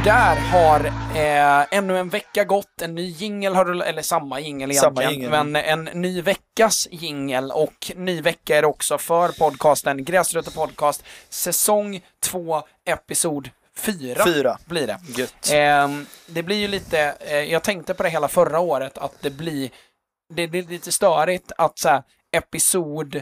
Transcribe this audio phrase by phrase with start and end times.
[0.00, 0.84] Och där har
[1.16, 5.44] eh, ännu en vecka gått, en ny jingel har rullat, eller samma jingel egentligen, jingle.
[5.44, 11.04] men en ny veckas jingel och ny vecka är det också för podcasten Gräsrötter Podcast,
[11.28, 14.58] säsong 2, episod 4 Fyra.
[14.66, 14.98] blir det.
[15.52, 19.30] Ehm, det blir ju lite, eh, jag tänkte på det hela förra året, att det
[19.30, 19.70] blir,
[20.34, 23.16] det blir lite störigt att så här, episod,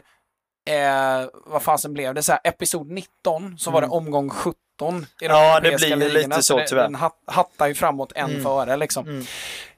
[0.71, 4.85] eh, vad fasen blev det, så här, episod 19, så var det omgång 17 i
[4.85, 5.07] de.
[5.21, 6.83] Ja, det blir ju lite så, det, tyvärr.
[6.83, 8.43] Den hat, hattar ju framåt en Mm.
[8.43, 9.09] före liksom.
[9.09, 9.27] Mm.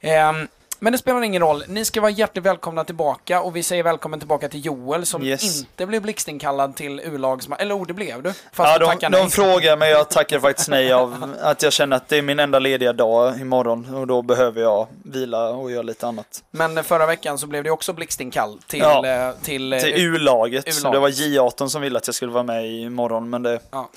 [0.01, 0.49] Ehm,
[0.83, 1.65] men det spelar ingen roll.
[1.69, 5.61] Ni ska vara hjärtligt välkomna tillbaka och vi säger välkommen tillbaka till Joel som Yes.
[5.61, 7.61] inte blev blixtinkallad till U-lagsmatch.
[7.61, 8.33] Eller oh, det blev du.
[8.53, 11.97] Fast Ja, du de, de frågar men jag tackar faktiskt nej av att jag känner
[11.97, 15.83] att det är min enda lediga dag imorgon och då behöver jag vila och göra
[15.83, 16.43] lite annat.
[16.51, 19.07] Men förra veckan så blev det också blixtinkall till, Ja.
[19.07, 20.65] eh, till, eh, Till U-laget.
[20.69, 20.93] U-laget.
[20.93, 23.59] Det var J18 som ville att jag skulle vara med imorgon men det...
[23.71, 23.91] Ja.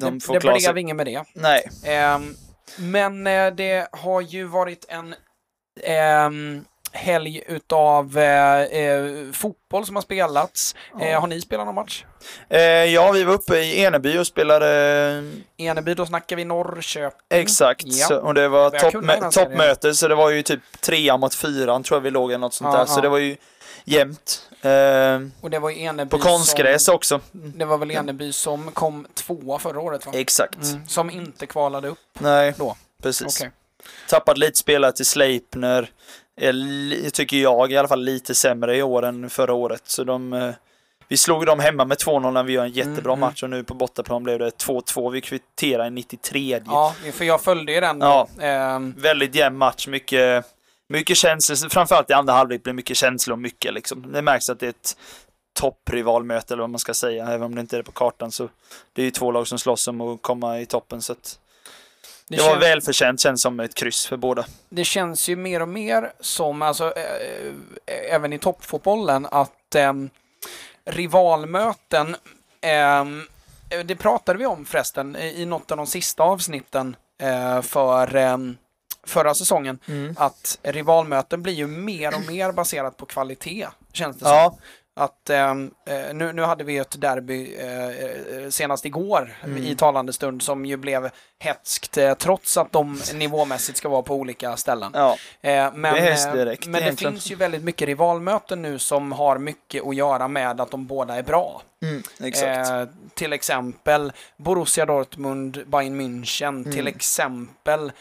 [0.00, 1.24] De det, får det blev inget med det.
[1.34, 1.68] Nej.
[1.86, 2.34] Ehm,
[2.78, 5.14] men eh, det har ju varit en
[5.82, 10.74] ehm, helg utav eh, eh, fotboll som har spelats.
[11.00, 12.04] Eh, har ni spelat någon match?
[12.48, 14.66] Eh, ja, vi var uppe i Eneby och spelade
[15.56, 17.18] Eneby, då snackar vi Norrköping.
[17.40, 18.06] Exakt, Ja.
[18.06, 18.70] så, och det var
[19.30, 22.54] toppmöte så det var ju typ trea mot fyran tror jag vi låg eller något
[22.54, 22.86] sånt Ja, där.
[22.86, 23.02] Så ja.
[23.02, 23.36] det var ju
[23.84, 24.50] jämnt.
[24.62, 27.20] Eh, Och det var Eneby på konstgräs som, också.
[27.32, 30.12] Det var väl Eneby som kom tvåa förra året va?
[30.14, 30.62] Exakt.
[30.64, 32.76] Mm, som inte kvalade upp Nej, då.
[33.02, 33.40] precis.
[33.40, 33.50] Okej.
[34.08, 35.90] Tappat lite spelare till Sleipner.
[36.36, 39.82] Är tycker jag i alla fall lite sämre i år än förra året.
[39.84, 40.50] Så de, eh,
[41.08, 43.64] vi slog dem hemma med 2-0 när vi gör en jättebra Mm, match och nu
[43.64, 45.10] på bortaplan blev det 2-2.
[45.10, 46.60] Vi kvitterade i 93.
[46.66, 48.00] Ja, för jag följde ju den.
[48.00, 48.28] Ja.
[48.40, 50.44] Ehm, Väldigt jämn match, mycket,
[50.92, 51.68] mycket känslor.
[51.68, 54.12] Framförallt i andra halvlek blir mycket känslor och mycket liksom.
[54.12, 54.96] Det märks att det är ett
[55.54, 58.48] topprivalmöte eller vad man ska säga, även om det inte är det på kartan så
[58.92, 61.38] det är ju två lag som slåss om att komma i toppen så att
[62.28, 64.44] det, det var kän- välförtjänt, känns som ett kryss för båda.
[64.68, 67.52] det känns ju mer och mer som, alltså, eh,
[68.14, 70.10] även i toppfotbollen, att ehm,
[70.84, 72.16] rivalmöten,
[72.60, 73.22] ehm,
[73.84, 76.96] det pratade vi om förresten i i något av de sista avsnitten
[77.62, 78.56] för ehm,
[79.06, 79.78] förra säsongen,
[80.16, 84.34] att rivalmöten blir ju mer och mer baserat på kvalitet, känns det som.
[84.34, 84.56] Ja,
[84.94, 89.64] Att ehm, eh, nu, nu hade vi ett derby eh, eh, senast igår Mm.
[89.64, 94.14] i talande stund som ju blev hetskt eh, trots att de nivåmässigt ska vara på
[94.14, 94.90] olika ställen.
[94.94, 98.78] ja, Eh, men Det häst eh, direkt, men det finns ju väldigt mycket rivalmöten nu
[98.78, 101.62] som har mycket att göra med att de båda är bra.
[102.20, 102.70] exakt.
[102.70, 102.84] Eh,
[103.14, 106.72] till exempel Borussia Dortmund, Bayern München, Mm.
[106.72, 107.92] till exempel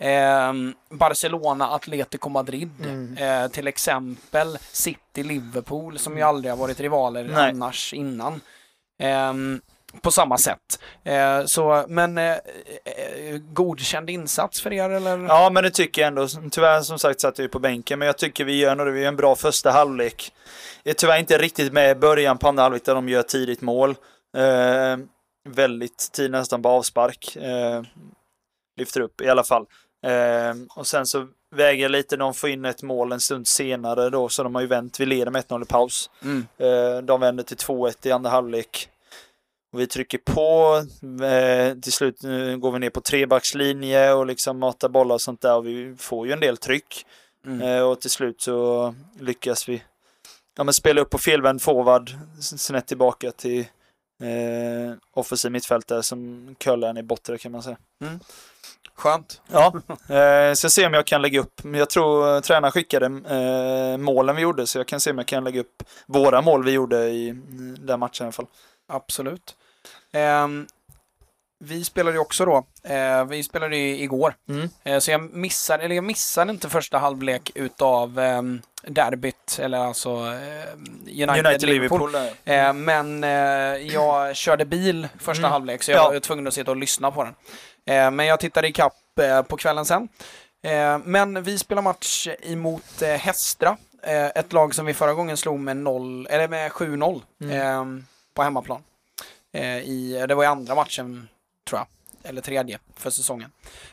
[0.00, 3.16] ehm, Barcelona, Atletico Madrid, Mm.
[3.16, 7.50] eh, till exempel City, Liverpool som ju aldrig har varit rivaler Nej.
[7.50, 8.40] annars innan.
[8.98, 9.60] Ehm,
[10.02, 10.80] på samma sätt.
[11.04, 12.30] Eh, så, men eh,
[12.84, 15.18] eh, godkänd insats för er eller?
[15.18, 16.28] Ja, men det tycker jag ändå.
[16.50, 18.90] Tyvärr som sagt satt jag ju på bänken, men jag tycker vi gör, det.
[18.90, 20.32] vi gör en bra första halvlek.
[20.82, 23.60] Jag är tyvärr inte riktigt med i början på andra halvlek där de gör tidigt
[23.60, 23.90] mål.
[24.36, 24.96] Eh,
[25.48, 27.36] väldigt tid nästan på avspark.
[27.36, 27.82] Eh,
[28.76, 29.66] lyfter upp i alla fall.
[30.02, 34.28] Eh, och sen så väger lite, de får in ett mål en stund senare då,
[34.28, 35.00] så de har ju vänt.
[35.00, 36.10] Vi leder med 1-0 i paus.
[36.22, 36.46] Mm.
[36.58, 38.88] Eh, de vänder till 2-1 i andra halvlek.
[39.72, 40.76] Och vi trycker på.
[41.24, 42.20] Eh, till slut
[42.58, 45.56] går vi ner på trebackslinje och liksom matar bollar och sånt där.
[45.56, 47.06] Och vi får ju en del tryck.
[47.46, 47.60] Mm.
[47.62, 49.82] Eh, och till slut så lyckas vi
[50.56, 52.10] ja, men spela upp på felvänd forward.
[52.40, 53.60] Snett tillbaka till
[54.22, 57.78] eh, offensiv mittfältare som curlar i botten kan man säga.
[59.00, 59.40] Skönt.
[59.52, 61.60] Ja, eh, så jag ser om jag kan lägga upp.
[61.74, 65.44] Jag tror tränaren skickade eh, målen vi gjorde så jag kan se om jag kan
[65.44, 67.34] lägga upp våra mål vi gjorde i
[67.78, 68.46] den matchen i alla fall.
[68.88, 69.56] Absolut.
[70.12, 70.66] Ehm,
[71.64, 75.00] vi spelade ju också då, eh, vi spelade ju igår, Mm.
[75.00, 81.28] så jag missade, eller jag missade inte första halvlek utav ehm, derbyt, eller alltså eh,
[81.28, 83.22] United, men
[83.92, 85.52] jag körde bil första Mm.
[85.52, 86.10] halvlek så jag Ja.
[86.10, 87.34] var tvungen att sitta och lyssna på den.
[87.90, 90.08] Eh, men jag tittade ikapp eh, på kvällen sen.
[90.62, 93.76] Eh, men vi spelar match emot Hästra,
[94.34, 97.22] ett lag som vi förra gången slog med, 0, eller med 7-0
[97.52, 97.84] eh,
[98.34, 98.82] på hemmaplan.
[99.84, 101.28] I, det var i andra matchen,
[101.68, 101.86] tror jag.
[102.24, 103.50] Eller tredje för säsongen.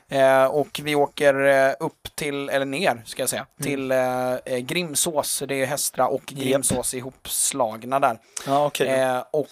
[0.10, 4.58] Eh, och vi åker eh, upp till, eller ner ska jag säga, till eh, eh,
[4.58, 5.44] Grimsås.
[5.48, 6.26] Det är Hästra och.
[6.26, 8.18] Grimsås ihopslagna där.
[8.46, 8.88] Ja, okej.
[8.88, 9.48] Eh, och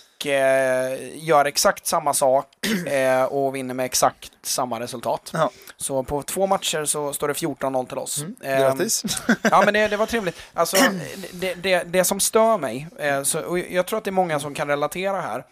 [1.13, 2.47] gör exakt samma sak
[3.29, 5.29] och vinner med exakt samma resultat.
[5.33, 5.49] Ja.
[5.77, 8.21] Så på två matcher så står det 14-0 till oss.
[8.21, 9.03] Mm, Grattis.
[9.43, 10.37] Ja men det, det var trevligt.
[10.53, 10.77] Alltså,
[11.33, 12.87] det, det, det som stör mig,
[13.23, 15.43] så, och jag tror att det är många som kan relatera här,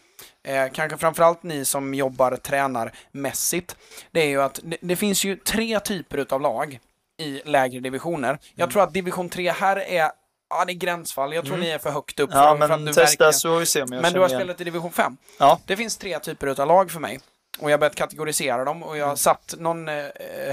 [0.43, 3.75] eh, kanske framförallt ni som jobbar tränarmässigt,
[4.11, 6.79] det är ju att det, det finns ju tre typer utav lag
[7.21, 8.39] i lägre divisioner.
[8.55, 8.71] Jag Mm.
[8.71, 10.11] tror att division 3 här är,
[10.49, 11.65] ja det är gränsfall, jag tror Mm.
[11.67, 12.29] ni är för högt upp.
[12.33, 14.27] Ja, för, för men du testa verkligen- så vi se om jag Men du har
[14.27, 14.39] igen.
[14.39, 15.17] spelat i division 5.
[15.39, 15.59] Ja.
[15.65, 17.19] Det finns tre typer utav lag för mig.
[17.59, 19.17] Och jag har börjat kategorisera dem och jag Mm.
[19.17, 20.05] satt någon eh,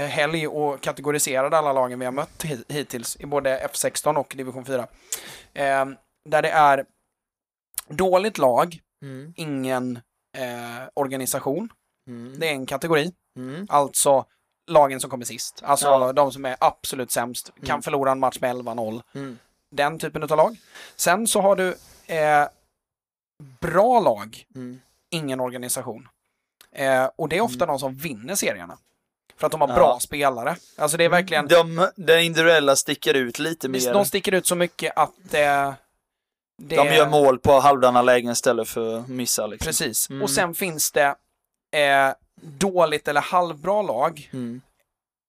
[0.09, 4.65] helg och kategoriserade alla lagen vi har mött hi- hittills i både F16 och division
[4.65, 4.87] 4.
[5.53, 5.85] Eh,
[6.29, 6.85] där det är
[7.89, 9.33] dåligt lag, Mm.
[9.37, 9.99] ingen
[10.37, 11.69] eh, organisation.
[12.07, 12.39] Mm.
[12.39, 13.11] Det är en kategori.
[13.37, 13.65] Mm.
[13.69, 14.25] Alltså
[14.71, 15.61] lagen som kommer sist.
[15.65, 16.13] Alltså Ja.
[16.13, 17.51] de som är absolut sämst.
[17.55, 17.81] Kan Mm.
[17.81, 19.01] förlora en match med 11-0.
[19.13, 19.37] Mm.
[19.71, 20.57] Den typen av lag.
[20.95, 21.67] Sen så har du
[22.07, 22.47] eh,
[23.59, 24.81] bra lag, Mm.
[25.09, 26.07] ingen organisation.
[26.75, 27.67] Eh, och det är ofta Mm.
[27.67, 28.77] de som vinner serierna.
[29.37, 29.75] För att de har Ja.
[29.75, 30.55] bra spelare.
[30.77, 33.93] Alltså det är verkligen, De, det individuella sticker ut lite mer.
[33.93, 35.73] de sticker ut så mycket att eh,
[36.61, 39.47] det De gör mål på halvdana lägen istället för att missa.
[39.47, 39.65] Liksom.
[39.65, 40.09] Precis.
[40.09, 40.21] Mm.
[40.21, 41.15] Och sen finns det
[41.75, 44.61] eh, dåligt eller halvbra lag, Mm.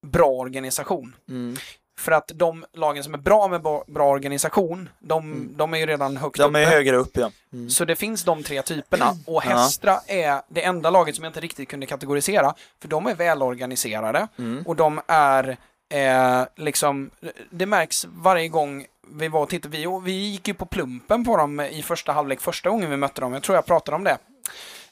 [0.06, 1.16] bra organisation.
[1.28, 1.56] Mm.
[2.00, 5.56] För att de lagen som är bra med bra, organisation, de, Mm.
[5.56, 6.70] de är ju redan högt De är uppe.
[6.70, 7.30] högre upp ja.
[7.52, 7.70] Mm.
[7.70, 9.10] Så det finns de tre typerna.
[9.26, 9.56] Och Ja.
[9.56, 12.54] Hästra är det enda laget som jag inte riktigt kunde kategorisera.
[12.80, 14.62] För de är välorganiserade Mm.
[14.66, 15.56] och de är
[15.94, 17.10] eh, liksom,
[17.50, 19.76] det märks varje gång vi var och tittade.
[19.76, 23.20] Vi, vi gick ju på plumpen på dem i första halvlek första gången vi mötte
[23.20, 23.32] dem.
[23.32, 24.18] Jag tror jag pratade om det.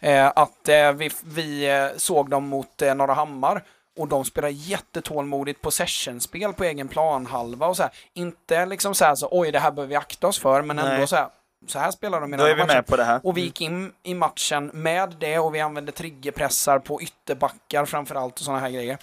[0.00, 3.64] Eh, att eh, vi, vi eh, såg dem mot eh, Norra Hammar
[3.98, 7.92] och de spelar jättetålmodigt possessionspel på egen planhalva och så här.
[8.14, 10.92] Inte liksom så här så oj det här behöver vi akta oss för men ändå
[10.92, 11.06] Nej.
[11.06, 11.28] så här.
[11.66, 12.84] Så här spelar de i den är här matchen.
[12.84, 13.20] på det här.
[13.24, 18.38] Och vi gick in i matchen med det och vi använde triggerpressar på ytterbackar framförallt
[18.38, 18.98] och sådana här grejer.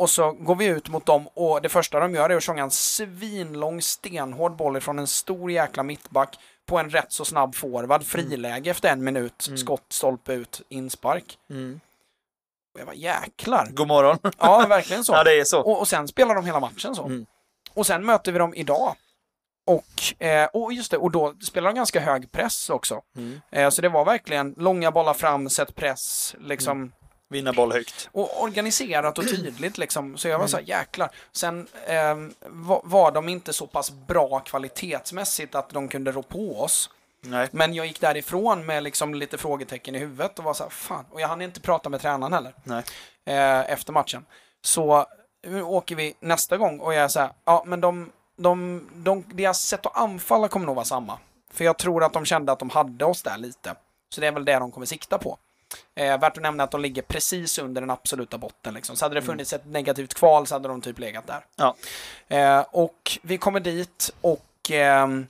[0.00, 2.62] Och så går vi ut mot dem och det första de gör är att sjunga
[2.62, 8.04] en svinlång stenhård boll ifrån en stor jäkla mittback på en rätt så snabb forward,
[8.04, 9.58] friläge efter en minut, Mm.
[9.58, 11.38] skott, stolpe ut, inspark.
[11.50, 11.80] Mm.
[12.74, 13.68] Och jag var jäklar.
[13.70, 14.18] God morgon.
[14.38, 15.12] Ja, verkligen så.
[15.12, 15.60] Ja, det är så.
[15.60, 17.04] Och, och sen spelar de hela matchen så.
[17.04, 17.26] Mm.
[17.74, 18.94] Och sen möter vi dem idag.
[19.66, 23.02] Och, eh, och just det, och då spelar de ganska hög press också.
[23.16, 23.40] Mm.
[23.50, 26.92] Eh, så det var verkligen långa bollar fram, sätt press, liksom.
[27.32, 28.08] Vinna boll högt.
[28.12, 30.16] Och organiserat och tydligt liksom.
[30.16, 30.48] Så jag var Mm.
[30.48, 31.10] så här, jäklar.
[31.32, 32.16] Sen eh,
[32.46, 36.90] var, var de inte så pass bra kvalitetsmässigt att de kunde rå på oss.
[37.22, 37.48] Nej.
[37.52, 41.04] Men jag gick därifrån med liksom lite frågetecken i huvudet och var så här, fan.
[41.10, 42.54] Och jag hann inte prata med tränaren heller.
[43.24, 44.24] Eh, efter matchen.
[44.62, 45.06] Så
[45.46, 49.24] nu åker vi nästa gång och jag är så här, ja men de, de, de,
[49.32, 51.18] deras sätt att anfalla kommer nog vara samma.
[51.52, 53.74] För jag tror att de kände att de hade oss där lite.
[54.14, 55.38] Så det är väl det de kommer sikta på.
[55.94, 58.74] Eh, värt att nämna att de ligger precis under den absoluta botten.
[58.74, 58.96] Liksom.
[58.96, 61.44] Så hade det funnits ett negativt kval så hade de typ legat där.
[61.56, 61.76] Ja.
[62.28, 65.26] Eh, och vi kommer dit och ehm,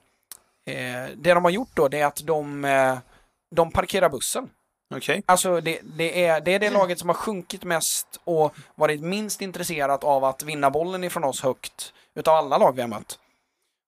[0.67, 2.99] eh, det de har gjort då det är att de, eh,
[3.51, 4.51] de parkerar bussen.
[4.95, 5.23] Okej.
[5.27, 9.41] Alltså det, det, är, det är det laget som har sjunkit mest och varit minst
[9.41, 13.19] intresserat av att vinna bollen ifrån oss högt utav alla lag vi har mött.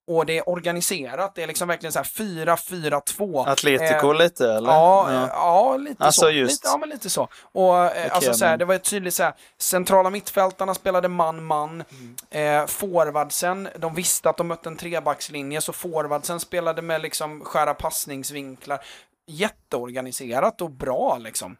[0.06, 3.48] Och det är organiserat, det är liksom verkligen så här 4-4-2.
[3.48, 4.70] Atletico Eh, lite eller?
[4.70, 5.28] Ja, ja.
[5.28, 6.30] ja, lite Alltså, så.
[6.30, 6.52] just.
[6.52, 7.28] Lite, ja, men lite så.
[7.52, 11.84] Och eh, alltså så här, det var ett tydligt så här, centrala mittfältarna spelade man-man.
[12.30, 12.60] Mm.
[12.60, 17.74] Eh, forwardsen, de visste att de mötte en trebackslinje, så forwardsen spelade med liksom skära
[17.74, 18.80] passningsvinklar.
[19.26, 21.56] Jätteorganiserat och bra liksom.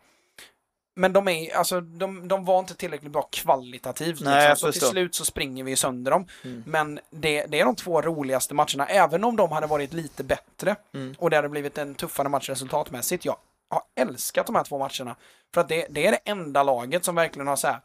[0.95, 4.21] Men de, är, alltså, de, de var inte tillräckligt bra kvalitativt.
[4.21, 4.73] Nej, liksom.
[4.73, 6.27] Så till slut så springer vi sönder dem.
[6.45, 6.63] Mm.
[6.67, 10.77] Men det, det är de två roligaste matcherna, även om de hade varit lite bättre.
[10.95, 11.15] Mm.
[11.19, 13.25] Och det hade blivit en tuffare match resultatmässigt.
[13.25, 13.37] Jag
[13.71, 15.17] har älskat de här två matcherna.
[15.55, 17.81] För att det, det är det enda laget som verkligen har så här,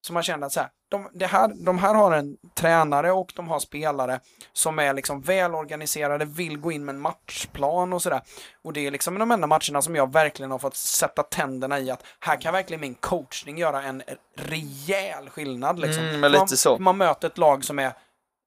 [0.00, 3.48] som har känt att så här, de, här, de här har en tränare och de
[3.48, 4.20] har spelare
[4.52, 8.22] som är liksom välorganiserade, vill gå in med en matchplan och sådär.
[8.64, 11.90] Och det är liksom de enda matcherna som jag verkligen har fått sätta tänderna i
[11.90, 14.02] att här kan verkligen min coachning göra en
[14.36, 15.78] rejäl skillnad.
[15.78, 16.04] Liksom.
[16.04, 16.78] Mm, men lite man, så.
[16.78, 17.92] man möter ett lag som är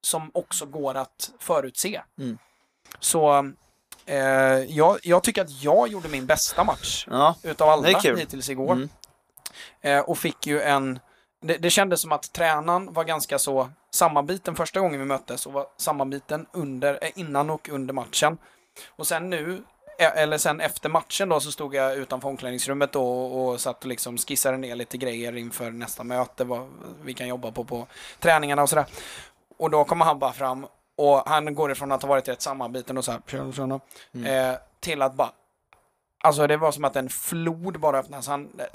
[0.01, 2.01] som också går att förutse.
[2.19, 2.37] Mm.
[2.99, 3.51] Så
[4.05, 4.17] eh,
[4.67, 7.35] jag, jag tycker att jag gjorde min bästa match Ja.
[7.43, 8.71] utav alla hittills igår.
[8.71, 8.89] Mm.
[9.81, 10.99] Eh, och fick ju en...
[11.43, 15.53] Det, det kändes som att tränaren var ganska så sammanbiten första gången vi möttes och
[15.53, 18.37] var sammanbiten under, eh, innan och under matchen.
[18.89, 19.63] Och sen nu,
[19.99, 23.79] eh, eller sen efter matchen då så stod jag utanför omklädningsrummet då och, och satt
[23.79, 26.69] och liksom skissade ner lite grejer inför nästa möte, vad
[27.03, 27.87] vi kan jobba på på
[28.19, 28.85] träningarna och sådär.
[29.57, 30.65] Och då kommer han bara fram
[30.97, 33.21] och han går ifrån att ha varit rätt sammanbiten och så här,
[34.13, 34.49] Mm.
[34.51, 35.31] eh, till att bara
[36.25, 38.27] Alltså det var som att en flod bara öppnades.
[38.27, 38.65] Han eh,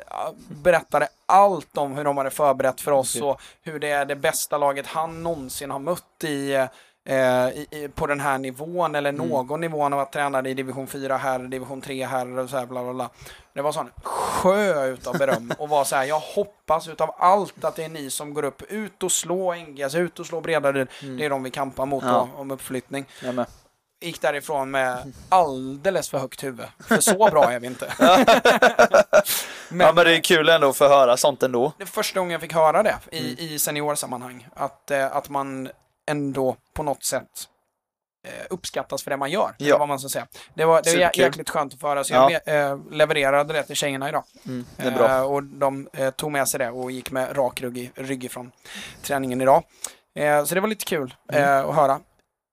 [0.48, 4.58] berättade allt om hur de hade förberett för oss och hur det är det bästa
[4.58, 6.52] laget han någonsin har mött i,
[7.04, 9.28] eh, i, på den här nivån eller Mm.
[9.28, 12.66] någon nivå när jag tränade i division 4 här, division 3 här och så här
[12.66, 13.10] bla bla bla.
[13.52, 17.76] Det var sån sjö utav beröm och var så här, jag hoppas utav allt att
[17.76, 20.88] det är ni som går upp, ut och slå NGS, ut och slå Bredaryd.
[21.18, 22.14] Det är de vi kampar mot Mm.
[22.14, 22.28] Ja.
[22.34, 23.06] då, om uppflyttning.
[24.00, 24.06] Med.
[24.06, 26.66] Gick därifrån med alldeles för högt huvud.
[26.88, 27.92] För så bra är vi inte.
[29.68, 31.72] men, ja men det är kul ändå att få höra sånt ändå.
[31.78, 33.36] det är första gången jag fick höra det i, Mm.
[33.38, 34.48] i seniorsammanhang.
[34.54, 35.70] Att, eh, att man
[36.10, 37.48] ändå på något sätt
[38.26, 39.54] eh, uppskattas för det man gör.
[39.58, 39.78] Ja.
[39.78, 40.26] Vad man ska säga.
[40.54, 42.04] Det var, det var jäkligt skönt att få höra.
[42.04, 42.38] Så jag Ja.
[42.38, 44.24] me- eh, levererade det till tjejerna idag.
[44.46, 45.08] Mm, det är bra.
[45.16, 48.50] Eh, och de eh, tog med sig det och gick med rak rygg, rygg ifrån
[49.02, 49.62] träningen idag.
[50.46, 51.68] Så det var lite kul Mm.
[51.70, 52.00] att höra.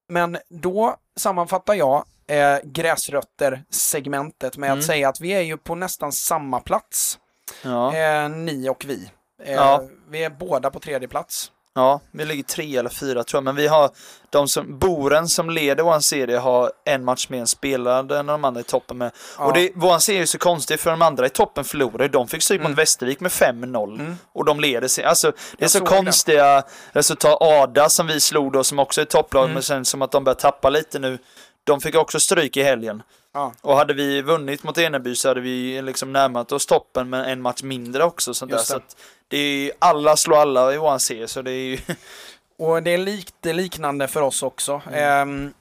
[0.09, 4.79] Men då sammanfattar jag eh, gräsrötter-segmentet med Mm.
[4.79, 7.19] att säga att vi är ju på nästan samma plats,
[7.63, 7.95] Ja.
[7.95, 9.09] eh, ni och vi.
[9.43, 9.83] Eh, Ja.
[10.09, 11.51] Vi är båda på tredje plats.
[11.75, 13.89] Ja, vi ligger tre eller fyra tror jag, men vi har
[14.29, 18.61] de som, Boren som leder vår serie har en match mer spelad än de andra
[18.61, 19.11] i toppen med.
[19.37, 19.45] Ja.
[19.45, 22.43] Och det, vår serie är så konstig för de andra i toppen förlorade, de fick
[22.43, 22.71] stryk Mm.
[22.71, 24.15] mot Västervik med 5-0 Mm.
[24.33, 25.03] och de leder sig.
[25.03, 27.37] Alltså det är Jag så såg konstiga resultat.
[27.41, 29.53] Ada som vi slog då som också är topplag Mm.
[29.53, 31.17] men sen som att de börjar tappa lite nu.
[31.63, 33.03] De fick också stryk i helgen.
[33.35, 33.53] Ja.
[33.61, 37.41] Och hade vi vunnit mot Eneby så hade vi liksom närmat oss toppen med en
[37.41, 38.33] match mindre också.
[38.33, 38.57] Sånt där.
[38.57, 38.79] Så
[39.27, 41.77] det är alla slår alla i våran serie så det är ju...
[42.57, 44.81] Och det är lite liknande för oss också.
[44.87, 44.99] Mm.
[44.99, 45.53] Ehm,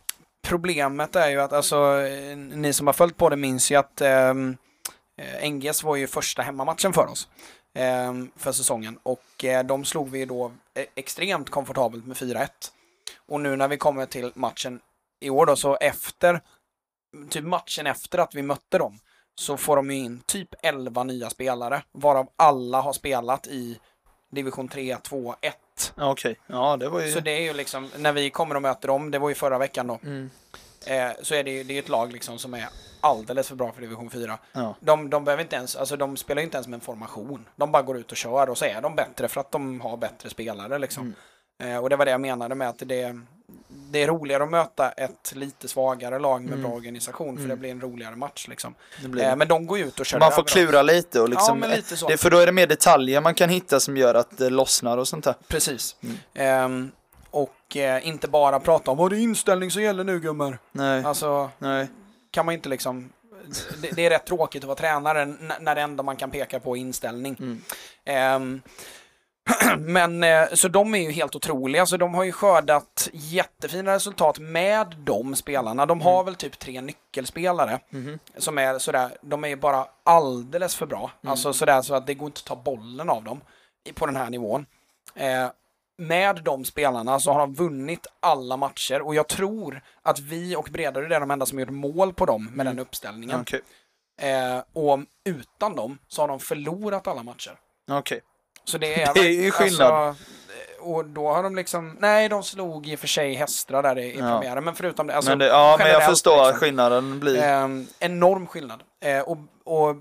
[0.46, 4.00] problemet är ju att, alltså, eh, ni som har följt på det minns ju att
[4.00, 4.56] ehm,
[5.18, 7.28] eh, NGS var ju första hemmamatchen för oss
[7.74, 12.48] ehm, för säsongen och eh, de slog vi då eh, extremt komfortabelt med 4-1.
[13.28, 14.80] Och nu när vi kommer till matchen
[15.20, 16.40] i år då, så efter,
[17.30, 18.98] typ matchen efter att vi mötte dem,
[19.34, 23.78] så får de ju in typ 11 nya spelare, varav alla har spelat i
[24.30, 25.56] division 3, 2, 1.
[25.96, 27.12] Ja, Okej, ja det var ju...
[27.12, 29.58] Så det är ju liksom, när vi kommer och möter dem, det var ju förra
[29.58, 30.30] veckan då, Mm.
[30.86, 32.68] eh, så är det ju det är ett lag liksom som är
[33.00, 34.38] alldeles för bra för division 4.
[34.52, 34.74] Ja.
[34.80, 37.48] De, de behöver inte ens, alltså de spelar ju inte ens med en formation.
[37.56, 39.96] De bara går ut och kör och så är de bättre för att de har
[39.96, 41.14] bättre spelare liksom.
[41.62, 43.20] Eh, och det var det jag menade med att det,
[43.90, 46.62] det är roligare att möta ett lite svagare lag med Mm.
[46.62, 47.48] bra organisation för Mm.
[47.48, 48.74] det blir en roligare match liksom.
[49.20, 51.62] Eh, men de går ut och kör Man får klura lite och liksom...
[51.62, 52.08] Ja, lite så.
[52.08, 54.98] det, för då är det mer detaljer man kan hitta som gör att det lossnar
[54.98, 55.34] och sånt där.
[55.48, 55.96] Precis.
[56.02, 56.16] Mm.
[56.34, 56.90] Ehm,
[57.30, 60.58] och eh, inte bara prata om vad det är inställning som gäller nu gummer.
[60.72, 61.88] Nej, Alltså, nej.
[62.30, 63.12] kan man inte liksom...
[63.82, 65.24] Det, det är rätt tråkigt att vara tränare
[65.60, 67.36] när det enda man kan peka på är inställning.
[67.40, 67.62] Mm.
[68.04, 68.62] Ehm,
[69.78, 74.38] men eh, så de är ju helt otroliga, så de har ju skördat jättefina resultat
[74.38, 75.86] med de spelarna.
[75.86, 78.18] De har väl typ tre nyckelspelare Mhm.
[78.38, 81.10] som är sådär, de är ju bara alldeles för bra.
[81.22, 81.30] Mm.
[81.30, 83.40] Alltså sådär så att det går inte att ta bollen av dem
[83.94, 84.66] på den här nivån.
[85.14, 85.46] Eh,
[85.98, 90.68] med de spelarna så har de vunnit alla matcher och jag tror att vi och
[90.72, 92.66] Bredaryd är de enda som gjort mål på dem med Mm.
[92.66, 93.40] den uppställningen.
[93.40, 93.60] Okej.
[94.20, 97.58] Eh, och utan dem så har de förlorat alla matcher.
[97.90, 98.20] Okej.
[98.64, 99.92] Så det är, Det är ju skillnad.
[99.92, 100.24] Alltså,
[100.80, 104.02] och då har de liksom, nej de slog i och för sig Hästra där i,
[104.02, 104.38] i Ja.
[104.38, 106.58] premiären, men förutom det, alltså, men det, ja, men jag förstår liksom.
[106.60, 107.42] skillnaden blir...
[107.42, 108.82] Ehm, enorm skillnad.
[109.00, 109.96] Eh, och, och,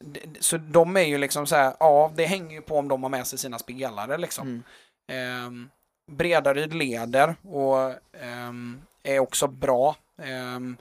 [0.00, 3.02] d- så de är ju liksom så här, ja det hänger ju på om de
[3.02, 4.62] har med sig sina spelare liksom.
[5.08, 5.44] Mm.
[5.46, 5.70] Ehm,
[6.12, 9.96] Bredaryd leder och ehm, är också bra.
[10.22, 10.76] Ehm,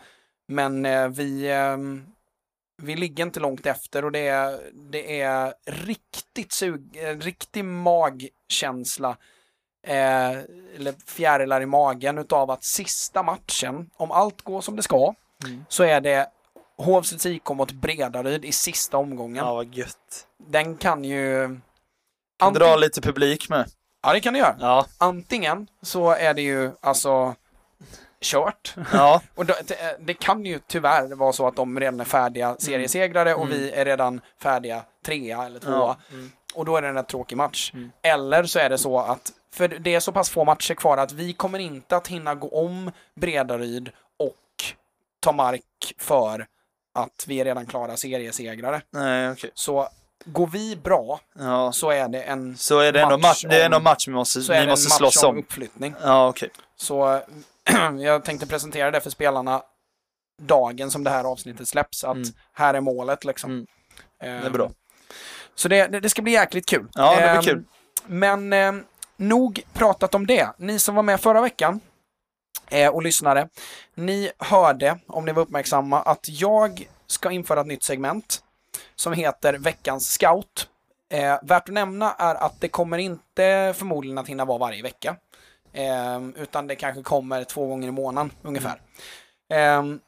[0.48, 1.48] men eh, vi,
[2.82, 9.18] vi ligger inte långt efter och det är, det är riktigt sug, eh, riktig magkänsla
[9.88, 10.30] eh,
[10.76, 15.14] eller fjärilar i magen utav att sista matchen, om allt går som det ska,
[15.46, 15.66] Mm.
[15.70, 16.28] så är det
[16.78, 19.46] Hovsets IK mot Bredaryd i sista omgången.
[19.46, 20.28] Ja, vad gött.
[20.38, 21.48] Den kan ju...
[21.48, 21.62] Kan
[22.54, 23.70] Anting- dra lite publik med.
[24.04, 24.56] Ja, det kan det göra.
[24.60, 24.86] Ja.
[24.98, 27.36] Antingen så är det ju alltså
[28.22, 28.76] kört.
[28.94, 29.22] Ja.
[29.36, 29.56] Och det,
[30.00, 33.58] det, kan ju tyvärr vara så att de redan är färdiga seriesegrare och Mm.
[33.58, 35.74] vi är redan färdiga trea eller tvåa.
[35.74, 35.98] ja.
[36.12, 36.32] Mm.
[36.54, 37.72] Och då är det en rätt tråkig match.
[37.74, 37.92] Mm.
[38.02, 41.12] Eller så är det så att, för det är så pass få matcher kvar att
[41.12, 44.36] vi kommer inte att hinna gå om Bredaryd och
[45.20, 45.62] ta mark
[45.98, 46.48] för
[46.94, 48.82] att vi är redan klara seriesegrare.
[48.92, 49.50] Nej, okej.
[49.54, 49.90] Så
[50.26, 51.72] går vi bra Ja.
[51.72, 54.42] så är det en, Så är det Match match, det är om- match vi måste,
[54.42, 55.38] så är vi måste en match slåss om om.
[55.38, 55.96] uppflyttning.
[56.04, 56.50] Ja, okej.
[56.76, 57.22] Så
[58.00, 59.64] jag tänkte presentera det för spelarna
[60.42, 62.04] dagen som det här avsnittet släpps.
[62.04, 62.30] Att Mm.
[62.54, 63.52] här är målet liksom.
[63.52, 63.66] Mm.
[64.20, 64.72] Ehm, Det är bra.
[65.56, 66.88] Så det, det, ska bli jäkligt kul.
[66.94, 67.64] Ja, det blir Ehm, kul.
[68.06, 68.84] Men ehm,
[69.18, 70.50] nog pratat om det.
[70.58, 71.80] Ni som var med förra veckan
[72.68, 73.50] eh, och lyssnade.
[73.96, 78.44] Ni hörde, om ni var uppmärksamma, att jag ska införa ett nytt segment
[78.96, 80.70] som heter Veckans Scout.
[81.10, 85.16] Eh, värt att nämna är att det kommer inte förmodligen att hinna vara varje vecka.
[85.76, 88.82] Ehm, utan det kanske kommer två gånger i månaden ungefär.
[89.50, 90.00] Ehm,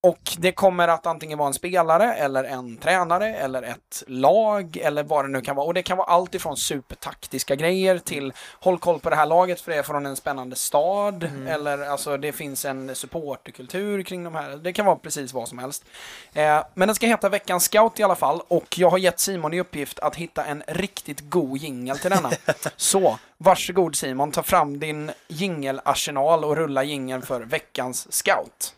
[0.00, 5.02] och det kommer att antingen vara en spelare eller en tränare eller ett lag eller
[5.02, 5.66] vad det nu kan vara.
[5.66, 9.60] Och det kan vara allt ifrån supertaktiska grejer till håll koll på det här laget
[9.60, 11.30] för det är från en spännande stad.
[11.48, 14.56] Eller alltså det finns en supporterkultur kring de här.
[14.56, 15.84] Det kan vara precis vad som helst.
[16.32, 19.54] Eh, men den ska heta Veckans Scout i alla fall och jag har gett Simon
[19.54, 22.30] i uppgift att hitta en riktigt god jingel till denna.
[22.76, 28.74] Så varsågod Simon, ta fram din jingelarsenal och rulla jingeln för Veckans Scout.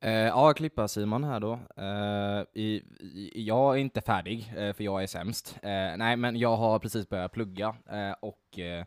[0.00, 1.52] Eh, ja, klippa Simon här då.
[1.76, 5.58] Eh, i, i, jag är inte färdig, eh, för jag är sämst.
[5.62, 8.84] Eh, nej, men jag har precis börjat plugga eh, och eh,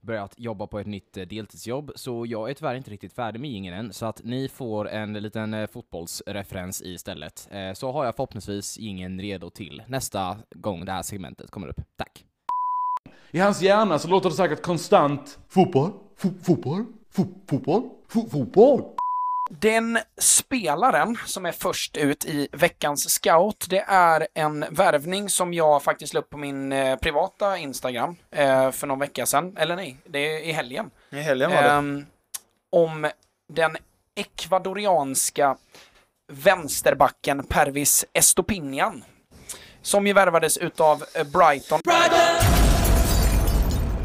[0.00, 3.76] börjat jobba på ett nytt deltidsjobb, så jag är tyvärr inte riktigt färdig med jingeln
[3.76, 7.48] än, så att ni får en liten fotbollsreferens istället.
[7.74, 11.80] Så har jag förhoppningsvis jingeln redo till nästa gång det här segmentet kommer upp.
[11.96, 12.24] Tack!
[13.30, 18.82] I hans hjärna så låter det säkert konstant fotboll, fo fotboll, fo fotboll, fo fotboll.
[19.60, 25.82] Den spelaren som är först ut i veckans scout, det är en värvning som jag
[25.82, 29.56] faktiskt la upp på min eh, privata Instagram eh, för någon vecka sedan.
[29.56, 30.90] Eller nej, det är i helgen.
[31.10, 31.70] I helgen var det.
[31.70, 32.06] Ehm,
[32.72, 33.10] om
[33.52, 33.76] den
[34.14, 35.56] ekvadorianska
[36.32, 39.04] vänsterbacken Pervis Estopinian.
[39.82, 41.80] Som ju värvades utav eh, Brighton.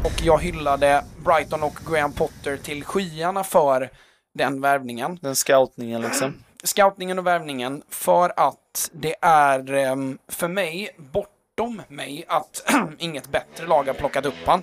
[0.04, 3.90] Och jag hyllade Brighton och Graham Potter till skyarna för
[4.38, 5.18] den värvningen.
[5.22, 6.34] Den scoutningen liksom.
[6.64, 13.66] Scoutningen och värvningen för att det är ehm, för mig, bortom mig, att inget bättre
[13.66, 14.62] lag har plockat upp han.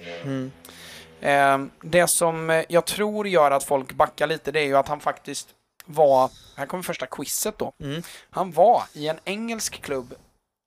[1.21, 4.87] Ehm, det som eh, jag tror gör att folk backar lite, det är ju att
[4.87, 5.49] han faktiskt
[5.85, 7.73] var, här kommer första quizet då.
[7.79, 8.01] Mm.
[8.29, 10.13] Han var i en engelsk klubb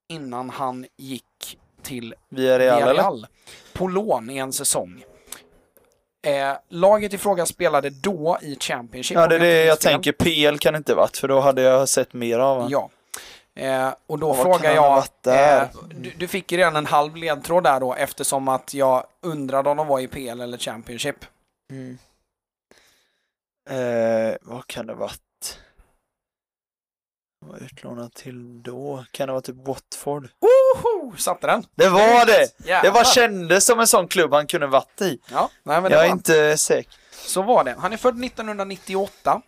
[0.09, 2.15] innan han gick till?
[2.29, 3.27] Villarreal
[3.73, 5.05] på lån i en säsong.
[6.23, 9.17] Eh, laget i fråga spelade då i Championship.
[9.17, 10.13] Ja, det är det jag tänker.
[10.13, 12.71] PL kan det inte varit, för då hade jag sett mer av honom.
[12.71, 12.91] Ja.
[13.59, 17.65] Eh, och då vad frågar jag, eh, du, du fick ju redan en halv ledtråd
[17.65, 21.17] där då eftersom att jag undrade om de var i PL eller Championship.
[21.71, 21.99] Mm.
[23.71, 25.21] Eh, vad kan det varit?
[27.41, 29.05] Vad var utlånad till då?
[29.11, 30.29] Kan det vara typ Watford?
[30.41, 31.17] Woho!
[31.17, 31.65] Satte den!
[31.75, 32.49] Det var det!
[32.59, 32.93] Det Jävlar.
[32.93, 35.19] bara kändes som en sån klubb han kunde varit i.
[35.33, 36.93] Ja, nej, men det Jag är var, inte säker.
[37.13, 37.75] så var det.
[37.79, 39.43] Han är född 1998.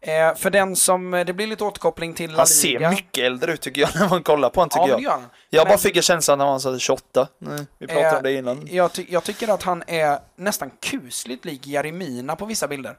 [0.00, 3.80] Eh, för den som, det blir lite återkoppling till Han ser mycket äldre ut tycker
[3.80, 5.10] jag när man kollar på honom Ja, tycker det jag.
[5.10, 5.26] han.
[5.50, 7.28] Jag bara fick en känsla när han var 28.
[7.38, 8.68] Nej, vi pratade Eh, om det innan.
[8.70, 12.96] Jag, ty- jag tycker att han är nästan kusligt lik Jeremina på vissa bilder.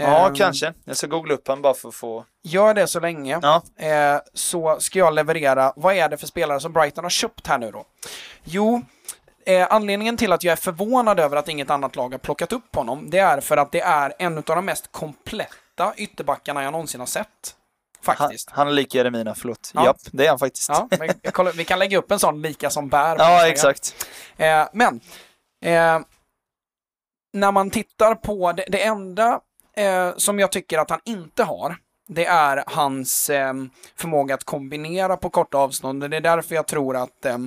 [0.00, 0.74] Ja, Ehm, kanske.
[0.84, 2.24] Jag ska googla upp honom bara för att få...
[2.42, 3.38] Gör det så länge.
[3.42, 3.62] Ja.
[3.86, 7.58] Eh, så ska jag leverera, vad är det för spelare som Brighton har köpt här
[7.58, 7.84] nu då?
[8.44, 8.82] Jo,
[9.46, 12.76] eh, anledningen till att jag är förvånad över att inget annat lag har plockat upp
[12.76, 17.00] honom, det är för att det är en av de mest kompletta ytterbackarna jag någonsin
[17.00, 17.54] har sett.
[18.04, 18.50] Han, Faktiskt.
[18.50, 19.70] han är lik Jeremina, förlåt.
[19.74, 19.84] Ja.
[19.84, 20.68] Japp, det är han faktiskt.
[20.68, 20.88] Ja,
[21.32, 23.16] kollar, vi kan lägga upp en sån lika som bär.
[23.18, 24.06] Ja, exakt.
[24.36, 25.00] Eh, men,
[25.64, 26.00] eh,
[27.32, 29.40] när man tittar på det, det enda
[29.78, 31.76] eh, som jag tycker att han inte har,
[32.08, 33.54] det är hans eh,
[33.96, 36.10] förmåga att kombinera på korta avstånd.
[36.10, 37.38] Det är därför jag tror att eh,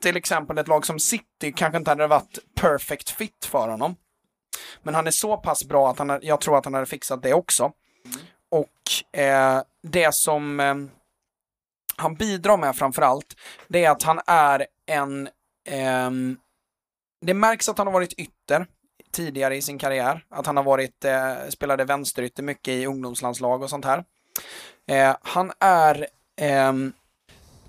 [0.00, 3.96] till exempel ett lag som City kanske inte hade varit perfect fit för honom.
[4.82, 7.34] Men han är så pass bra att han, jag tror att han hade fixat det
[7.34, 7.72] också.
[8.50, 10.74] Och eh, det som eh,
[11.96, 13.34] han bidrar med framförallt,
[13.68, 15.28] det är att han är en...
[15.68, 16.10] Eh,
[17.20, 18.66] det märks att han har varit ytter
[19.10, 20.24] tidigare i sin karriär.
[20.28, 24.04] Att han har varit, eh, spelade vänsterytter mycket i ungdomslandslag och sånt här.
[24.86, 26.06] Eh, han är...
[26.36, 26.72] eh,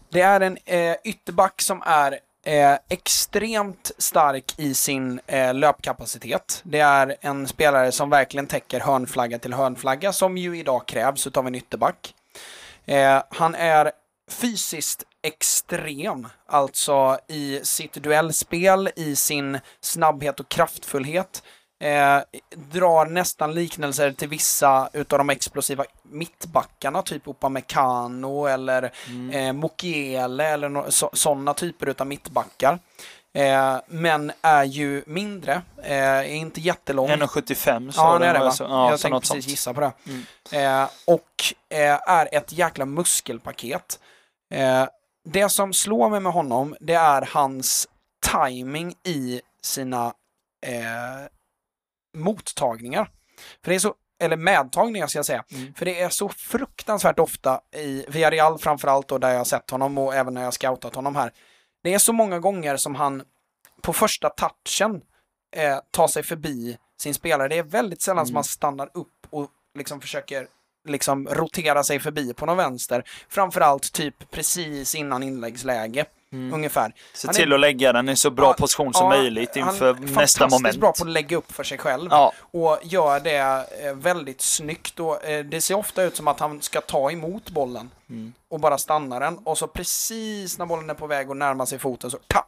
[0.10, 6.62] det är en eh, ytterback som är eh, extremt stark i sin eh, löpkapacitet.
[6.63, 11.48] Det är en spelare som verkligen täcker hörnflagga till hörnflagga, som ju idag krävs utav
[11.48, 12.15] en ytterback.
[12.86, 13.91] Eh, han är
[14.30, 21.44] fysiskt extrem, alltså i sitt duellspel, i sin snabbhet och kraftfullhet.
[21.84, 22.20] Eh,
[22.56, 28.92] drar nästan liknelser till vissa utav de explosiva mittbackarna, typ Upamecano eller
[29.34, 32.80] eh, Mokiele eller no- så, sådana typer utav mittbackar.
[33.36, 37.10] Eh, men är ju mindre, eh, är inte jättelång.
[37.10, 38.52] 1,75 så Ja, det är det va?
[38.52, 39.48] så- Ja, jag tänkte precis sånt.
[39.48, 39.92] gissa på det.
[40.08, 40.82] Mm.
[40.84, 44.00] Eh, och eh, är ett jäkla muskelpaket.
[45.24, 47.88] Det som slår mig med honom, det är hans
[48.32, 50.14] timing i sina
[50.66, 51.28] eh,
[52.18, 53.10] mottagningar.
[53.64, 55.44] För det är så, eller medtagningar ska jag säga.
[55.52, 55.74] Mm.
[55.74, 59.98] För det är så fruktansvärt ofta i Villarreal framförallt och där jag har sett honom
[59.98, 61.32] och även när jag scoutat honom här.
[61.84, 63.24] Det är så många gånger som han
[63.82, 65.02] på första touchen
[65.56, 67.48] eh, ta sig förbi sin spelare.
[67.48, 68.26] Det är väldigt sällan Mm.
[68.28, 70.48] som man stannar upp och liksom försöker
[70.88, 73.04] liksom rotera sig förbi på någon vänster.
[73.30, 76.06] Framförallt typ precis innan inläggsläge,
[76.54, 76.93] ungefär.
[77.13, 79.56] Se Han är- till att lägga den i så bra Ja, position som Ja, möjligt
[79.56, 80.78] inför han nästa moment.
[80.78, 82.08] bra på att lägga upp för sig själv.
[82.12, 85.00] Ja, Och gör det eh, väldigt snyggt.
[85.00, 88.34] Och, eh, det ser ofta ut som att han ska ta emot bollen Mm.
[88.50, 89.38] och bara stanna den.
[89.38, 92.46] Och så precis när bollen är på väg att närma sig foten så, ta,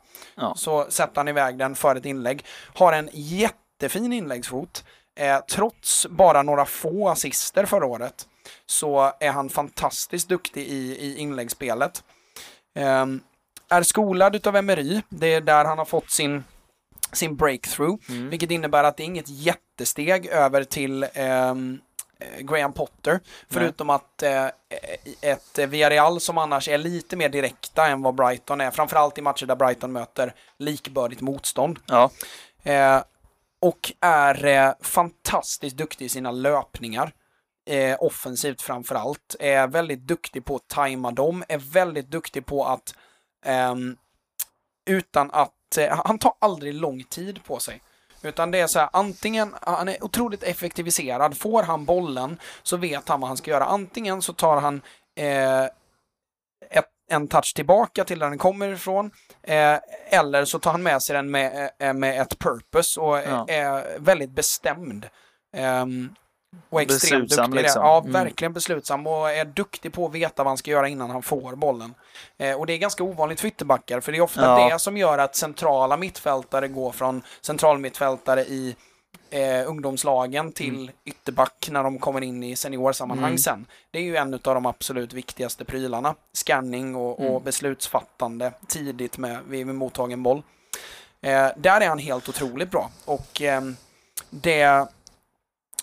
[0.55, 2.45] så sätter han iväg den för ett inlägg.
[2.75, 4.83] Har en jättefin inläggsfot.
[5.15, 8.27] Eh, trots bara några få assister förra året
[8.65, 12.03] så är han fantastiskt duktig i, i inläggsspelet.
[12.75, 13.21] Ehm,
[13.69, 15.01] är skolad utav Emery.
[15.09, 16.43] Det är där han har fått sin,
[17.11, 17.95] sin breakthrough.
[18.09, 18.29] Mm.
[18.29, 21.79] Vilket innebär att det är inget jättesteg över till ehm,
[22.19, 23.19] eh, Graham Potter.
[23.49, 24.47] Förutom att eh,
[25.21, 28.71] ett Villarreal som annars är lite mer direkta än vad Brighton är.
[28.71, 31.79] Framförallt i matcher där Brighton möter likbördigt motstånd.
[31.85, 32.09] ja.
[32.63, 33.01] Eh,
[33.65, 37.13] och är eh, fantastiskt duktig i sina löpningar.
[37.69, 39.35] Eh, offensivt framförallt.
[39.39, 41.43] Är väldigt duktig på att tajma dem.
[41.47, 42.95] Är väldigt duktig på att
[43.45, 43.75] eh,
[44.85, 47.81] utan att eh, han tar aldrig lång tid på sig.
[48.21, 51.37] Utan det är så här, antingen, han är otroligt effektiviserad.
[51.37, 53.65] Får han bollen så vet han vad han ska göra.
[53.65, 54.81] Antingen så tar han
[55.15, 55.63] eh,
[56.69, 59.11] ett, en touch tillbaka till där den kommer ifrån.
[59.43, 59.77] Eh,
[60.09, 63.45] eller så tar han med sig den med, eh, med ett purpose och Ja.
[63.47, 65.09] är väldigt bestämd.
[65.57, 66.15] Ehm,
[66.69, 67.61] och extremt Beslutsam, duktig.
[67.63, 67.81] liksom.
[67.85, 68.11] Ja, Mm.
[68.11, 71.55] verkligen beslutsam och är duktig på att veta vad han ska göra innan han får
[71.55, 71.93] bollen.
[72.37, 74.69] Eh, och det är ganska ovanligt för ytterbackar, för det är ofta Ja.
[74.69, 78.75] det som gör att centrala mittfältare går från centralmittfältare i
[79.35, 83.37] eh, ungdomslagen till ytterback när de kommer in i seniorsammanhang Mm.
[83.37, 83.65] sen.
[83.91, 86.15] Det är ju en av de absolut viktigaste prylarna.
[86.33, 87.43] Scanning och, och Mm.
[87.43, 90.43] beslutsfattande tidigt med, vid, vid mottagen boll.
[91.21, 92.89] Eh, där är han helt otroligt bra.
[93.05, 93.75] Och ehm,
[94.29, 94.87] det...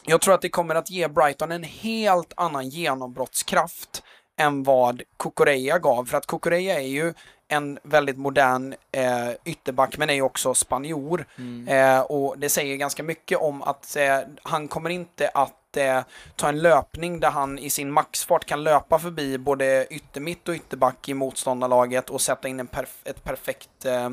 [0.05, 4.03] Jag tror att det kommer att ge Brighton en helt annan genombrottskraft
[4.41, 6.05] än vad Kukureya gav.
[6.05, 7.15] För att Kukureya är ju
[7.53, 11.27] en väldigt modern eh, ytterback men är ju också spanjor.
[11.39, 11.69] Mm.
[11.69, 16.01] Eh, och det säger ganska mycket om att eh, han kommer inte att eh,
[16.37, 21.09] ta en löpning där han i sin maxfart kan löpa förbi både yttermitt och ytterback
[21.09, 24.11] i motståndarlaget och sätta in perf ett perfekt eh,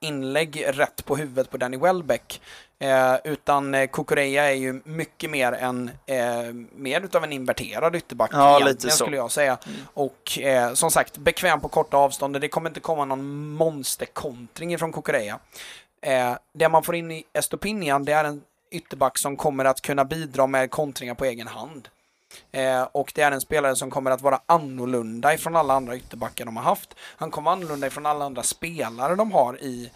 [0.00, 2.40] inlägg rätt på huvudet på Danny Welbeck.
[2.82, 8.30] Eh, utan eh, Kukureya är ju mycket mer en, eh, mer utav en inverterad ytterback
[8.32, 9.04] Ja, lite så.
[9.04, 9.58] skulle jag säga.
[9.94, 12.40] Och eh, som sagt, bekväm på korta avstånd.
[12.40, 15.38] Det kommer inte komma någon monsterkontring ifrån Kukureya.
[16.02, 20.04] Eh, det man får in i Estopinian, det är en ytterback som kommer att kunna
[20.04, 21.88] bidra med kontringar på egen hand.
[22.52, 26.44] Eh, och det är en spelare som kommer att vara annorlunda ifrån alla andra ytterbackar
[26.44, 26.94] de har haft.
[27.16, 29.90] Han kommer annorlunda ifrån alla andra spelare de har i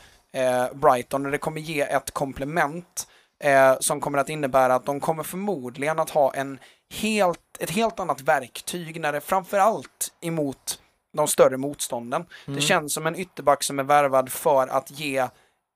[0.74, 3.08] Brighton och det kommer ge ett komplement
[3.44, 6.58] eh, som kommer att innebära att de kommer förmodligen att ha en
[6.94, 10.80] helt, ett helt annat verktyg när det framförallt emot
[11.16, 12.24] de större motstånden.
[12.46, 15.26] Det känns som en ytterback som är värvad för att ge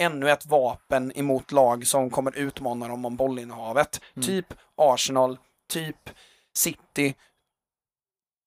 [0.00, 4.00] ännu ett vapen emot lag som kommer utmana dem om bollinnehavet.
[4.22, 4.46] Typ
[4.76, 5.38] Arsenal,
[5.72, 6.10] typ
[6.54, 7.14] City.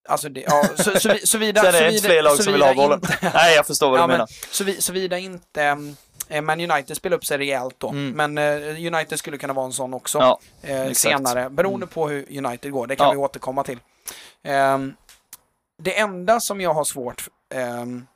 [0.10, 2.62] Alltså det, ja, så, så, vi- såvida, Sen är det inte fler lag som vill
[2.62, 3.02] ha bollen.
[3.34, 4.28] Nej, jag förstår vad Ja, du menar.
[4.52, 5.78] så vi, såvida inte
[6.30, 7.89] eh, Man United spelar upp sig rejält då.
[7.89, 8.32] Mm.
[8.34, 10.20] Men eh, United skulle kunna vara en sån också.
[10.20, 10.39] Ja,
[10.70, 12.88] eh, senare, beroende på hur United går.
[12.88, 13.12] Det kan Ja.
[13.12, 13.80] vi återkomma till.
[14.44, 14.94] Ehm,
[15.84, 18.08] det enda som jag har svårt ehm,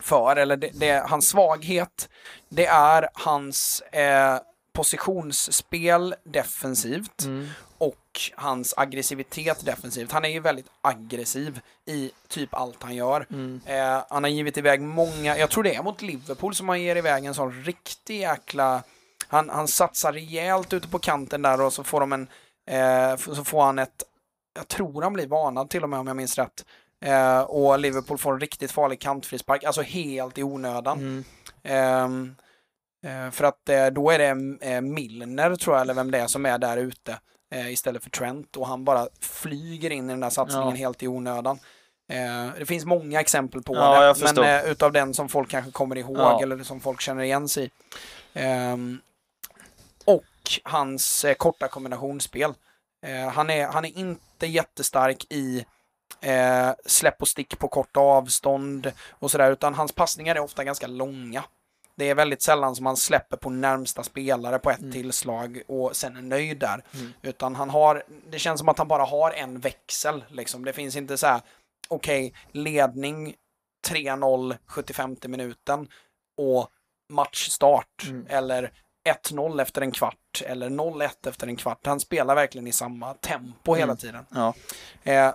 [0.00, 2.08] för, eller det, det, hans svaghet,
[2.48, 4.38] det är hans eh,
[4.76, 7.48] positionsspel defensivt Mm.
[7.78, 10.12] och hans aggressivitet defensivt.
[10.12, 13.26] Han är ju väldigt aggressiv i typ allt han gör.
[13.30, 13.60] Mm.
[13.66, 16.96] Eh, han har givit iväg många, jag tror det är mot Liverpool som han ger
[16.96, 18.82] iväg en sån riktig jäkla...
[19.28, 22.28] Han, han satsar rejält ute på kanten där och så får de en...
[22.70, 24.02] Eh, så får han ett...
[24.54, 26.64] Jag tror han blir varnad till och med om jag minns rätt.
[27.04, 31.24] Eh, och Liverpool får en riktigt farlig kantfrispark, alltså helt i onödan.
[31.62, 32.36] Mm.
[33.06, 36.26] Eh, för att eh, då är det eh, Milner, tror jag, eller vem det är,
[36.26, 37.18] som är där ute
[37.68, 38.56] istället för Trent.
[38.56, 40.74] Och han bara flyger in i den där satsningen Ja.
[40.76, 41.58] helt i onödan.
[42.58, 46.16] Det finns många exempel på Ja, det, men utav den som folk kanske kommer ihåg
[46.18, 46.42] Ja.
[46.42, 47.70] eller som folk känner igen sig i.
[48.34, 49.00] Ehm,
[50.04, 50.24] och
[50.64, 52.54] hans korta kombinationsspel.
[53.32, 55.64] Han, är, han är inte jättestark i
[56.86, 61.44] släpp och stick på korta avstånd och sådär, utan hans passningar är ofta ganska långa.
[61.96, 64.92] Det är väldigt sällan som han släpper på närmsta spelare på ett Mm.
[64.92, 66.84] tillslag och sen är nöjd där.
[66.94, 67.12] Mm.
[67.22, 70.64] Utan han har, det känns som att han bara har en växel liksom.
[70.64, 71.40] Det finns inte så här,
[71.88, 73.34] okej, ledning
[73.88, 75.88] 3-0 75 minuten
[76.36, 76.68] och
[77.12, 78.02] matchstart.
[78.06, 78.26] Mm.
[78.28, 78.72] Eller
[79.30, 81.86] 1-0 efter en kvart eller 0-1 efter en kvart.
[81.86, 83.96] Han spelar verkligen i samma tempo hela Mm.
[83.96, 84.26] tiden.
[84.34, 84.54] Ja.
[85.02, 85.34] Eh,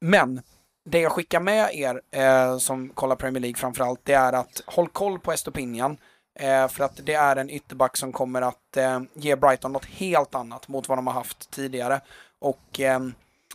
[0.00, 0.42] men
[0.84, 4.88] det jag skickar med er eh, som kollar Premier League framförallt, det är att håll
[4.88, 5.96] koll på Estopinian.
[6.40, 10.34] Eh, för att det är en ytterback som kommer att eh, ge Brighton något helt
[10.34, 12.00] annat mot vad de har haft tidigare.
[12.40, 13.00] Och eh,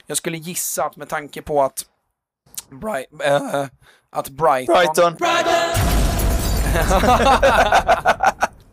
[0.08, 1.86] jag skulle gissa att med tanke på att,
[2.70, 3.66] Bri- eh,
[4.10, 5.14] att Brighton, Brighton.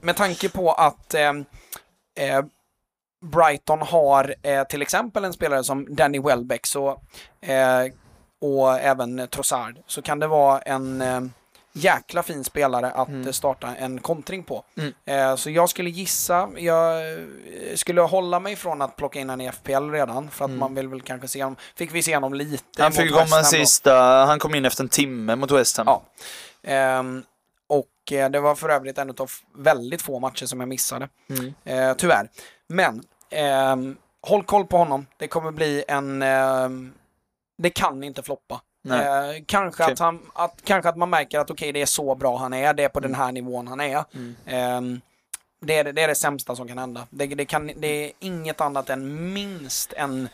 [0.01, 1.33] med tanke på att eh,
[3.25, 6.88] Brighton har eh, till exempel en spelare som Danny Welbeck så,
[7.40, 7.85] eh,
[8.40, 11.20] och även Trossard så kan det vara en eh,
[11.72, 13.27] jäkla fin spelare att Mm.
[13.27, 14.64] eh, starta en kontring på.
[14.77, 14.92] Mm.
[15.05, 17.18] Eh, så jag skulle gissa, jag eh,
[17.75, 20.61] skulle hålla mig från att plocka in han i FPL redan för att Mm.
[20.61, 23.94] man vill väl kanske se honom, fick vi se honom lite Han fick komma sista,
[24.27, 25.87] han kom in efter en timme mot West Ham.
[25.87, 26.03] Ja.
[26.62, 27.22] Ehm,
[27.68, 31.09] och eh, det var för övrigt en av väldigt få matcher som jag missade.
[31.31, 31.55] Mm.
[31.64, 32.29] Eh, tyvärr.
[32.68, 35.07] Men ehm, håll koll på honom.
[35.16, 36.22] Det kommer bli en...
[37.59, 38.61] det kan inte floppa.
[38.90, 39.92] Eh, kanske, Okej.
[39.92, 42.75] att han, att, kanske att man märker att okej, det är så bra han är.
[42.75, 44.05] Det är på den här nivån han är.
[44.14, 44.37] Mm.
[44.47, 45.01] Ehm,
[45.61, 47.07] det, är det är det sämsta som kan hända.
[47.11, 50.29] Det, det, kan, det är inget annat än minst en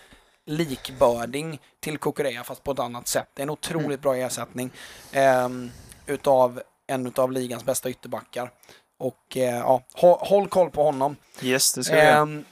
[0.47, 3.29] likbörding till Kukureya fast på ett annat sätt.
[3.35, 4.01] Det är en otroligt Mm.
[4.01, 4.71] bra ersättning
[5.13, 5.71] ehm,
[6.07, 8.51] utav en utav ligans bästa ytterbackar.
[8.99, 11.17] Och eh, ja, håll, håll koll på honom.
[11.43, 12.01] Yes, det ska vi.
[12.01, 12.45] Ehm,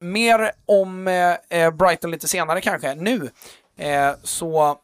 [0.00, 2.94] mer om eh, eh, Brighton lite senare kanske.
[2.94, 3.30] Nu
[3.78, 4.78] eh, så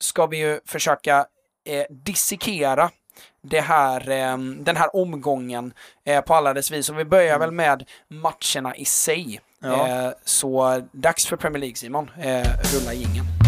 [0.00, 1.26] ska vi ju försöka
[1.66, 2.90] eh, dissekera
[3.42, 5.72] det här, eh, den här omgången
[6.04, 6.88] eh, på alla dess vis.
[6.90, 9.40] Och vi börjar väl med matcherna i sig.
[9.60, 9.88] Ja.
[9.88, 12.10] Eh, så dags för Premier League Simon.
[12.18, 13.41] Eh, rulla jingeln.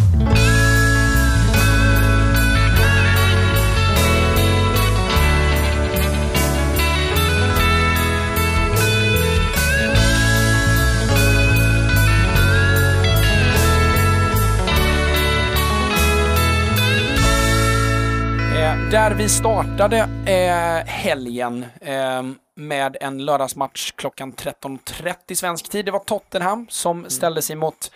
[18.74, 22.22] Eh, där vi startade eh, helgen eh,
[22.56, 25.84] med en lördagsmatch klockan 13.30 svensk tid.
[25.84, 27.90] Det var Tottenham som ställde sig mot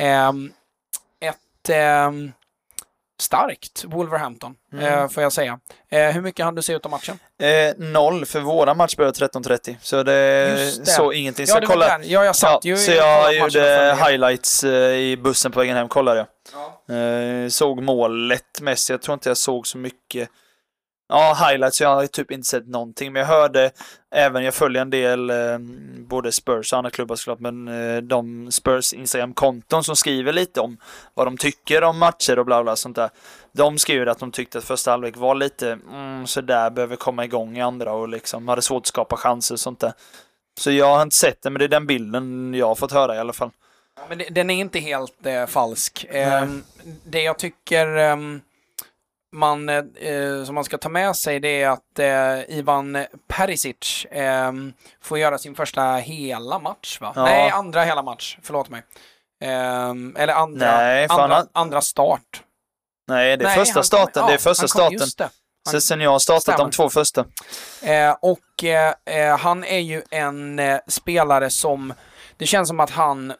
[0.00, 0.32] eh,
[1.20, 2.10] ett eh,
[3.20, 4.84] starkt Wolverhampton, Mm.
[4.84, 5.58] eh, får jag säga.
[5.90, 7.18] Eh, hur mycket hann du se ut av matchen?
[7.42, 9.76] Eh, noll, för våra match börjar 13.30.
[9.80, 10.90] Så det Just det.
[10.90, 11.46] så ingenting.
[11.46, 12.00] Så Ja, jag där.
[12.04, 15.88] Ja, jag satt Ja, ju så jag gjorde highlights eh, i bussen på vägen hem,
[15.88, 16.26] kollade jag.
[16.88, 16.94] Ja.
[16.94, 20.28] Eh, såg målet mest, jag tror inte jag såg så mycket.
[21.08, 23.12] Ja, highlights, jag har typ inte sett någonting.
[23.12, 23.70] Men jag hörde
[24.10, 25.58] även, jag följer en del, eh,
[25.98, 30.78] både Spurs och andra klubbar såklart, men eh, de Spurs Instagram-konton som skriver lite om
[31.14, 33.10] vad de tycker om matcher och bla bla sånt där.
[33.52, 37.58] De skriver att de tyckte att första halvlek var lite mm, sådär, behöver komma igång
[37.58, 39.92] i andra och liksom hade svårt att skapa chanser och sånt där.
[40.58, 43.16] Så jag har inte sett det, men det är den bilden jag har fått höra
[43.16, 43.50] i alla fall.
[44.08, 46.06] Men den är inte helt eh, falsk.
[46.10, 46.62] Ehm,
[47.04, 48.40] det jag tycker ehm,
[49.32, 54.06] man, eh, eh, som man ska ta med sig det är att eh, Ivan Perisic
[54.10, 57.12] ehm, får göra sin första hela match va?
[57.16, 57.24] Ja.
[57.24, 58.38] Nej, andra hela match.
[58.42, 58.82] Förlåt mig.
[59.44, 62.42] Ehm, eller andra, Nej, andra, han- andra start.
[63.08, 64.26] Nej, det är Nej, första han kom- starten.
[64.26, 65.80] det är första han starten.
[65.80, 66.58] Sen jag har startat Stämmer.
[66.58, 67.24] de två första.
[67.82, 71.94] Eh, och eh, eh, han är ju en eh, spelare som,
[72.36, 73.32] det känns som att han,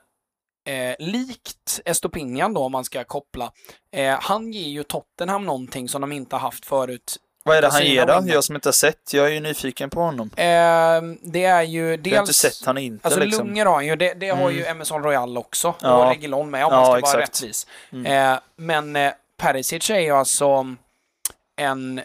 [0.68, 3.52] eh, likt Estopinian då om man ska koppla,
[3.92, 7.16] eh, han ger ju Tottenham någonting som de inte har haft förut.
[7.44, 8.22] Vad är det han ger då?
[8.26, 9.12] Jag som inte har sett.
[9.12, 10.30] Jag är ju nyfiken på honom.
[10.36, 12.18] Eh, det är ju Jag har dels...
[12.18, 13.46] inte sett han inte Alltså liksom.
[13.46, 14.54] lungor har han ju, det, det har Mm.
[14.56, 15.74] ju Emerson Royal också.
[15.80, 16.04] Ja.
[16.04, 17.14] Och Reguilon med om Ja, man ska exakt.
[17.14, 17.66] vara rättvis.
[17.92, 18.32] Mm.
[18.34, 20.66] Eh, men eh, Perisic är ju alltså
[21.60, 22.00] en...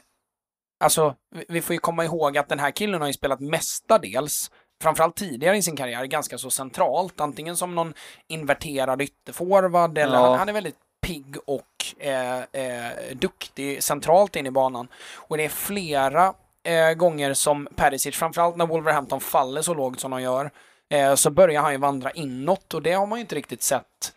[0.84, 4.52] Alltså, vi- vi får ju komma ihåg att den här killen har ju spelat mestadels,
[4.84, 7.22] framförallt tidigare i sin karriär, ganska så centralt.
[7.22, 7.94] Antingen som någon
[8.28, 10.26] inverterad ytterforward eller Ja.
[10.30, 11.66] han, han är väldigt pigg och
[12.00, 14.88] eh, eh, duktig centralt in i banan.
[15.16, 20.12] Och det är flera eh, gånger som Perisic, framförallt när Wolverhampton faller så lågt som
[20.12, 20.52] de gör,
[20.90, 24.14] eh, så börjar han ju vandra inåt och det har man ju inte riktigt sett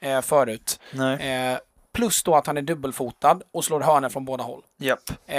[0.00, 0.80] eh, förut.
[0.92, 1.58] Nej.
[1.94, 4.62] Eh, plus då att han är dubbelfotad och slår hörnor från båda håll.
[4.78, 5.10] Japp.
[5.26, 5.36] Eh,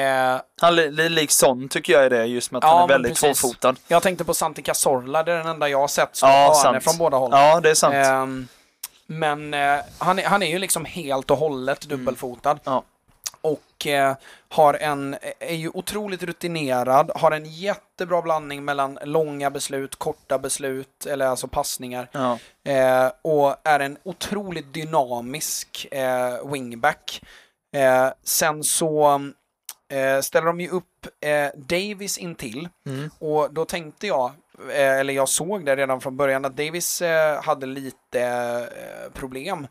[0.61, 2.87] Han är li- lik Son tycker jag är det, just med att Ja, han är
[2.87, 3.75] väldigt tvåfotad.
[3.87, 6.79] jag tänkte på Santi Cazorla, det är den enda jag har sett slå Ja, hörnor
[6.79, 7.29] från båda håll.
[7.33, 7.95] Ja, det är sant.
[7.95, 8.47] Ehm,
[9.07, 12.59] men eh, han, är, han är ju liksom helt och hållet dubbelfotad.
[12.63, 12.83] Ja.
[13.41, 14.15] Och eh,
[14.51, 21.05] har en, är ju otroligt rutinerad, har en jättebra blandning mellan långa beslut, korta beslut,
[21.05, 22.07] eller alltså passningar.
[22.11, 22.39] Ja.
[22.71, 27.21] Eh, och är en otroligt dynamisk eh, wingback.
[27.75, 29.21] Eh, sen så
[29.89, 32.69] eh, ställer de ju upp eh, Davis intill.
[32.85, 33.09] Mm.
[33.19, 34.31] Och då tänkte jag,
[34.73, 37.01] eh, eller jag såg det redan från början, att Davis
[37.43, 38.69] hade lite
[39.13, 39.67] problem.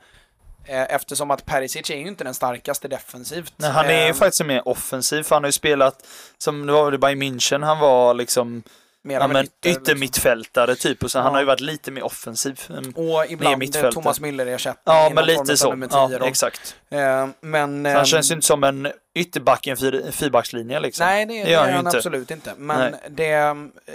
[0.64, 3.53] Eh, eftersom att Perisic är ju inte den starkaste defensivt.
[3.57, 6.07] Nej, han är ju Eh, faktiskt mer offensiv, för han har ju spelat,
[6.38, 8.62] som det var väl i München, han var liksom
[9.03, 9.83] mer ja, men ytter, liksom.
[9.83, 11.23] yttermittfältare typ, och sen Ja.
[11.25, 12.61] han har ju varit lite mer offensiv.
[12.70, 12.90] Mm.
[12.90, 13.73] Och ibland.
[13.92, 14.83] Thomas Müller-ersättning.
[14.85, 15.87] Ja, men lite så.
[15.90, 16.25] Ja, 10 då.
[16.25, 16.77] exakt.
[16.90, 17.85] Eh, men...
[17.85, 21.07] Så han ehm, känns ju inte som en ytterback i en fyr- fyrbackslinje liksom.
[21.07, 21.96] Nej, det, det gör han ju han inte.
[21.99, 22.55] absolut inte.
[22.57, 23.33] Men det,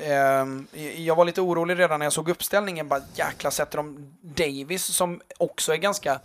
[0.04, 2.88] ehm, jag var lite orolig redan när jag såg uppställningen.
[2.88, 6.19] Bara jäkla sätter de Davis som också är ganska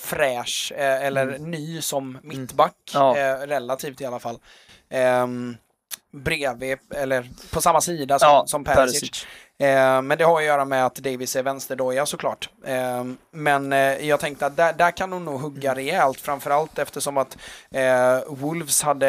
[0.00, 2.74] fräsch eh, eller ny som mittback.
[2.94, 3.06] Mm.
[3.06, 3.18] Ja.
[3.18, 4.38] Eh, relativt i alla fall.
[4.90, 5.56] Ehm,
[6.12, 9.00] bredvid, eller på samma sida som, Ja, som Perisic.
[9.00, 9.26] Perisic.
[9.58, 12.48] Eh, men det har att göra med att Davis är vänsterdoja såklart.
[12.66, 13.78] Eh, men eh,
[14.08, 15.84] jag tänkte att där, där kan hon nog hugga Mm.
[15.84, 17.38] rejält, framförallt eftersom att
[17.70, 19.08] eh, Wolves hade...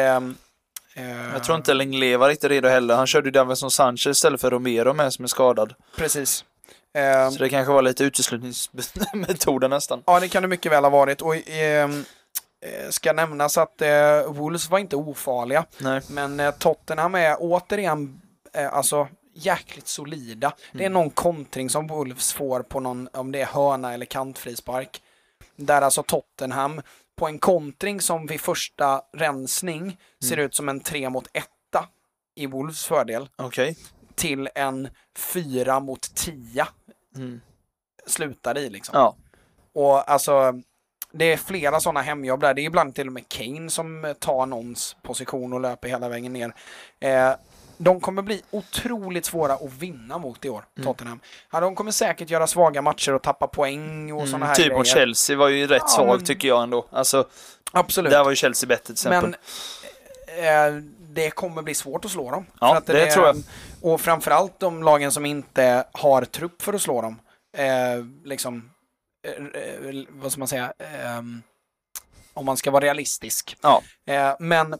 [0.94, 2.94] eh, Jag tror inte Lenglet var riktigt redo heller.
[2.96, 5.74] Han körde ju Davinson Sanchez istället för Romero med som är skadad.
[5.96, 6.44] Precis.
[6.94, 10.02] Eh, Så det kanske var lite uteslutningsmetoder nästan.
[10.06, 11.22] ja, det kan det mycket väl ha varit.
[11.22, 12.04] Och ehm,
[12.60, 15.64] eh, ska nämnas att eh, Wolves var inte ofarliga.
[15.78, 16.00] Nej.
[16.08, 18.20] Men eh, Tottenham är återigen
[18.52, 20.52] eh, alltså jäkligt solida.
[20.72, 20.92] Det är Mm.
[20.92, 25.02] någon kontring som Wolves får på någon, om det är hörna eller kantfrispark.
[25.56, 26.82] Där alltså Tottenham
[27.16, 30.46] på en kontring som vid första rensning ser Mm.
[30.46, 31.44] ut som en 3 mot 1
[32.36, 33.76] i Wolves fördel Okej.
[34.14, 36.66] till en 4 mot 10
[37.16, 37.40] Mm.
[38.06, 38.92] slutar i liksom.
[38.98, 39.16] Ja.
[39.74, 40.52] Och alltså,
[41.12, 42.54] det är flera sådana hemjobb där.
[42.54, 46.32] Det är ibland till och med Kane som tar någons position och löper hela vägen
[46.32, 46.54] ner.
[47.00, 47.30] Eh,
[47.78, 50.86] de kommer bli otroligt svåra att vinna mot i år, Mm.
[50.86, 51.20] Tottenham.
[51.52, 54.64] Ja, de kommer säkert göra svaga matcher och tappa poäng och sådana Mm, här typ
[54.66, 54.78] grejer.
[54.78, 56.86] mot Chelsea var ju rätt Ja, svag men- tycker jag ändå.
[56.90, 57.28] Alltså,
[57.72, 58.10] Absolut.
[58.12, 59.36] där var ju Chelsea bättre till exempel.
[60.38, 60.82] Men eh,
[61.14, 62.46] det kommer bli svårt att slå dem.
[62.60, 63.36] Ja, att det tror jag.
[63.82, 67.20] Och framförallt de lagen som inte har trupp för att slå dem.
[67.56, 68.70] Eh, liksom,
[69.26, 70.72] eh, eh, vad ska man säga?
[70.78, 71.42] ehm,
[72.34, 73.56] om man ska vara realistisk.
[73.62, 73.82] Ja.
[74.06, 74.74] Eh, men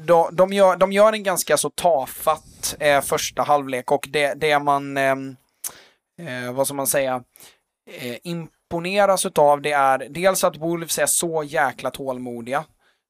[0.00, 4.58] de, de, gör, de gör en ganska så tafatt eh, första halvlek och det, det
[4.58, 5.36] man, ehm,
[6.20, 7.22] eh, vad ska man säga,
[7.90, 12.64] eh, imponeras utav det är dels att Wolves är så jäkla tålmodiga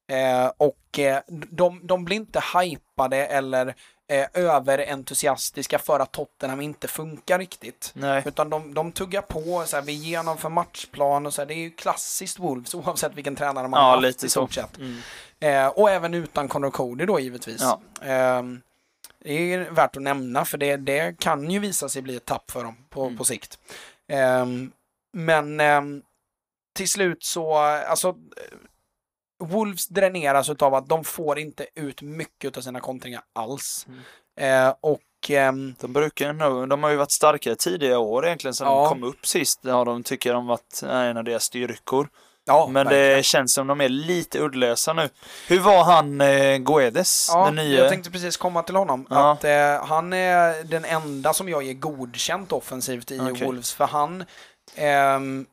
[0.09, 3.75] eh, och eh, de, de blir inte hypade eller
[4.11, 7.91] eh, överentusiastiska för att Tottenham inte funkar riktigt.
[7.95, 8.23] Nej.
[8.27, 11.59] Utan de, de tuggar på, så här, vi genomför matchplan och så här, det är
[11.59, 14.79] ju klassiskt Wolves oavsett vilken tränare man Ja, har haft lite i stort sett.
[14.79, 14.99] Mm.
[15.41, 17.61] Eh, och även utan Conor Cody då givetvis.
[17.63, 17.81] Ja.
[18.03, 18.61] Ehm,
[19.25, 22.51] det är värt att nämna för det, det kan ju visa sig bli ett tapp
[22.51, 23.17] för dem på, Mm.
[23.19, 23.59] på sikt.
[24.09, 24.73] Ehm,
[25.13, 26.03] men ehm,
[26.75, 28.15] till slut så, alltså
[29.41, 33.87] Wolves dräneras utav att de får inte ut mycket av sina kontringar alls.
[33.89, 34.67] Mm.
[34.69, 38.67] Eh, och ehm, De brukar nog, de har ju varit starkare tidigare år egentligen sen
[38.67, 38.81] Ja.
[38.83, 39.61] de kom upp sist.
[39.63, 42.09] Ja, de tycker de varit eh, en av deras styrkor.
[42.45, 43.17] ja, Men verkligen.
[43.17, 45.09] det känns som de är lite uddlösa nu.
[45.49, 47.29] Hur var han eh, Guedes?
[47.33, 47.79] Ja, den nya?
[47.81, 49.07] jag tänkte precis komma till honom.
[49.11, 49.33] Ja.
[49.33, 53.47] Att eh, han är den enda som jag ger godkänt offensivt i Okej.
[53.47, 53.73] Wolves.
[53.73, 54.25] För han
[54.75, 55.47] ehm,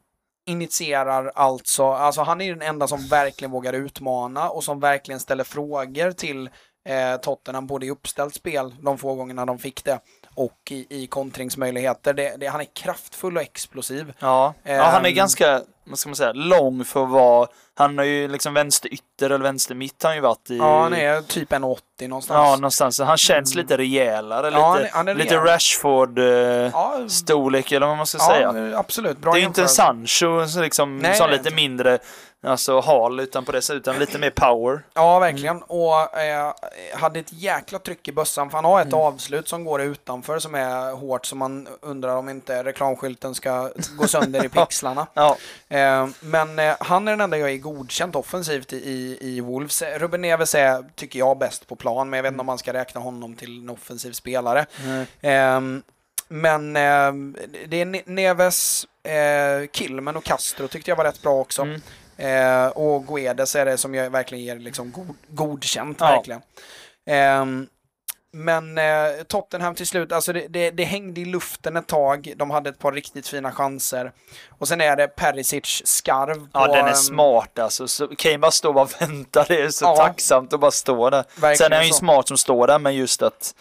[0.45, 5.43] initierar alltså, alltså han är den enda som verkligen vågar utmana och som verkligen ställer
[5.43, 6.49] frågor till
[6.89, 9.99] eh, Tottenham, både i uppställt spel, de få gångerna de fick det,
[10.35, 12.13] och i, i kontringsmöjligheter.
[12.13, 14.13] Det, det, han är kraftfull och explosiv.
[14.19, 14.53] Ja.
[14.63, 15.15] ja, han är Ehm.
[15.15, 19.43] ganska, vad ska man säga, lång för att vara, han har ju liksom vänsterytter eller
[19.43, 20.57] vänstermitt har han ju varit i.
[20.57, 22.37] Ja, han är typ en 80 någonstans.
[22.37, 22.95] Ja, någonstans.
[22.95, 25.35] Så Han känns lite rejälare, Ja, han lite, är- han är lite.
[25.35, 28.53] Rashford-storlek Ja, eller vad man ska säga.
[28.71, 29.17] ja absolut.
[29.17, 29.69] Bra Det är ju inte en.
[29.69, 31.99] Sancho liksom, Nej, som lite mindre
[32.45, 34.83] alltså, hal utan på det utan lite mer power.
[34.93, 35.61] Ja, verkligen.
[35.61, 36.53] Och eh,
[36.93, 38.49] hade ett jäkla tryck i bössan.
[38.49, 38.99] För han har ett Mm.
[38.99, 41.25] avslut som går utanför som är hårt.
[41.25, 45.07] Så man undrar om inte reklamskylten ska gå sönder i pixlarna.
[45.13, 45.37] Ja,
[45.69, 49.81] Eh, men eh, han är den enda jag är godkänt offensivt i, i, i Wolves.
[49.81, 52.09] Eh, Ruben Neves är, tycker jag, bäst på plan.
[52.09, 54.65] Men jag vet inte om man ska räkna honom till en offensiv spelare.
[55.21, 55.81] Ehm,
[56.27, 57.35] men ehm,
[57.67, 61.67] det är Ne- Neves, eh, Kilmen och Castro tyckte jag var rätt bra också.
[62.17, 65.97] Eh, och Guedes är det som jag verkligen ger liksom god, godkänt.
[65.99, 66.05] Ja.
[66.07, 66.41] Verkligen.
[67.09, 67.67] Ehm,
[68.33, 72.33] men eh, Tottenham till slut, alltså det, det, det hängde i luften ett tag.
[72.35, 74.11] De hade ett par riktigt fina chanser.
[74.59, 76.35] Och sen är det Perisic skarv.
[76.39, 77.87] På, Ja, den är ehm, smart alltså.
[77.87, 79.45] Så Kane bara står och väntar.
[79.47, 79.95] Det är så Ja.
[79.95, 81.23] tacksamt att bara stå där.
[81.35, 81.97] verkligen Sen är han ju så.
[81.97, 83.55] smart som står där, men just att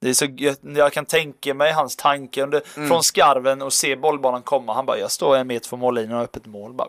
[0.00, 0.60] det är så gött.
[0.62, 2.88] Jag kan tänka mig hans tanke under, Mm.
[2.88, 4.74] från skarven och se bollbanan komma.
[4.74, 6.72] Han bara, jag står en meter från mållinjen och har öppet mål.
[6.74, 6.88] Bara,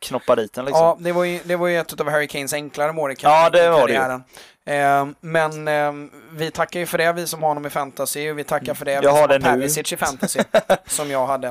[0.00, 0.84] knoppa dit den liksom.
[0.84, 3.50] Ja, det var ju, det var ju ett av Harry Kanes enklare mål i Ja,
[3.50, 3.98] det var det ju.
[3.98, 4.24] karriären.
[4.64, 8.38] Eh, men eh, vi tackar ju för det, vi som har honom i fantasy, och
[8.38, 9.44] vi tackar för det, Jag vi som har har det nu.
[9.44, 10.40] Perisic i fantasy,
[10.86, 11.48] som jag hade.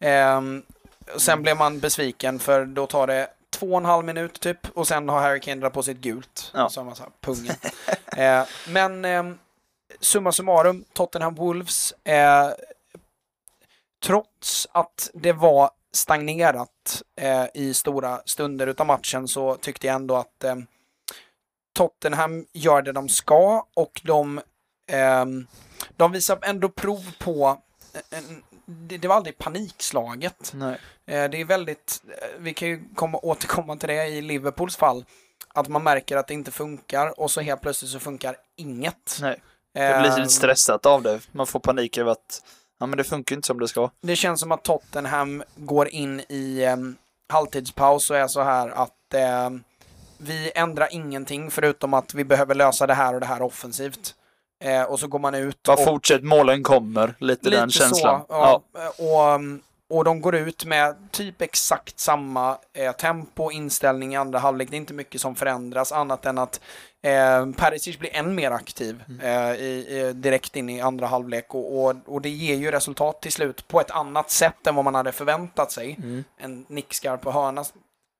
[0.00, 0.40] Eh,
[1.16, 4.88] sen blev man besviken, för då tar det två och en halv minut typ, och
[4.88, 6.50] sen har Harry Kane dragit på sitt gult.
[6.54, 6.70] Ja.
[6.76, 7.54] Har man här, pungen.
[8.68, 9.38] men
[10.00, 12.48] summa summarum, Tottenham Wolves, eh,
[14.02, 20.16] trots att det var stagnerat eh, i stora stunder utav matchen så tyckte jag ändå
[20.16, 20.56] att eh,
[21.72, 24.40] Tottenham gör det de ska och de,
[24.92, 25.46] ehm,
[25.96, 27.62] de visar ändå prov på
[28.10, 30.52] en, det, det var aldrig panikslaget.
[31.06, 35.04] Eh, det är väldigt, eh, vi kan ju komma, återkomma till det i Liverpools fall,
[35.54, 39.18] att man märker att det inte funkar och så helt plötsligt så funkar inget.
[39.20, 39.42] Nej.
[39.72, 41.20] Det blir lite stressat av det.
[41.32, 42.42] Man får panik över att
[42.80, 43.90] ja, men det funkar inte som det ska.
[44.00, 46.96] det känns som att Tottenham går in i um,
[47.28, 49.62] halvtidspaus och är så här att ehm,
[50.18, 54.14] vi ändrar ingenting förutom att vi behöver lösa det här och det här offensivt.
[54.64, 57.14] Eh, och så går man ut Bara och fortsätt, målen kommer.
[57.18, 58.20] Lite, den känslan.
[58.20, 58.62] Så, ja,
[58.98, 64.16] Och, um, och de går ut med typ exakt samma eh, tempo och inställning i
[64.16, 64.70] andra halvlek.
[64.70, 66.60] Det är inte mycket som förändras annat än att
[67.02, 69.20] eh, Perisic blir än mer aktiv Mm.
[69.20, 73.32] eh, i, direkt in i andra halvlek och, och, och det ger ju resultat till
[73.32, 75.96] slut på ett annat sätt än vad man hade förväntat sig.
[75.98, 76.24] Mm.
[76.38, 77.64] En nickskarp på hörna.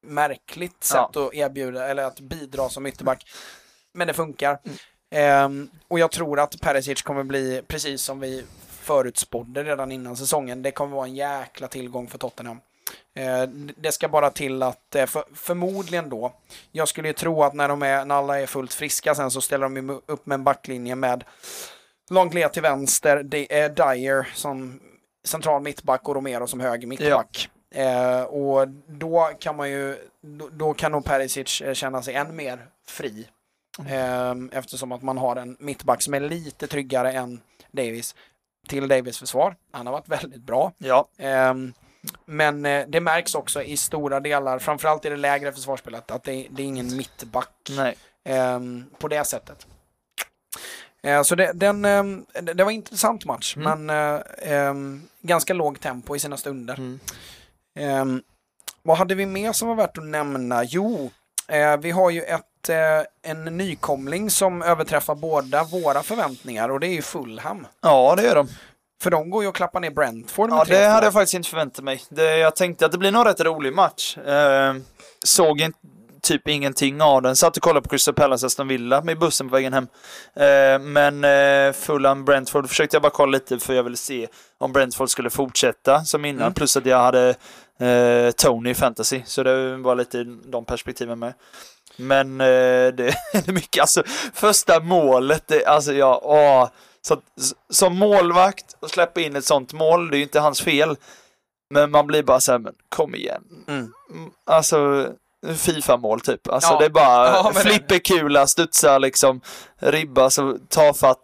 [0.07, 3.26] Märkligt sätt att erbjuda eller att bidra som ytterback.
[3.93, 4.59] Men det funkar.
[4.64, 4.76] Mm.
[5.14, 10.62] Ehm, och jag tror att Perisic kommer bli, precis som vi förutspådde redan innan säsongen,
[10.62, 12.61] det kommer vara en jäkla tillgång för Tottenham.
[13.17, 13.43] Eh,
[13.77, 16.33] det ska bara till att, eh, för, förmodligen då,
[16.73, 19.41] jag skulle ju tro att när, de är, när alla är fullt friska sen så
[19.41, 21.25] ställer de upp med en backlinje med
[22.11, 24.81] Longley till vänster, det är Dyer som
[25.25, 27.51] central mittback och Romero som höger mittback.
[27.75, 32.37] Eh, och då kan man ju, då, då kan nog Perisic eh, känna sig än
[32.37, 33.27] mer fri.
[33.89, 37.41] Eh, eftersom att man har en mittback som är lite tryggare än
[37.73, 38.15] Davis.
[38.69, 40.73] Till Davis försvar, han har varit väldigt bra.
[40.79, 41.73] Ja, Ehm,
[42.25, 46.47] men eh, det märks också i stora delar, framförallt i det lägre försvarsspelet, att det,
[46.51, 47.71] det är ingen mittback
[48.25, 49.67] ehm, på det sättet.
[51.03, 53.87] Eh, så det, den, ehm, det, det var en intressant match, Mm.
[53.87, 56.75] men eh, ehm, ganska låg tempo i sina stunder.
[56.75, 57.01] Mm.
[57.79, 58.23] Ehm,
[58.83, 60.65] vad hade vi mer som var värt att nämna?
[60.65, 61.11] Jo,
[61.49, 66.87] eh, vi har ju ett, eh, en nykomling som överträffar båda våra förväntningar och det
[66.87, 67.67] är ju Fulham.
[67.81, 68.49] Ja, det gör de.
[69.03, 70.69] För de går ju och klappar ner Brentford med Ja, 3-2.
[70.69, 72.03] det hade jag faktiskt inte förväntat mig.
[72.09, 74.17] Det, jag tänkte att det blir nog rätt rolig match.
[74.19, 74.75] Eh,
[75.25, 75.73] såg in,
[76.23, 77.37] typ ingenting av den.
[77.37, 79.87] Satt och kollade på Crystal Palace Aston Villa med bussen på vägen hem.
[80.37, 84.29] Eh, men eh, Fulham Brentford försökte jag bara kolla lite för jag ville se
[84.59, 86.43] om Brentford skulle fortsätta som innan.
[86.43, 86.55] Mm.
[86.55, 87.29] Plus att jag hade
[87.81, 89.23] eh, Tony i fantasy.
[89.27, 91.33] Så det var lite de perspektiven med.
[91.97, 92.47] Men eh,
[92.95, 94.03] det är mycket, alltså
[94.35, 96.69] första målet, det, alltså jag, åh,
[97.07, 97.21] så, att-
[97.71, 100.97] som målvakt och släppa in ett sånt mål, det är ju inte hans fel.
[101.75, 103.43] Men man blir bara så här, men kom igen.
[103.69, 103.93] Mm.
[104.11, 105.09] Mm, Alltså,
[105.57, 106.49] Fifa-mål typ.
[106.49, 106.79] Alltså Ja.
[106.79, 109.41] det är bara Ja, flipperkula, studsar liksom,
[109.79, 111.19] ribba, så tafatt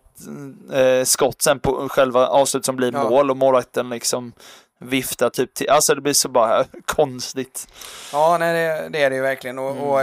[0.72, 3.08] eh, skott sen på själva avslut som blir Ja.
[3.10, 4.32] mål och målvakten liksom
[4.80, 7.68] viftar typ till, alltså det blir så bara konstigt.
[8.12, 9.58] Ja, nej, det, det är det ju verkligen.
[9.58, 9.82] Och, Mm.
[9.82, 10.00] och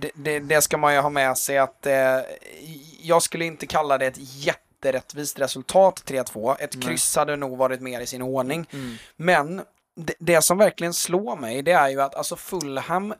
[0.00, 2.18] det, det, det ska man ju ha med sig att eh,
[3.02, 6.56] jag skulle inte kalla det ett jätterättvist resultat 3-2.
[6.58, 6.82] Ett Nej.
[6.82, 8.66] kryss hade nog varit mer i sin ordning.
[9.16, 9.62] Men
[9.94, 13.14] det, det som verkligen slår mig det är ju att alltså Fulham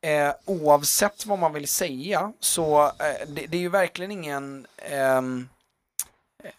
[0.00, 5.48] eh, oavsett vad man vill säga så eh, det, det är ju verkligen ingen ehm,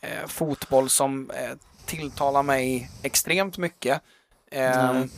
[0.01, 1.51] eh, fotboll som eh,
[1.85, 4.01] tilltalar mig extremt mycket.
[4.51, 5.09] Nej.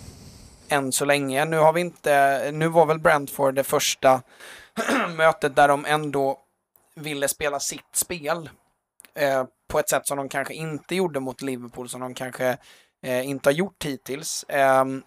[0.72, 1.46] Än så länge.
[1.46, 4.22] Nu har vi inte, nu var väl Brentford det första
[5.16, 6.40] mötet där de ändå
[6.96, 8.50] ville spela sitt spel
[9.16, 12.58] eh, på ett sätt som de kanske inte gjorde mot Liverpool, som de kanske
[13.04, 14.46] eh, inte har gjort hittills.
[14.48, 15.04] Ehm,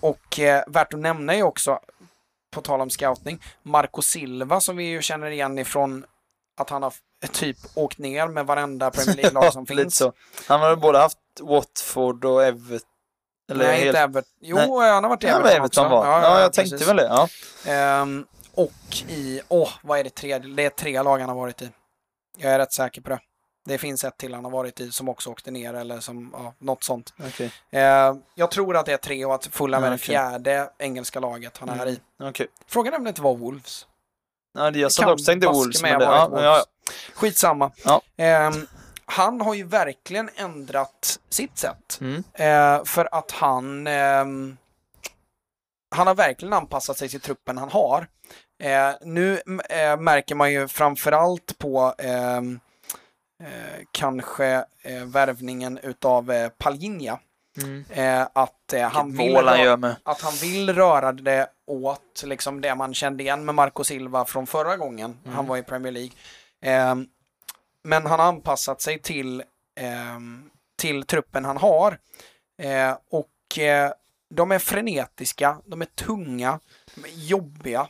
[0.00, 1.78] och eh, värt att nämna är också,
[2.50, 6.04] på tal om scouting, Marco Silva som vi ju känner igen ifrån
[6.56, 6.94] att han har
[7.32, 9.96] typ åkt ner med varenda Premier League-lag som finns.
[9.96, 10.12] så.
[10.46, 12.88] Han har både haft Watford och Everton.
[13.48, 13.86] Eller Nej, helt...
[13.86, 14.32] inte Everton.
[14.40, 14.90] Jo, Nej.
[14.90, 15.96] han har varit i Ja, Everton, Everton också.
[15.96, 16.06] var.
[16.22, 16.88] Ja, jag tänkte precis.
[16.88, 17.04] väl det.
[17.06, 17.28] Ja.
[17.72, 18.72] Ehm, och
[19.08, 20.50] i, åh, vad är det tredje?
[20.54, 21.70] Det är tre lag han har varit i.
[22.38, 23.18] Jag är rätt säker på det.
[23.66, 26.54] Det finns ett till han har varit i som också åkte ner eller som, ja,
[26.58, 27.12] något sånt.
[27.28, 27.52] Okej.
[27.70, 31.20] Ehm, jag tror att det är tre och att Fulham Ja, är det fjärde engelska
[31.20, 31.88] laget han är Mm.
[31.88, 32.00] i.
[32.22, 32.46] Okej.
[32.66, 33.86] Frågan är om det inte var Wolves.
[34.54, 35.82] Ja, det- jag satt också tänkte Wolves.
[35.82, 36.64] med Men det, ja, ja, Wolves.
[37.14, 37.70] Skitsamma.
[37.84, 38.02] Ja.
[38.16, 38.66] Ehm,
[39.10, 41.98] han har ju verkligen ändrat sitt sätt.
[42.00, 42.24] Mm.
[42.34, 43.86] Eh, för att han...
[43.86, 44.56] ehm,
[45.96, 48.06] han har verkligen anpassat sig till truppen han har.
[48.62, 49.40] Eh, nu
[49.70, 52.60] eh, märker man ju framförallt på ehm,
[53.42, 57.18] eh, kanske eh, värvningen utav eh, Palinja.
[57.62, 57.84] Mm.
[57.90, 59.96] Eh, att, eh, han vill Mål han rö- gör med.
[60.02, 64.46] att han vill röra det åt liksom det man kände igen med Marco Silva från
[64.46, 65.36] förra gången Mm.
[65.36, 66.10] han var i Premier League.
[67.88, 69.42] Men han har anpassat sig till,
[69.80, 71.98] ehm, till truppen han har.
[72.62, 73.92] Eh, och eh,
[74.34, 76.60] de är frenetiska, de är tunga,
[76.94, 77.88] de är jobbiga.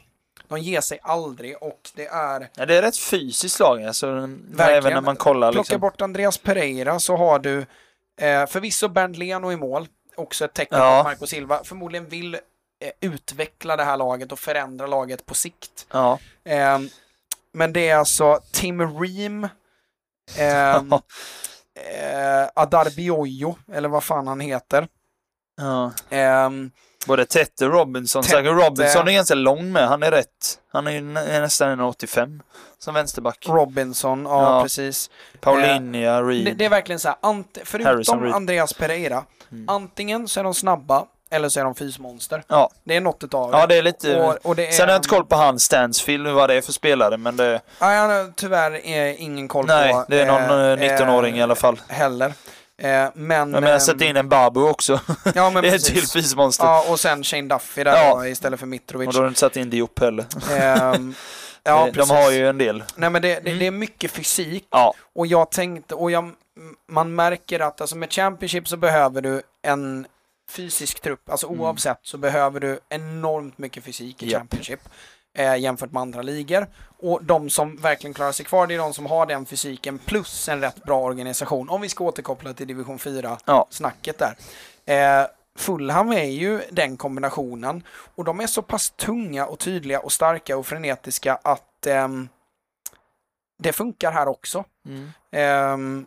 [0.48, 4.06] De ger sig aldrig och det är Ja, det är rätt fysiskt lag alltså,
[4.58, 5.52] även när man kollar.
[5.52, 5.80] Plocka Liksom.
[5.80, 7.58] bort Andreas Pereira så har du
[8.20, 9.88] eh, förvisso Bernt Leno i mål.
[10.16, 10.90] Också ett tecken Ja.
[10.90, 12.40] på att Marco Silva förmodligen vill eh,
[13.00, 15.86] utveckla det här laget och förändra laget på sikt.
[15.92, 16.18] Ja.
[16.44, 16.78] Eh,
[17.52, 19.48] men det är alltså Tim Ream,
[20.36, 24.88] eh, eh, Adar Bioyo, eller vad fan han heter.
[25.56, 25.92] ja.
[26.10, 26.70] Ehm,
[27.06, 28.22] Både Tette och Robinson.
[28.22, 28.42] Tette.
[28.42, 29.88] Robinson är ganska lång med.
[29.88, 30.58] Han är rätt.
[30.72, 31.00] Han är
[31.40, 32.42] nästan en 85
[32.78, 33.46] som vänsterback.
[33.48, 34.62] Robinson, ja, Ja.
[34.62, 35.10] precis.
[35.40, 36.44] Paulinia, Reed.
[36.44, 38.34] Det, det är verkligen så här, förutom Reed.
[38.34, 39.68] Andreas Pereira, Mm.
[39.68, 42.42] antingen så är de snabba eller så är de fysmonster.
[42.48, 42.70] Ja.
[42.84, 44.20] Det är något utav ja, det är lite...
[44.20, 46.60] Och, och det är, Sen har jag inte koll på han Stansfield, vad det är
[46.60, 47.60] för spelare, men det...
[47.80, 50.04] Nej, jag har tyvärr eh, ingen koll Nej, på.
[50.08, 51.80] det är någon eh, eh, 19-åring i alla fall.
[51.88, 52.26] Heller.
[52.82, 53.50] Eh, men...
[53.50, 55.00] Men jag ehm, sätter in en Babu också.
[55.34, 56.64] Ja, men det är ett till fysmonster.
[56.64, 58.26] Ja, och sen Shane Duffy där Ja.
[58.26, 59.06] istället för Mitrovic.
[59.08, 60.26] Och då har du inte satt in Diop heller.
[60.58, 61.14] Ehm,
[61.62, 62.10] ja, de precis.
[62.10, 62.84] har ju en del.
[62.94, 63.58] Nej, men det, det, Mm.
[63.58, 64.64] det är mycket fysik.
[64.70, 64.94] Ja.
[65.14, 66.30] Och jag tänkte, och jag,
[66.88, 70.06] man märker att alltså med Championship så behöver du en
[70.50, 71.30] fysisk trupp.
[71.30, 71.60] Alltså Mm.
[71.60, 74.40] oavsett så behöver du enormt mycket fysik i Japp.
[74.40, 74.80] Championship.
[75.34, 76.66] Eh, jämfört med andra ligor.
[76.98, 80.48] Och de som verkligen klarar sig kvar, det är de som har den fysiken plus
[80.48, 81.68] en rätt bra organisation.
[81.68, 83.66] Om vi ska återkoppla till division 4 Ja.
[83.70, 84.36] snacket där.
[85.20, 85.26] Eh,
[85.58, 87.82] Fulham är ju den kombinationen
[88.14, 92.28] och de är så pass tunga och tydliga och starka och frenetiska att ehm,
[93.62, 94.64] det funkar här också.
[94.86, 95.10] Mm.
[95.32, 96.06] Ehm,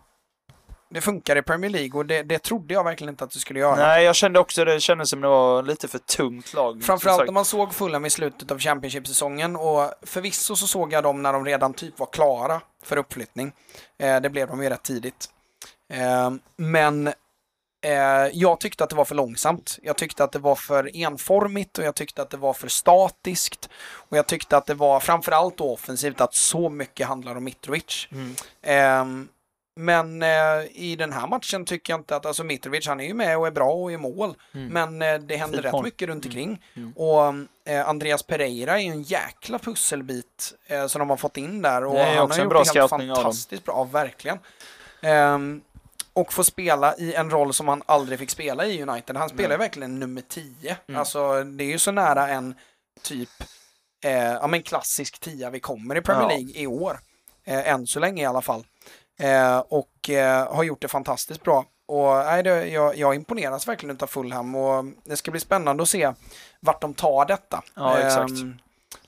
[0.93, 3.59] det funkar i Premier League och det, det trodde jag verkligen inte att det skulle
[3.59, 3.75] göra.
[3.75, 4.79] Nej, jag kände också det.
[4.79, 6.83] Kändes som det var lite för tungt lag.
[6.83, 11.21] Framförallt när man såg Fulham i slutet av Championship-säsongen och förvisso så såg jag dem
[11.21, 13.51] när de redan typ var klara för uppflyttning.
[13.97, 15.29] Eh, det blev de ju rätt tidigt.
[15.93, 17.07] Eh, men
[17.81, 19.79] eh, jag tyckte att det var för långsamt.
[19.83, 23.69] Jag tyckte att det var för enformigt och jag tyckte att det var för statiskt.
[23.93, 28.07] Och jag tyckte att det var framförallt offensivt att så mycket handlar om Mitrovic.
[28.11, 29.27] Mm.
[29.81, 30.29] Men eh,
[30.71, 33.47] i den här matchen tycker jag inte att, alltså Mitrovic han är ju med och
[33.47, 34.35] är bra och är mål.
[34.53, 34.67] Mm.
[34.67, 36.63] Men eh, det händer rätt mycket runt omkring.
[36.73, 36.93] Mm.
[36.93, 37.33] Och
[37.71, 41.85] eh, Andreas Pereira är ju en jäkla pusselbit eh, som de har fått in där.
[41.85, 44.39] Och han har gjort det helt fantastiskt bra, verkligen.
[45.01, 45.61] Ehm,
[46.13, 49.17] och få spela i en roll som han aldrig fick spela i United.
[49.17, 50.77] Han spelar ju verkligen nummer 10.
[50.87, 50.99] Mm.
[50.99, 52.55] Alltså det är ju så nära en
[53.01, 53.29] typ
[54.03, 56.29] eh, ja, men klassisk tia vi kommer i Premier Ja.
[56.29, 56.99] League i år.
[57.45, 58.63] Eh, än så länge i alla fall.
[59.21, 61.65] Eh, och eh, har gjort det fantastiskt bra.
[61.87, 65.89] Och nej, det, jag, jag imponeras verkligen utav Fulham och det ska bli spännande att
[65.89, 66.13] se
[66.59, 67.63] vart de tar detta.
[67.75, 68.31] Ja, exakt.
[68.31, 68.53] Ehm,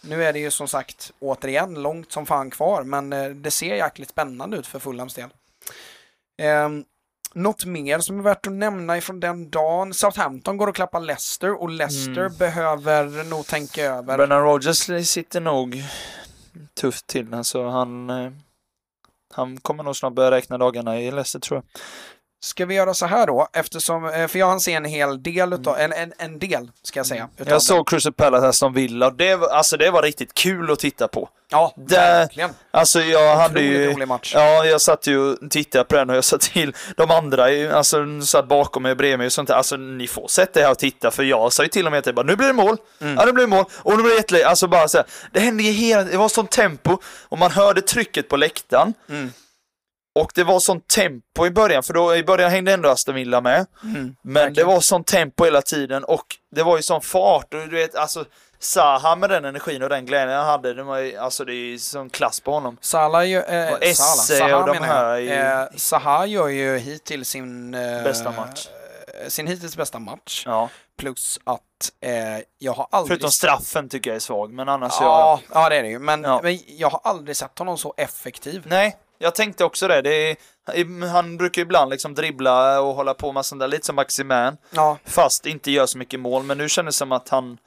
[0.01, 3.76] nu är det ju som sagt återigen långt som fan kvar men eh, det ser
[3.76, 5.30] jäkligt spännande ut för Fulhams del.
[6.66, 6.86] Um,
[7.34, 9.93] något mer som är värt att nämna ifrån den dagen.
[9.93, 12.38] Southampton går och klappar Leicester och Leicester Mm.
[12.38, 14.18] behöver nog tänka över.
[14.18, 15.84] Brennan Rogers sitter nog
[16.74, 17.34] tufft till.
[17.34, 18.32] Alltså han, eh,
[19.34, 21.81] han kommer nog snart börja räkna dagarna i Leicester tror jag.
[22.44, 23.48] Ska vi göra så här då?
[23.54, 27.00] Eftersom, eh, för jag har se en hel del utav, en, en, en del ska
[27.00, 27.30] jag säga.
[27.38, 27.50] Mm.
[27.54, 30.80] Jag såg Crystal Palace Aston Villa och det var, alltså det var riktigt kul att
[30.80, 31.30] titta på.
[31.52, 32.50] Ja, Där- verkligen.
[32.72, 33.91] Alltså jag hade ju...
[33.94, 34.32] rolig match.
[34.36, 38.22] Ja, jag satt ju och tittade på den och jag sa till de andra, alltså
[38.22, 39.56] satt bakom mig och bredvid mig och sånt där.
[39.56, 42.00] Alltså ni får sätta er här och titta för jag sa ju till och med
[42.00, 43.16] att jag bara, nu blir det mål, Mm.
[43.20, 44.48] ja nu blir det mål, och nu blir det jätteläge.
[44.48, 46.98] Alltså bara så här, det hände ju hela, det var sånt tempo
[47.30, 48.94] och man hörde trycket på läktaren.
[49.10, 49.34] Mm.
[50.16, 53.41] Och det var sånt tempo i början, för då i början hängde ändå Aston Villa
[53.41, 53.66] med.
[53.84, 54.16] Mm.
[54.22, 54.68] Men det Verkligen.
[54.68, 58.26] var sånt tempo hela tiden och det var ju sån fart och du vet alltså
[58.59, 61.55] Zaha med den energin och den glädjen han hade, det var ju, alltså det är
[61.55, 62.78] ju sån klass på honom.
[62.82, 64.03] Salah gör, eh, Och Esse
[64.38, 65.16] Salah, och de här jag.
[65.16, 67.74] är ju- Eh, Zaha gör ju hittills sin...
[67.74, 68.68] Eh, Bästa match.
[69.24, 70.43] eh, Sin hittills bästa match.
[70.45, 70.70] Ja.
[70.97, 71.61] Plus att
[72.01, 73.07] eh, jag har aldrig...
[73.18, 75.99] Förutom straffen tycker jag är svag, men annars Ja, ja, det är det ju.
[75.99, 76.39] Men, Ja.
[76.43, 78.64] men jag har aldrig sett honom så effektiv.
[78.68, 80.01] Nej, jag tänkte också det.
[80.01, 83.86] det är, han brukar ju ibland liksom dribbla och hålla på med sånt där, lite
[83.86, 84.57] som Maximan.
[84.69, 87.57] Ja, Fast inte gör så mycket mål, men nu kändes det som att han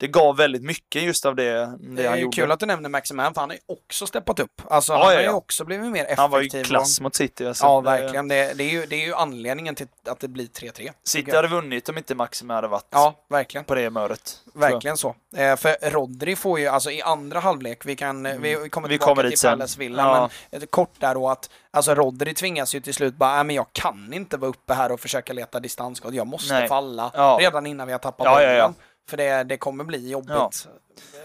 [0.00, 2.34] det gav väldigt mycket just av det, det, Det han gjorde.
[2.36, 4.62] kul att du nämner Maximan, för han har ju också steppat upp.
[4.70, 5.32] Alltså, Ja, han ja, har ju ja.
[5.32, 6.18] också blivit mer effektiv.
[6.18, 7.46] Han var ju klass mot City.
[7.46, 7.64] Alltså.
[7.64, 8.28] Ja, verkligen.
[8.28, 10.72] Det, det, är ju, det är ju anledningen till att det blir 3-3.
[10.72, 13.64] tycker City hade vunnit om inte Maxim hade varit Ja, verkligen.
[13.64, 14.40] på det humöret.
[14.54, 15.14] Verkligen så.
[15.36, 18.88] Eh, för Rodri får ju, alltså i andra halvlek, vi kan, eh, vi kommer Mm.
[18.88, 19.48] Vi tillbaka kommer till.
[19.48, 23.44] Palace Villa, men kort där då att, alltså Rodri tvingas ju till slut bara, nej
[23.44, 26.68] men jag kan inte vara uppe här och försöka leta distansskott, jag måste Nej.
[26.68, 28.74] falla redan innan vi har tappat bollen.
[29.10, 30.30] För det, det kommer bli jobbigt.
[30.30, 30.50] Ja.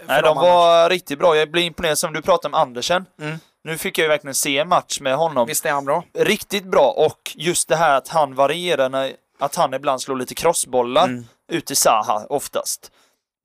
[0.06, 0.42] Nej, de annars.
[0.42, 1.36] var riktigt bra.
[1.36, 3.06] Jag blir imponerad som du pratade om Andersen.
[3.20, 3.38] Mm.
[3.64, 5.46] Nu fick jag ju verkligen se en match med honom.
[5.46, 6.04] Visst är han bra?
[6.18, 10.34] Riktigt bra och just det här att han varierar, när, att han ibland slår lite
[10.34, 11.24] crossbollar Mm.
[11.52, 12.90] ut till Zaha oftast.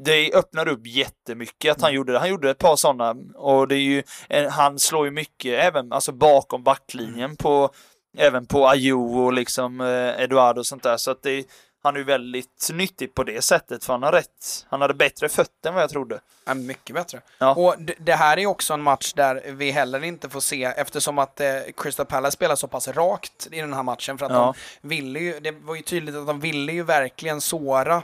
[0.03, 2.19] Det öppnar upp jättemycket att han gjorde det.
[2.19, 4.03] Han gjorde ett par sådana och det är ju,
[4.49, 7.69] han slår ju mycket även alltså bakom backlinjen på,
[8.17, 10.97] även på Ayew och liksom eh, Eduardo och sånt där.
[10.97, 11.43] Så att det,
[11.83, 15.29] han är ju väldigt nyttig på det sättet för han har rätt, han hade bättre
[15.29, 16.19] fötter än vad jag trodde.
[16.45, 17.21] Ja, mycket bättre.
[17.37, 17.55] Ja.
[17.55, 21.39] Och det här är också en match där vi heller inte får se, eftersom att
[21.39, 24.53] eh, Crystal Palace spelar så pass rakt i den här matchen, för att Ja.
[24.81, 28.03] de ville ju, det var ju tydligt att de ville ju verkligen såra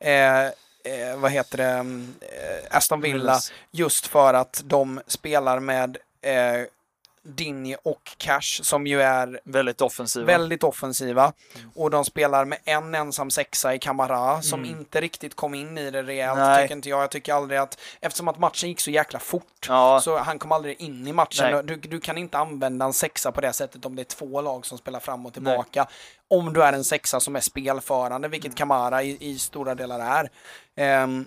[0.00, 0.50] eh, eh,
[1.16, 6.66] vad heter det, mm, eh, Aston Villa, just för att de spelar med eh,
[7.24, 10.26] Dinje och Cash, som ju är Väldigt offensiva.
[10.26, 11.32] väldigt offensiva.
[11.74, 14.78] Och de spelar med en ensam sexa i Kamara som Mm.
[14.78, 16.62] inte riktigt kom in i det rejält, Nej.
[16.64, 17.02] tycker inte jag.
[17.02, 20.52] Jag tycker aldrig att, eftersom att matchen gick så jäkla fort, Ja, så han kom
[20.52, 21.50] aldrig in i matchen.
[21.52, 21.62] Nej.
[21.64, 24.66] Du, du kan inte använda en sexa på det sättet om det är två lag
[24.66, 25.86] som spelar fram och tillbaka.
[26.30, 28.56] Om du är en sexa som är spelförande, vilket Mm.
[28.56, 30.30] Kamara i, i stora delar är.
[30.76, 31.26] Ehm,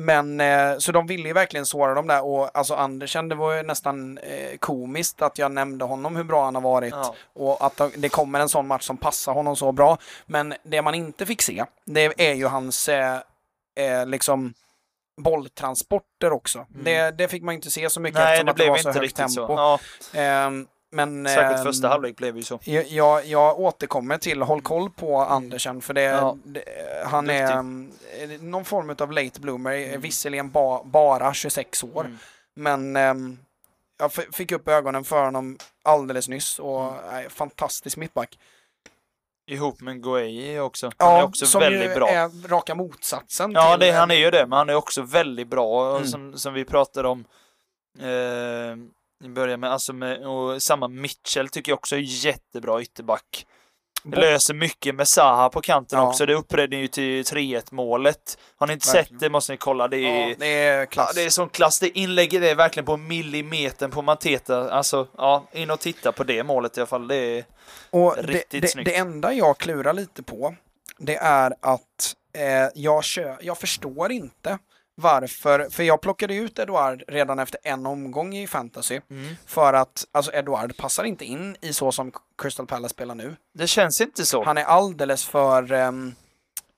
[0.00, 3.54] men eh, så de ville ju verkligen såra dem där och alltså Andersen, det var
[3.56, 7.14] ju nästan eh, komiskt att jag nämnde honom hur bra han har varit Ja.
[7.32, 9.98] och att det kommer en sån match som passar honom så bra.
[10.26, 13.14] Men det man inte fick se, det är ju hans eh,
[13.78, 14.54] eh, liksom
[15.20, 16.66] bolltransporter också.
[16.68, 18.24] Det, det fick man inte se så mycket Mm.
[18.30, 19.32] Nej, eftersom det att det var så högt tempo.
[19.32, 19.78] så.
[20.12, 22.58] Ja, Ehm, men, särskilt ehm, första halvlek blev ju så.
[22.64, 26.36] jag, jag, återkommer till håll koll på Andersen för det, Ja.
[26.44, 26.64] det
[27.06, 28.34] han är Duktig.
[28.38, 30.00] um, någon form av late bloomer, mm.
[30.00, 32.00] visserligen ba, bara 26 år.
[32.04, 32.18] Mm.
[32.54, 33.38] Men ehm,
[33.98, 36.94] jag fick upp ögonen för honom alldeles nyss och Mm.
[37.12, 38.38] nej, fantastisk mittback.
[39.50, 40.90] Ihop med Gueye också.
[40.96, 42.08] Han är också som väldigt ju bra.
[42.08, 45.48] är raka motsatsen Ja, till, det, han är ju det, men han är också väldigt
[45.48, 45.96] bra.
[45.96, 46.08] Mm.
[46.08, 47.24] Som, som vi pratade om
[48.00, 48.76] eh,
[49.24, 53.46] i början med, alltså med, och samma Mitchell tycker jag också är jättebra ytterback.
[54.02, 56.08] Bo- Löser mycket med Zaha på kanten Ja.
[56.08, 56.26] också.
[56.26, 58.38] Det uppredde ju till 3-1 målet.
[58.56, 59.06] Har ni inte Verkligen.
[59.06, 59.88] sett det måste ni kolla.
[59.88, 61.10] Det är, Ja, det är klass.
[61.16, 61.80] Ja, det är sån klass.
[61.80, 64.70] Det inlägget är verkligen på millimetern på Mateta.
[64.70, 67.08] Alltså, ja, in och titta på det målet i alla fall.
[67.08, 67.44] Det är...
[67.90, 68.86] Och det, Riktigt det, snyggt.
[68.86, 70.54] det enda jag klurar lite på,
[70.98, 74.58] det är att eh, jag, kö, jag förstår inte
[74.98, 79.00] varför, för jag plockade ut Eduard redan efter en omgång i fantasy,
[79.46, 83.36] för att alltså Eduard passar inte in i så som Crystal Palace spelar nu.
[83.54, 84.44] Det känns inte så.
[84.44, 86.14] Han är alldeles för ehm,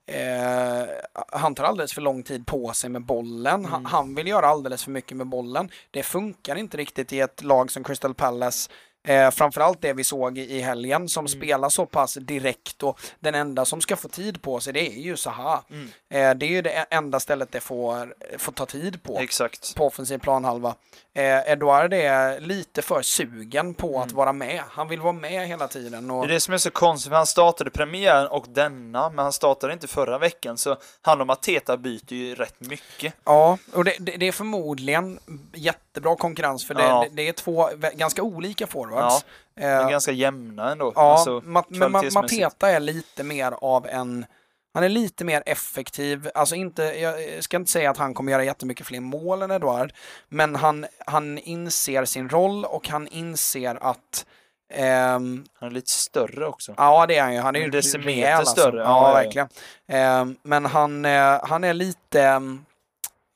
[0.05, 0.87] Eh,
[1.31, 3.65] han tar alldeles för lång tid på sig med bollen.
[3.65, 5.69] Han, han vill göra alldeles för mycket med bollen.
[5.91, 8.69] Det funkar inte riktigt i ett lag som Crystal Palace.
[9.03, 13.65] Eh, framförallt det vi såg i helgen som spelar så pass direkt och den enda
[13.65, 15.63] som ska få tid på sig det är ju Zaha.
[16.09, 19.75] Eh, det är ju det enda stället det får, får ta tid på Exakt.
[19.75, 20.75] på offensiv planhalva.
[21.13, 24.63] Eh, Eduard är lite för sugen på att vara med.
[24.69, 26.11] Han vill vara med hela tiden.
[26.11, 26.27] Och...
[26.27, 29.33] Det är det som är så konstigt, för han startade premiären och denna, men han
[29.33, 33.13] startade inte förra veckan, så han och Mateta byter ju rätt mycket.
[33.23, 35.19] Ja, och det, det, det är förmodligen
[35.53, 37.05] jättebra konkurrens för det, Ja.
[37.11, 39.25] det, är två ganska olika forwards.
[39.55, 40.91] De är Eh, ganska jämna ändå.
[40.95, 41.91] ja, alltså, Ma- men.
[42.13, 44.25] Mateta är lite mer av en
[44.73, 48.43] han är lite mer effektiv, alltså inte, jag ska inte säga att han kommer göra
[48.43, 49.93] jättemycket fler mål än Eduard,
[50.29, 54.25] men han, han inser sin roll och han inser att
[54.73, 56.73] ehm, Han är lite större också.
[56.77, 57.39] Ja, det är han ju.
[57.39, 58.61] Han är ju decimeter rejäl, alltså.
[58.61, 58.79] större.
[58.79, 59.47] Ja, Ja, verkligen.
[59.87, 62.21] Ehm, men han, eh, han är lite...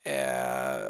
[0.05, 0.85] eh,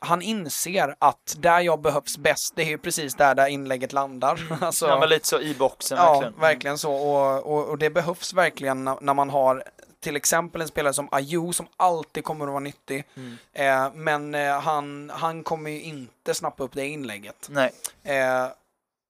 [0.00, 4.40] han inser att där jag behövs bäst, det är ju precis där, där inlägget landar.
[4.60, 6.40] alltså, Ja, men lite så i boxen ja, verkligen.
[6.40, 6.92] verkligen så.
[6.94, 9.64] Och, och, och det behövs verkligen när man har
[10.00, 13.04] till exempel en spelare som Ayew som alltid kommer att vara nyttig.
[13.16, 13.36] Mm.
[13.52, 17.48] Eh, men eh, han, han kommer ju inte snappa upp det inlägget.
[17.50, 17.72] Nej.
[18.02, 18.46] Eh,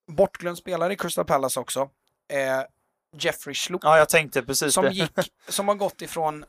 [0.08, 1.80] bortglömd spelare i Crystal Palace också.
[2.28, 2.60] Eh,
[3.18, 4.90] Jeffrey Schlupp Ja, jag tänkte precis som det.
[4.90, 5.12] gick,
[5.48, 6.44] som har gått ifrån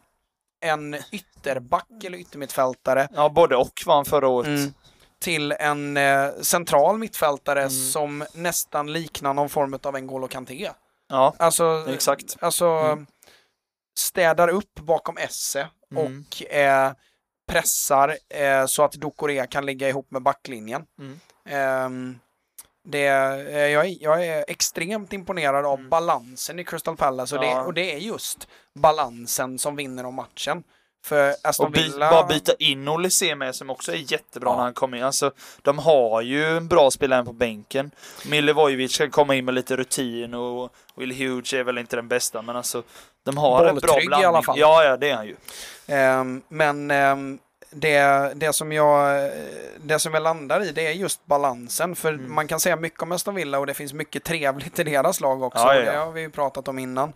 [0.63, 4.47] en ytterback eller yttermittfältare Ja, både och var han förra året.
[4.47, 4.73] mm,
[5.19, 7.69] till en eh, central mittfältare Mm.
[7.71, 10.71] som nästan liknar någon form av en N'Golo Kanté.
[11.09, 12.37] Ja, Alltså, Exakt.
[12.39, 13.05] alltså Mm.
[13.97, 16.03] Städar upp bakom Esse Mm.
[16.29, 16.91] och eh,
[17.47, 20.85] pressar eh, så att Ducouré kan ligga ihop med backlinjen.
[20.99, 21.19] Mm.
[21.45, 22.19] Ehm,
[22.83, 25.89] det, eh, jag, är, jag är extremt imponerad av Mm.
[25.89, 27.61] balansen i Crystal Palace och, det, Ja.
[27.63, 30.63] och det är just balansen som vinner om matchen.
[31.04, 32.12] För Aston Och Villa...
[32.12, 34.56] bara byta in Olysée med som också är jättebra Ja.
[34.56, 35.04] när han kommer in.
[35.04, 35.32] Alltså,
[35.62, 37.91] de har ju en bra spelare på bänken.
[38.26, 42.41] Milivojevic kan komma in med lite rutin och Will Hughes är väl inte den bästa
[42.41, 42.84] men alltså
[43.24, 44.28] de har en bra Bolltrygg i blandning.
[44.28, 44.60] alla fall.
[44.60, 45.36] Ja, ja det är han ju.
[45.88, 47.39] Ehm, men ehm,
[47.74, 49.32] det, det, som jag,
[49.84, 51.95] det som jag landar i det är just balansen.
[51.95, 52.36] För Mm.
[52.36, 55.43] man kan säga mycket om Aston Villa och det finns mycket trevligt i deras lag
[55.43, 55.60] också.
[55.64, 56.06] Ja, ja, och Det ja.
[56.06, 57.14] har vi ju pratat om innan.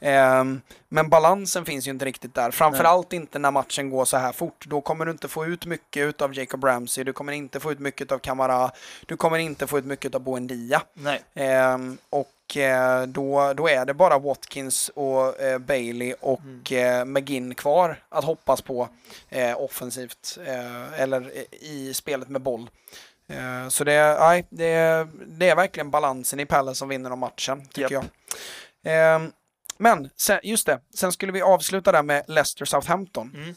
[0.00, 2.50] Ehm, men balansen finns ju inte riktigt där.
[2.50, 4.64] Framförallt inte när matchen går så här fort.
[4.66, 7.04] Då kommer du inte få ut mycket av Jacob Ramsey.
[7.04, 8.70] Du kommer inte få ut mycket av Kamara.
[9.06, 10.82] Du kommer inte få ut mycket av Buendia.
[10.94, 11.22] Nej.
[11.34, 16.40] Ehm, och eh, då, då är det bara Watkins och eh, Bailey och
[16.70, 17.00] Mm.
[17.00, 18.88] eh, McGinn kvar att hoppas på
[19.56, 20.38] offensivt
[20.96, 21.30] eller
[21.64, 22.70] i spelet med boll.
[23.70, 27.94] Så det, nej, det, det är verkligen balansen i Palace som vinner om matchen, tycker
[27.94, 28.04] Japp.
[28.82, 29.30] jag.
[29.78, 33.32] Men sen, just det, sen skulle vi avsluta där med Leicester Southampton.
[33.36, 33.54] Mm.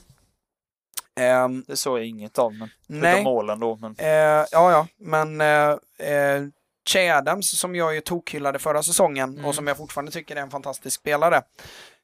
[1.16, 3.24] Ehm, Det såg jag inget av men nej.
[3.24, 3.76] målen då.
[3.76, 3.96] Men...
[3.98, 5.70] Eh, ja, ja, men eh,
[6.14, 6.44] eh,
[6.90, 9.46] Che Adams som jag ju tokhyllade förra säsongen Mm.
[9.46, 11.42] och som jag fortfarande tycker är en fantastisk spelare.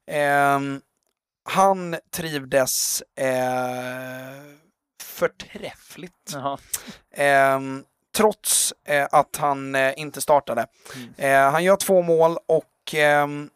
[0.08, 0.82] ehm,
[1.50, 3.04] han trivdes
[5.04, 6.32] förträffligt.
[6.34, 6.58] Jaha.
[7.12, 7.84] Ehm,
[8.16, 10.68] trots eh, att han eh, inte startade.
[10.96, 11.14] Mm.
[11.18, 13.50] Eh, han gör två mål och ehm,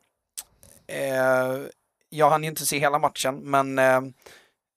[0.92, 1.58] eh,
[2.10, 4.02] jag hann inte se hela matchen, men eh,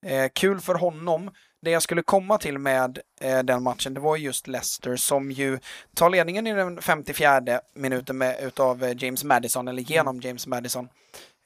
[0.07, 1.31] eh, kul för honom.
[1.63, 5.59] Det jag skulle komma till med eh, den matchen, det var just Leicester som ju
[5.95, 10.89] tar ledningen i den 54 minuten med, utav eh, James Madison, eller genom James Madison.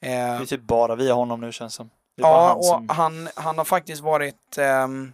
[0.02, 1.90] Eh, Det är typ bara via honom nu känns som.
[2.16, 2.88] Det är bara Ja, han och som...
[2.88, 5.12] han, han har faktiskt varit ehm,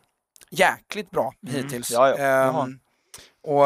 [0.50, 1.90] jäkligt bra Mm, hittills.
[1.90, 2.80] ja, ja, det Ehm, han.
[3.42, 3.64] och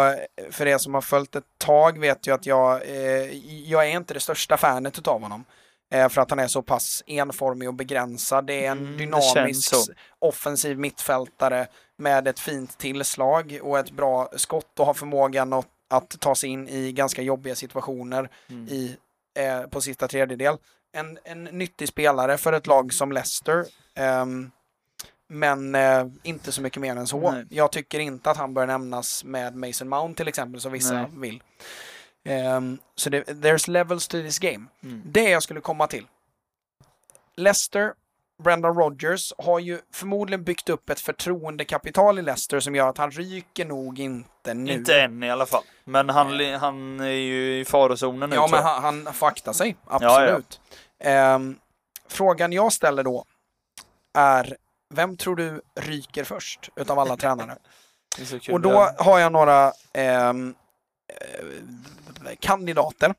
[0.51, 3.33] för er som har följt ett tag vet ju att jag, eh,
[3.71, 5.45] jag är inte det största fanet utav honom.
[5.91, 8.47] Eh, för att han är så pass enformig och begränsad.
[8.47, 9.75] Det är en Mm, dynamisk
[10.19, 11.67] offensiv mittfältare
[11.97, 16.51] med ett fint tillslag och ett bra skott och har förmågan att, att ta sig
[16.51, 18.69] in i ganska jobbiga situationer Mm.
[18.69, 18.97] i,
[19.39, 20.57] eh, på sista tredjedel.
[20.93, 23.65] En, en nyttig spelare för ett lag som Leicester.
[23.95, 24.51] ehm,
[25.31, 27.31] men eh, inte så mycket mer än så.
[27.33, 27.45] Nej.
[27.51, 31.07] Jag tycker inte att han bör nämnas med Mason Mount till exempel, som vissa Nej.
[31.17, 31.43] vill.
[32.29, 34.67] Ehm, så det, there's levels to this game.
[34.83, 35.03] Mm.
[35.05, 36.07] Det jag skulle komma till.
[37.37, 37.93] Leicester,
[38.43, 43.11] Brendan Rodgers har ju förmodligen byggt upp ett förtroendekapital i Leicester som gör att han
[43.11, 44.73] ryker nog inte nu.
[44.73, 45.63] Inte än i alla fall.
[45.85, 49.77] Men han, han är ju i farozonen nu Ja, men han, han får akta sig.
[49.87, 49.95] ja.
[49.95, 50.61] Absolut.
[51.01, 51.59] Ehm,
[52.09, 53.25] frågan jag ställer då
[54.19, 54.57] är,
[54.95, 57.57] vem tror du ryker först utav alla tränare?
[58.53, 60.33] Och då har jag några eh,
[62.41, 63.15] kandidater.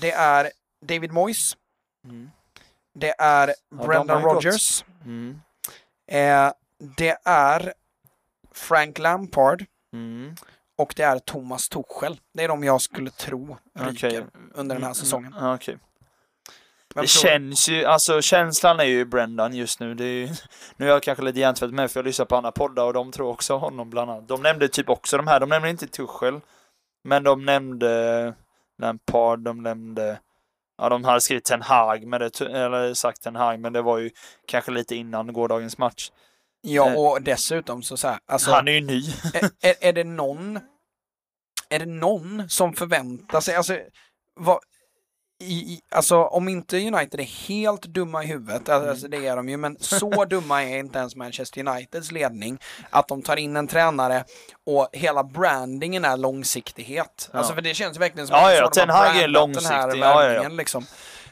[0.00, 0.50] Det är
[0.86, 1.56] David Moyes,
[2.04, 2.30] Mm.
[2.94, 4.22] det är de Brendan.
[4.22, 5.40] Rodgers, Mm.
[6.06, 6.52] eh,
[6.96, 7.74] det är
[8.52, 10.34] Frank Lampard Mm.
[10.78, 12.20] och det är Thomas Tuchel.
[12.34, 14.24] Det är de jag skulle tro ryker Okej.
[14.54, 15.34] under den här Mm, säsongen.
[15.34, 15.78] mm, Okej.
[16.94, 19.94] Vem Det känns ju, alltså känslan är ju Brendan just nu.
[19.94, 20.28] Det är ju,
[20.76, 23.12] nu är jag kanske lite hjärntvätt med för jag lyssnar på andra poddar och de
[23.12, 24.28] tror också honom bland annat.
[24.28, 26.40] De nämnde typ också de här, de nämnde inte Tuchel.
[27.04, 28.34] Men de nämnde
[28.78, 30.20] Lampard, de nämnde,
[30.78, 33.98] ja de hade skrivit Ten Hag, men det, eller sagt Ten Hag, men det var
[33.98, 34.10] ju
[34.46, 36.10] kanske lite innan gårdagens match.
[36.62, 37.00] Ja, Eh.
[37.00, 39.02] och dessutom så, så här, alltså, Han är ju ny.
[39.34, 40.60] är, är, är det någon
[41.72, 43.78] är det någon som förväntar sig, alltså,
[44.34, 44.58] vad,
[45.40, 49.56] i, alltså om inte United är helt dumma i huvudet, alltså det är de ju,
[49.56, 52.58] men så dumma är inte ens Manchester Uniteds ledning
[52.90, 54.24] att de tar in en tränare
[54.66, 57.30] och hela brandingen är långsiktighet.
[57.32, 57.38] Ja.
[57.38, 59.74] Alltså för det känns verkligen som Ja, att ja, de har brandat den här långsiktig.
[59.76, 60.16] Ja, ja, ja.
[60.18, 60.86] värvningen, liksom.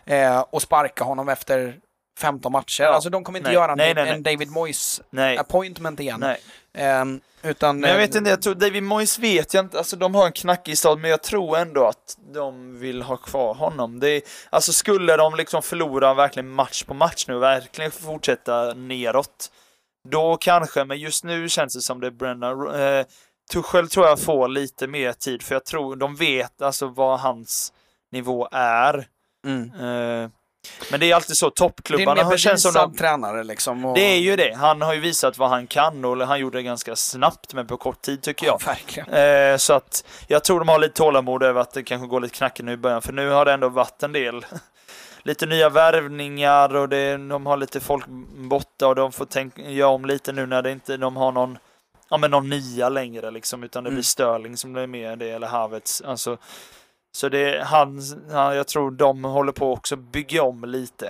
[0.05, 1.79] Eh, och sparka honom efter
[2.19, 2.83] 15 matcher.
[2.85, 2.89] Ja.
[2.89, 4.09] Alltså de kommer inte Nej, göra en, nej, nej.
[4.09, 5.01] en David Moyes
[5.39, 6.21] appointment igen.
[6.21, 6.41] Nej.
[6.75, 9.97] Ehm, utan, Men jag vet eh, inte, jag tror David Moyes vet jag inte, alltså
[9.97, 14.01] de har en knackig stad men jag tror ändå att de vill ha kvar honom.
[14.01, 19.51] Det är, alltså skulle de liksom förlora verkligen match på match nu verkligen fortsätta neråt,
[20.09, 22.81] då kanske, men just nu känns det som det är Brennan.
[22.81, 23.07] Eh,
[23.53, 27.73] Tuchel tror jag får lite mer tid för jag tror de vet alltså vad hans
[28.13, 29.07] nivå är.
[29.47, 29.73] Mm.
[29.75, 30.31] Eh,
[30.91, 33.85] men det är alltid så, Det är toppklubbarna har- känns som de tränare liksom.
[33.85, 33.95] Och...
[33.95, 34.55] det är ju det.
[34.57, 37.77] Han har ju visat vad han kan och han gjorde det ganska snabbt men på
[37.77, 38.55] kort tid tycker jag.
[38.61, 39.09] Ja, verkligen.
[39.53, 42.35] Eh, så att jag tror de har lite tålamod över att det kanske går lite
[42.35, 44.47] knackigt nu i början för nu har det ändå varit en del
[45.23, 48.05] lite nya värvningar och det, de har lite folk
[48.37, 51.59] borta och de får tänka, göra om lite nu när det inte, de har någon,
[52.11, 53.97] ja men någon nya längre liksom, utan det Mm.
[53.97, 56.03] blir Sterling som blir med det, eller Havertz.
[56.07, 56.37] Alltså,
[57.19, 58.01] så det, han,
[58.33, 61.07] han, jag tror de håller på också bygga om lite.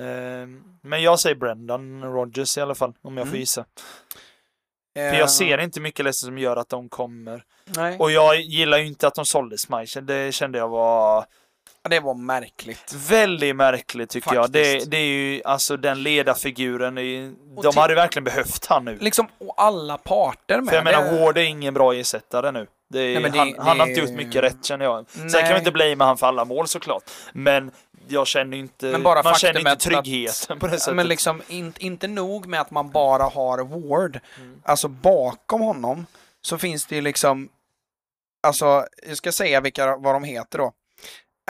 [0.00, 0.48] Eh,
[0.82, 3.40] men jag säger Brendan Rodgers i alla fall, om jag får Mm.
[3.40, 3.64] gissa.
[4.96, 7.44] För Eh, jag ser inte mycket Leicester som gör att de kommer.
[7.64, 10.06] Nej, Och jag gillar ju inte att de sålde Schmeichel.
[10.06, 11.24] Det kände jag var
[11.88, 12.94] det var märkligt.
[13.08, 14.50] väldigt märkligt tycker jag.
[14.50, 14.90] Det, Faktiskt.
[14.90, 16.96] det är ju alltså den ledarfiguren.
[16.96, 18.98] ju- De hade verkligen behövt han nu.
[19.00, 20.68] Liksom, och alla parter med.
[20.68, 22.66] För jag menar, Ward är ingen bra ersättare nu.
[22.94, 25.10] Är, Nej, men det- han, det- han har inte gjort mycket rätt känner jag.
[25.10, 27.10] Sen kan vi inte blamea han för alla mål såklart.
[27.32, 27.70] Men
[28.08, 30.94] jag känner inte, Men bara man känner inte faktumet att- tryggheten på det sättet.
[30.96, 33.58] Men liksom, in, inte nog med att man bara har
[33.88, 34.20] Ward.
[34.38, 34.60] Mm.
[34.64, 36.06] Alltså bakom honom
[36.40, 37.48] så finns det ju liksom,
[38.46, 40.72] alltså, jag ska säga vilka, vad de heter då.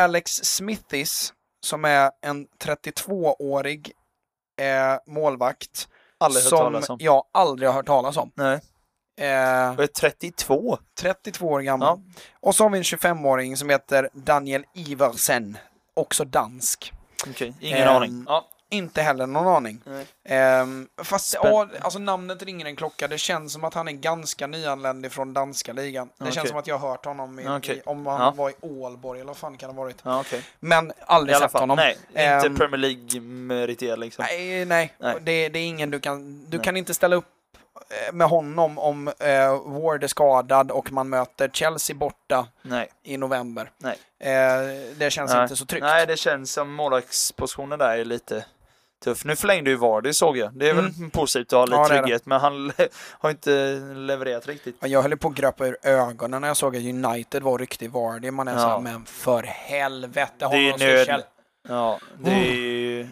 [0.01, 1.33] Alex Smithis,
[1.67, 3.93] som är en 32-årig
[4.61, 5.89] eh, målvakt.
[6.19, 6.97] Aldrig hört som talas om.
[7.01, 8.31] jag aldrig har hört talas om.
[8.35, 8.61] Nej.
[9.17, 10.79] Eh, Och är 32?
[11.01, 12.01] 32 år gammal.
[12.07, 12.23] Ja.
[12.41, 15.59] Och så har vi en 25-åring som heter Daniel Iversen,
[15.95, 16.93] också dansk.
[17.31, 18.25] Okej, ingen Ehm, aning.
[18.29, 18.49] Ja.
[18.71, 19.81] Inte heller någon aning.
[20.29, 23.09] Ehm, fast ja, alltså namnet ringer en klocka.
[23.09, 26.07] Det känns som att han är ganska nyanländ från danska ligan.
[26.19, 26.35] Det Okej.
[26.35, 27.77] känns som att jag har hört honom i, Okej.
[27.77, 28.31] i, om han Ja.
[28.31, 29.97] var i Ålborg eller vad fan kan det ha varit.
[30.03, 30.43] Ja, okej.
[30.61, 31.77] Men aldrig sett fall, honom.
[31.77, 31.97] nej.
[32.09, 34.25] Inte Ehm, Premier League-meriterad liksom.
[34.29, 34.93] Nej, nej.
[34.99, 35.17] Nej.
[35.23, 36.45] Det, det är ingen du kan...
[36.51, 36.65] Du Nej.
[36.65, 37.34] kan inte ställa upp eh,
[38.13, 42.89] med honom om eh, Ward är skadad och man möter Chelsea borta Nej.
[43.03, 43.71] i november.
[43.79, 43.97] Nej.
[44.21, 45.43] Eh, det känns Nej.
[45.43, 45.83] inte så tryggt.
[45.85, 48.45] Nej, det känns som målvaktspositionen där är lite
[49.05, 49.25] tuff.
[49.25, 50.53] Nu förlängde ju Vardy såg jag.
[50.59, 51.83] Det är väl positivt att ha lite Mm.
[51.83, 52.03] Ja, det det.
[52.03, 52.73] trygghet, men han
[53.19, 53.51] har inte
[53.95, 54.77] levererat riktigt.
[54.81, 57.91] Ja, Jag höll på att gröpa ur ögonen när jag såg att United var riktig
[57.91, 58.31] Vardy.
[58.31, 58.59] Man är Ja.
[58.59, 61.23] såhär, men för helvete, Det är nöd-.
[61.69, 63.09] Ja, det är ju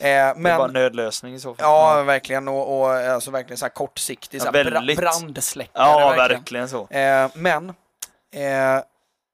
[0.00, 1.64] Eh, det är bara en men, nödlösning i så fall.
[1.64, 4.98] ja verkligen, och, och alltså verkligen så här kortsiktig, Ja, så här, väldigt.
[4.98, 5.84] brandsläckare.
[5.84, 6.68] ja verkligen.
[6.68, 6.88] så.
[6.88, 7.68] Eh, men,
[8.34, 8.82] eh,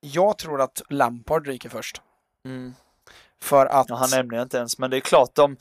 [0.00, 2.00] jag tror att Lampard ryker först.
[2.44, 2.74] Mm.
[3.42, 3.86] För att...
[3.88, 5.56] Ja, han nämner jag inte ens, men det är klart de...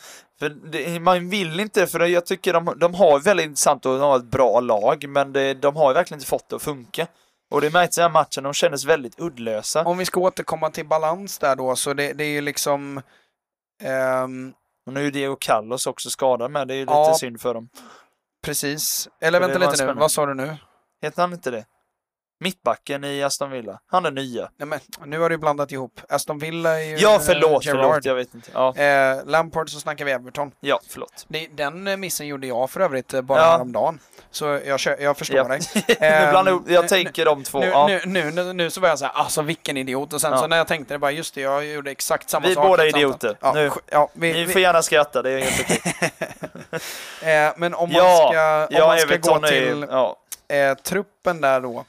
[0.71, 4.17] Det, man vill inte, för jag tycker de, de har väldigt intressant och de har
[4.17, 7.07] ett bra lag, men det, de har verkligen inte fått det att funka.
[7.51, 9.83] Och det märks i den här matchen, de kändes väldigt uddlösa.
[9.83, 13.01] Om vi ska återkomma till balans där då, så det, det är ju liksom...
[13.83, 14.53] ehm,
[14.85, 17.15] Och nu är ju Diego Carlos också skadad med, det är ju lite Ja.
[17.19, 17.69] synd för dem.
[18.43, 19.09] precis.
[19.21, 19.99] Eller vänta lite nu, spännande.
[20.01, 20.57] vad sa du nu?
[21.01, 21.65] Heter han inte det?
[22.39, 23.79] Mittbacken i Aston Villa.
[23.91, 24.49] Han är nya.
[24.57, 26.01] Nej, men, nu har du blandat ihop.
[26.09, 26.97] Aston Villa är ju...
[26.97, 28.51] Ja, eh, förlåt, förlåt, jag vet inte.
[28.53, 30.51] Ja, Eh, Lampard så snackar vi Everton.
[30.59, 31.25] ja förlåt.
[31.27, 33.51] Det, den eh, missen gjorde jag för övrigt eh, bara Ja.
[33.51, 33.99] häromdagen.
[34.31, 35.43] Så jag, jag förstår Ja.
[35.43, 35.59] dig.
[35.99, 37.59] nu blandar jag tänker de två.
[37.59, 37.87] Nu, ja.
[37.87, 40.13] nu, nu, nu, nu så var jag såhär, alltså vilken idiot.
[40.13, 40.37] Och sen Ja.
[40.37, 42.67] så när jag tänkte det bara, just det, jag gjorde exakt samma Vi sak.
[42.67, 43.37] båda i ett idioter.
[43.41, 43.71] Ja, Nu.
[43.91, 46.11] ja, vi, Ni vi, får gärna skratta, det är helt okej.
[47.47, 49.83] eh, men om man ska, om man ska gå Everton är till
[50.47, 51.85] eh, truppen där då.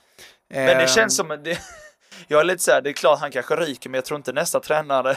[0.48, 1.58] Men det Ehm, känns som, det,
[2.28, 4.60] jag är lite såhär, det är klart han kanske ryker, men jag tror inte nästa
[4.60, 5.16] tränare,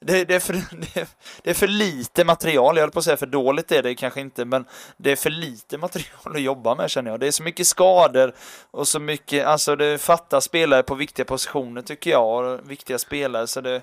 [0.00, 0.52] det, det, är för,
[0.94, 1.08] det,
[1.42, 4.20] det är för lite material, jag höll på att säga för dåligt är det kanske
[4.20, 4.64] inte, men
[4.96, 7.20] det är för lite material att jobba med känner jag.
[7.20, 8.34] Det är så mycket skador
[8.70, 13.46] och så mycket, alltså det fattas spelare på viktiga positioner tycker jag, och viktiga spelare,
[13.46, 13.82] så det, det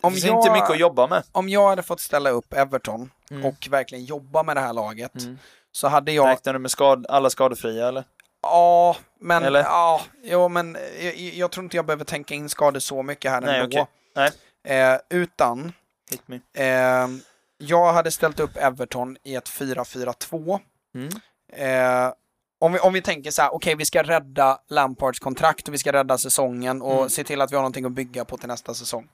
[0.00, 1.22] Om finns jag- inte mycket att jobba med.
[1.32, 3.44] Om jag hade fått ställa upp Everton Mm.
[3.46, 5.38] och verkligen jobba med det här laget Mm.
[5.72, 8.04] så hade jag Räknar du med skad, alla skadefria eller?
[8.50, 9.60] Ja, men, Eller?
[9.60, 13.40] ja, jo, men jag, jag tror inte jag behöver tänka in skador så mycket här
[13.40, 13.66] Nej, ändå.
[13.80, 13.86] okej.
[14.16, 14.30] Nej.
[14.92, 15.72] Eh, utan,
[16.56, 17.08] eh,
[17.58, 20.60] jag hade ställt upp Everton i ett 4-4-2.
[20.94, 21.08] Mm.
[21.52, 22.12] Eh,
[22.58, 25.78] om, vi, om vi tänker så här, okej vi ska rädda Lampards kontrakt och vi
[25.78, 27.08] ska rädda säsongen och Mm.
[27.08, 29.08] se till att vi har någonting att bygga på till nästa säsong.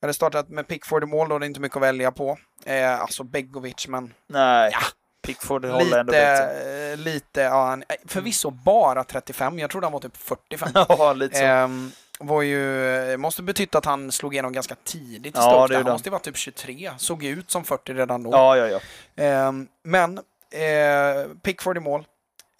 [0.00, 2.38] Jag hade startat med Pickford i mål, då det är inte mycket att välja på.
[2.64, 4.78] Eh, alltså Begovic, men Nej, Ja.
[5.22, 6.54] Pickford håller ändå bättre.
[6.54, 10.68] lite, eh, lite, ja, han- eh, förvisso bara 35, jag trodde han var typ 45.
[10.88, 11.44] Ja, lite så.
[11.44, 11.90] Ehm,
[12.20, 15.74] var ju, eh, måste betytt att han slog igenom ganska tidigt i Ja, Stoke.
[15.82, 18.30] han måste ju vara typ 23, såg ut som 40 redan då.
[18.30, 18.80] Ja, ja, ja.
[19.24, 20.18] Ehm, men
[20.50, 22.04] eh, Pickford i mål.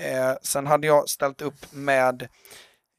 [0.03, 2.29] Eh, sen hade jag ställt upp med,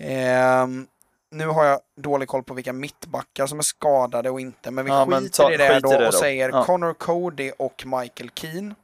[0.03, 0.87] ehm,
[1.31, 4.91] nu har jag dålig koll på vilka mittbackar som är skadade och inte, men vi
[4.91, 6.17] Ja, men skiter ta- i det skit då det och då.
[6.19, 6.63] säger Ja.
[6.65, 8.75] Connor Cody och Michael Keane.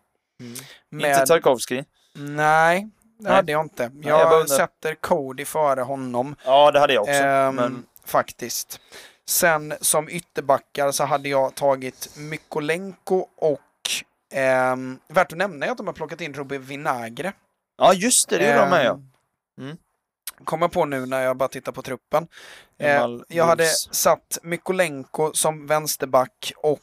[0.93, 1.83] Inte Tarkovsky.
[2.13, 2.87] Nej,
[3.19, 3.33] det Nej.
[3.35, 3.91] hade jag inte.
[4.01, 6.35] Jag, jag sätter Cody före honom.
[6.45, 7.13] Ja, det hade jag också.
[7.13, 8.79] Ehm, men Faktiskt.
[9.27, 13.59] Sen som ytterbackar så hade jag tagit Mykolenko och
[14.33, 17.33] ehm, värt att nämna är att de har plockat in Ruben Vinagre.
[17.77, 18.91] ja, just det, det gjorde de med ja.
[18.93, 19.09] Ehm,
[19.57, 19.77] Mm.
[20.43, 22.27] kommer på nu när jag bara tittar på truppen.
[22.79, 26.79] Eh, Gammal jag hade satt Mykolenko som vänsterback och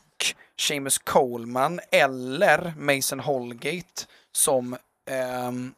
[0.60, 4.76] Seamus Coleman eller Mason Holgate som
[5.10, 5.74] ehm,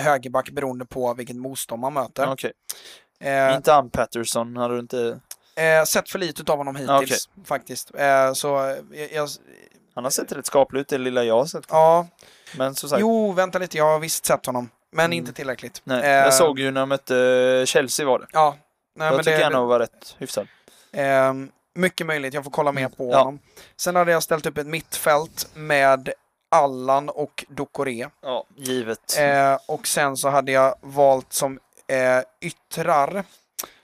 [0.00, 2.32] högerback beroende på vilket motstånd man möter.
[2.32, 2.52] Okej.
[3.20, 5.20] Eh, Inte Ann Patterson, hade du inte...
[5.56, 7.90] eh, sett för lite av honom hittills faktiskt.
[7.94, 9.28] Eh, så eh, jag,
[9.94, 11.64] Han har sett rätt skaplig ut, det lilla jag har sett.
[11.68, 12.06] ja,
[12.58, 14.70] Men som sagt, jo vänta lite, jag har visst sett honom.
[14.92, 15.12] Men Mm.
[15.18, 15.80] inte tillräckligt.
[15.84, 18.26] nej, Eh, jag såg ju när de mötte Chelsea var det.
[18.32, 18.56] Ja.
[18.96, 20.46] Nej, jag men tycker det, han nog var rätt hyfsad.
[21.76, 23.18] Mycket möjligt, jag får kolla mer på Ja.
[23.18, 23.38] honom.
[23.76, 26.12] Sen hade jag ställt upp ett mittfält med
[26.48, 28.08] Allan och Ducoré.
[28.22, 29.18] Ja, givet.
[29.18, 31.58] Eh, och sen så hade jag valt som
[31.88, 33.24] eh, yttrar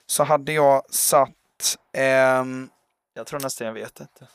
[0.05, 2.69] så hade jag satt ehm,
[3.13, 4.27] Jag tror nästan jag vet inte.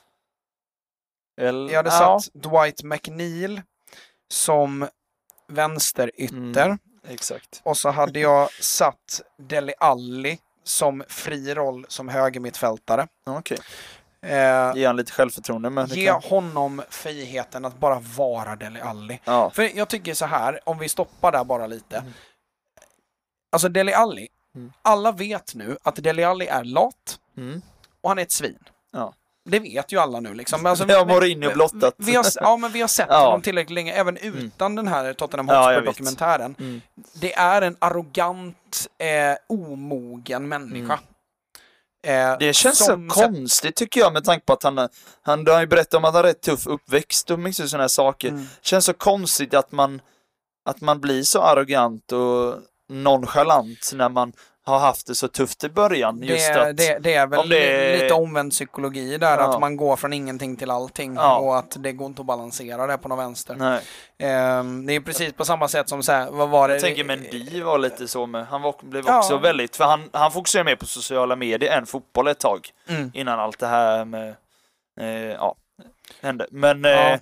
[1.41, 3.63] Eller, jag hade ja, satt Dwight McNeil
[4.31, 4.89] som
[5.49, 6.79] vänsterytter Mm.
[7.09, 7.61] Exakt.
[7.65, 10.39] och så hade jag satt Deli Alli
[10.69, 13.07] som fri roll som högermittfältare.
[13.27, 13.59] Okej.
[14.23, 15.71] Eh, Ge han lite självförtroende.
[15.71, 16.23] Men Ge kan...
[16.23, 19.21] honom friheten att bara vara Deli Alli.
[19.25, 19.51] Ja.
[19.51, 21.97] För jag tycker så här, om vi stoppar där bara lite.
[21.97, 22.12] Mm.
[23.53, 24.73] Alltså Deli Alli, Mm.
[24.83, 27.62] alla vet nu att Deli Alli är lat Mm.
[28.01, 28.59] och han är ett svin.
[28.91, 29.12] Ja.
[29.51, 30.66] Det vet ju alla nu liksom.
[30.66, 31.94] Alltså, vi- Mourinho blottat.
[31.96, 33.14] Vi, vi har, ja, men vi har sett Ja.
[33.16, 33.24] Mm.
[33.26, 35.64] honom tillräckligt länge, även utan den här Tottenham Ja.
[35.66, 36.55] Hotspur-dokumentären.
[36.59, 36.80] Mm.
[37.14, 40.99] Det är en arrogant, eh, omogen människa.
[42.07, 44.88] Eh, Det känns som så konstigt tycker jag med tanke på att han,
[45.22, 47.88] han har ju berättat om att han har rätt tuff uppväxt och mycket sådana här
[47.88, 48.28] saker.
[48.28, 48.46] Mm.
[48.62, 50.01] Känns så konstigt att man,
[50.64, 52.55] att man blir så arrogant och
[52.88, 54.32] nonchalant när man
[54.69, 56.23] har haft det så tufft i början.
[56.23, 59.55] Just det, att, det, det är väl om det lite omvänd psykologi där, Ja.
[59.55, 61.39] att man går från ingenting till allting Ja.
[61.39, 63.55] och att det går inte att balansera det på någon vänster.
[63.59, 63.81] nej.
[64.19, 66.75] Ehm, det är precis på samma sätt som så här, vad var det?
[66.75, 69.19] Jag tänker Mendy var lite så med, han var, blev Ja.
[69.19, 72.69] också väldigt, för han, han fokuserar mer på sociala medier än fotboll ett tag.
[72.89, 73.11] Mm.
[73.14, 74.35] Innan allt det här med,
[75.01, 75.55] eh, ja,
[76.23, 76.47] hände.
[76.51, 76.91] Men, Ja.
[76.91, 77.19] eh,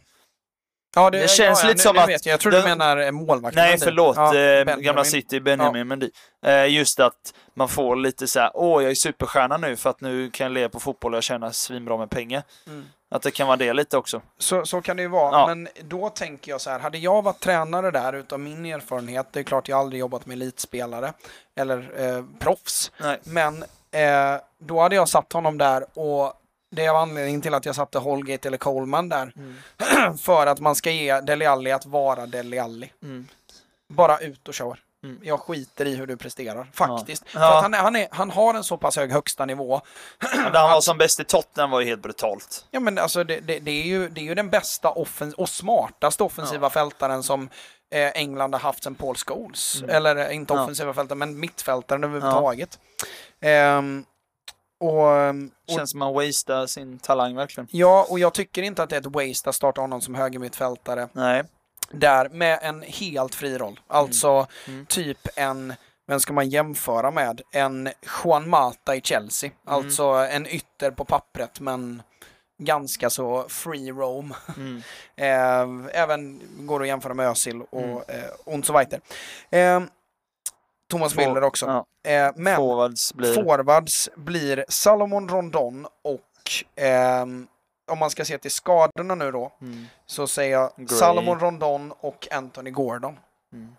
[0.99, 2.21] Ja, det känns ja, lite nu, som att jag.
[2.25, 3.63] jag tror det- du menar eh, målvakten.
[3.65, 6.11] nej förlåt, Ja, eh, gamla City, Benjamin Mendy.
[6.47, 10.01] Eh, just att man får lite så här, åh jag är superstjärna nu för att
[10.01, 12.43] nu kan jag leva på fotboll och jag tjänar svinbra med pengar.
[12.67, 12.85] Mm.
[13.11, 14.21] Att det kan vara det lite också.
[14.39, 15.47] Så, så kan det ju vara, Ja.
[15.47, 19.39] men då tänker jag så här, hade jag varit tränare där utav min erfarenhet, det
[19.41, 21.13] är klart jag aldrig jobbat med elitspelare
[21.57, 23.19] eller eh, proffs, Nej.
[23.25, 26.33] men eh, då hade jag satt honom där och
[26.71, 29.33] det var anledningen till att jag satte Holgate eller Coleman där.
[30.19, 32.93] för att man ska ge Dele Alli att vara Dele Alli.
[33.03, 33.27] Mm.
[33.89, 34.79] Bara ut och kör.
[35.05, 35.19] Mm.
[35.23, 37.25] Jag skiter i hur du presterar, faktiskt.
[37.27, 37.41] Ja.
[37.41, 39.81] För att han, är, han, är, han har en så pass hög högsta nivå.
[40.35, 42.65] Men Där han var som bäst i Tottenham var ju helt brutalt.
[42.71, 45.49] Ja men alltså det, det, det, är, ju, det är ju den bästa offens och
[45.49, 47.49] smartaste offensiva fältaren som
[47.95, 49.83] eh, England har haft sedan Paul Scholes.
[49.89, 50.61] Eller eh, inte Mm.
[50.61, 50.65] Ja.
[50.65, 52.79] offensiva fältaren men mittfältaren överhuvudtaget.
[53.41, 54.05] Ehm,
[54.81, 55.35] och, och,
[55.77, 57.69] Känns som man wastear sin talang verkligen.
[57.71, 61.09] ja, och jag tycker inte att det är ett waste att starta honom som högermittfältare
[61.13, 61.43] Nej.
[61.91, 63.81] där med en helt fri roll.
[63.89, 64.87] Alltså Mm.
[64.87, 65.75] typ en,
[66.07, 67.41] vem ska man jämföra med?
[67.53, 67.89] En
[68.25, 69.51] Juan Mata i Chelsea.
[69.67, 69.75] Mm.
[69.75, 72.03] Alltså en ytter på pappret men
[72.59, 74.35] ganska så free roam.
[74.57, 74.83] Mm.
[75.19, 77.97] Eh, även går att jämföra med Özil och Mm.
[78.09, 79.01] eh, und so weiter.
[79.51, 79.81] Eh,
[80.91, 81.67] Thomas Få- Müller också.
[81.67, 82.11] Ja.
[82.11, 83.35] Eh, men Forwards blir...
[83.35, 86.23] forwards blir Salomon Rondon och
[86.77, 87.47] ehm,
[87.91, 89.87] om man ska se till skadorna nu då Mm.
[90.07, 90.99] så säger jag Gray.
[90.99, 93.19] Salomon Rondon och Anthony Gordon.
[93.53, 93.77] Mm.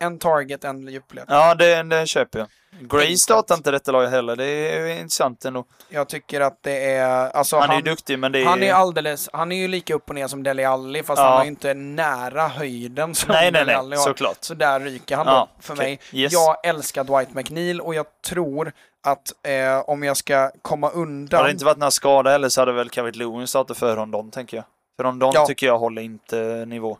[0.00, 1.24] En target, en djupled.
[1.28, 2.48] Ja, det, det köper jag.
[2.80, 4.36] Gray startar inte detta laget heller.
[4.36, 5.64] Det är intressant ändå.
[5.88, 7.30] Jag tycker att det är...
[7.30, 8.44] Alltså Han är han, ju duktig, men det är...
[8.44, 9.28] han är alldeles...
[9.32, 11.24] Han är ju lika upp och ner som Dele Alli fast Ja.
[11.24, 13.74] han har ju inte nära höjden som Nej, nej.
[13.74, 14.04] Alli har.
[14.04, 14.36] Såklart.
[14.40, 15.86] Så där ryker han Ja, då för okej.
[16.12, 16.22] mig.
[16.22, 16.32] Yes.
[16.32, 18.72] Jag älskar Dwight McNeil och jag tror
[19.06, 21.36] att eh, om jag ska komma undan...
[21.38, 24.30] Hade det inte varit några skador heller så hade väl Kavit Lewin startat för Rondon,
[24.30, 24.64] tänker jag.
[24.96, 25.46] För Rondon Ja.
[25.46, 26.98] tycker jag håller inte nivå.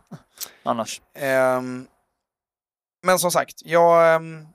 [0.63, 1.01] Annars.
[1.19, 1.87] Ehm,
[3.01, 4.47] men som sagt, jag, ehm,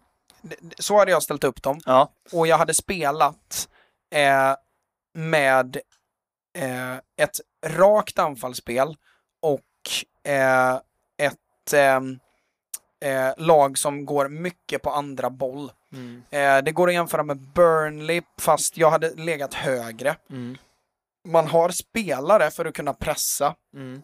[0.79, 1.81] så hade jag ställt upp dem.
[1.85, 2.13] Ja.
[2.33, 3.69] Och jag hade spelat
[4.11, 4.55] eh,
[5.15, 5.77] med
[6.59, 8.97] eh, ett rakt anfallsspel
[9.43, 10.75] och eh,
[11.19, 12.19] ett ehm,
[13.01, 15.73] eh, lag som går mycket på andra boll.
[15.93, 16.23] Mm.
[16.31, 20.17] Eh, det går att jämföra med Burnley fast jag hade legat högre.
[20.31, 20.57] Mm.
[21.25, 23.55] Man har spelare för att kunna pressa.
[23.75, 24.03] Mm.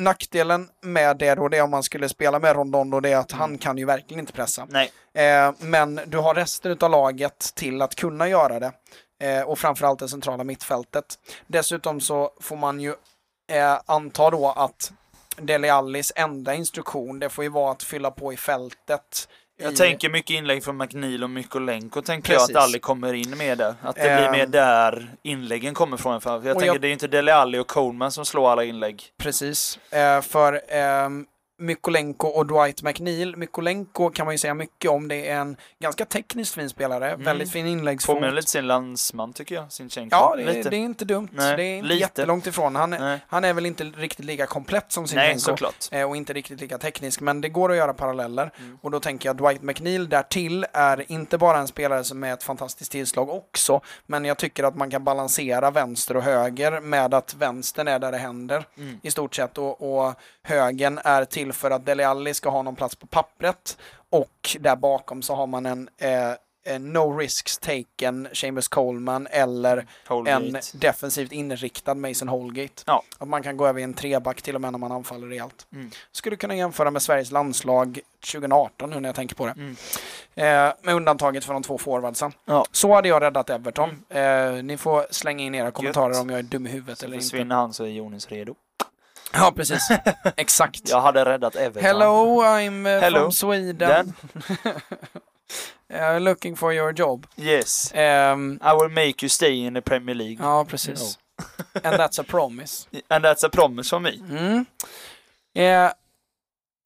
[0.00, 3.16] Nackdelen med det då, det är om man skulle spela med Rondon då, det är
[3.16, 4.66] att han kan ju verkligen inte pressa.
[4.70, 4.92] Nej.
[5.14, 8.72] Eh, men du har resten av laget till att kunna göra det.
[9.20, 11.04] Eh, och framförallt det centrala mittfältet.
[11.46, 12.94] Dessutom så får man ju
[13.52, 14.92] eh, anta då att
[15.36, 19.28] Dele Allis enda instruktion, det får ju vara att fylla på i fältet
[19.62, 22.50] Jag i- tänker mycket inlägg från McNeil och Mykolenko tänker Precis.
[22.50, 23.74] jag att Ali kommer in med det.
[23.82, 24.32] Att det blir Ehm.
[24.32, 26.20] mer där inläggen kommer ifrån.
[26.20, 28.64] För jag Och tänker jag- det är inte Dele Alli och Coleman som slår alla
[28.64, 29.02] inlägg.
[29.18, 29.78] Precis.
[29.90, 31.26] Eh, för ehm,
[31.60, 33.36] Mykolenko och Dwight McNeil.
[33.36, 35.08] Mykolenko kan man ju säga mycket om.
[35.08, 37.16] Det är en ganska tekniskt fin spelare.
[37.16, 38.14] Väldigt fin inläggsfot.
[38.14, 40.16] Påminner lite sin landsman tycker jag, Sinchenko.
[40.16, 41.28] Ja, det det är inte dumt.
[41.32, 42.00] Nej, det är inte lite.
[42.00, 42.76] jättelångt ifrån.
[42.76, 45.38] Han, är- Nej, han är väl inte riktigt lika komplett som Nej Sinchenko.
[45.40, 45.88] såklart.
[45.90, 48.50] eh, och inte riktigt lika teknisk, men det går att göra paralleller.
[48.58, 48.78] Mm.
[48.82, 52.42] Och då tänker jag Dwight McNeil därtill är inte bara en spelare som är ett
[52.42, 57.34] fantastiskt tillslag också, men jag tycker att man kan balansera vänster och höger med att
[57.34, 58.98] vänstern är där det händer Mm.
[59.02, 62.76] i stort sett och, och högen är till för att Dele Alli ska ha någon
[62.76, 63.78] plats på pappret
[64.10, 66.32] och där bakom så har man en, eh,
[66.64, 70.60] en no risks taken Chambers Coleman eller en Holgate.
[70.78, 72.82] defensivt inriktad Mason Holgate.
[72.86, 73.02] Ja.
[73.18, 75.66] Att man kan gå över i en treback till och med när man anfaller rejält.
[75.72, 75.90] Mm.
[76.12, 77.98] Skulle kunna jämföra med Sveriges landslag
[78.32, 79.52] 2018 nu när jag tänker på det.
[79.52, 79.76] Mm.
[80.34, 82.32] Eh, med undantaget för de två forwardsen.
[82.44, 82.64] Ja.
[82.72, 84.04] Så hade jag räddat Everton.
[84.08, 86.22] Eh, ni får slänga in era kommentarer Gött.
[86.22, 87.24] om jag är dum i huvudet Så eller inte.
[87.24, 88.54] försvinner han så är Jonas redo.
[89.32, 89.88] Ja, precis.
[90.36, 90.88] Exakt.
[90.88, 91.82] Jag hade räddat Everton.
[91.82, 93.20] Hello, I'm uh, Hello.
[93.20, 94.14] from Sweden.
[95.92, 97.26] Uh, looking for your job.
[97.36, 97.92] Yes.
[97.94, 100.38] Ehm, I will make you stay in the Premier League.
[100.40, 101.18] ja, precis.
[101.82, 102.88] And that's a promise.
[103.08, 104.20] And that's a promise from me.
[104.30, 104.66] Mm.
[105.54, 105.92] Eh,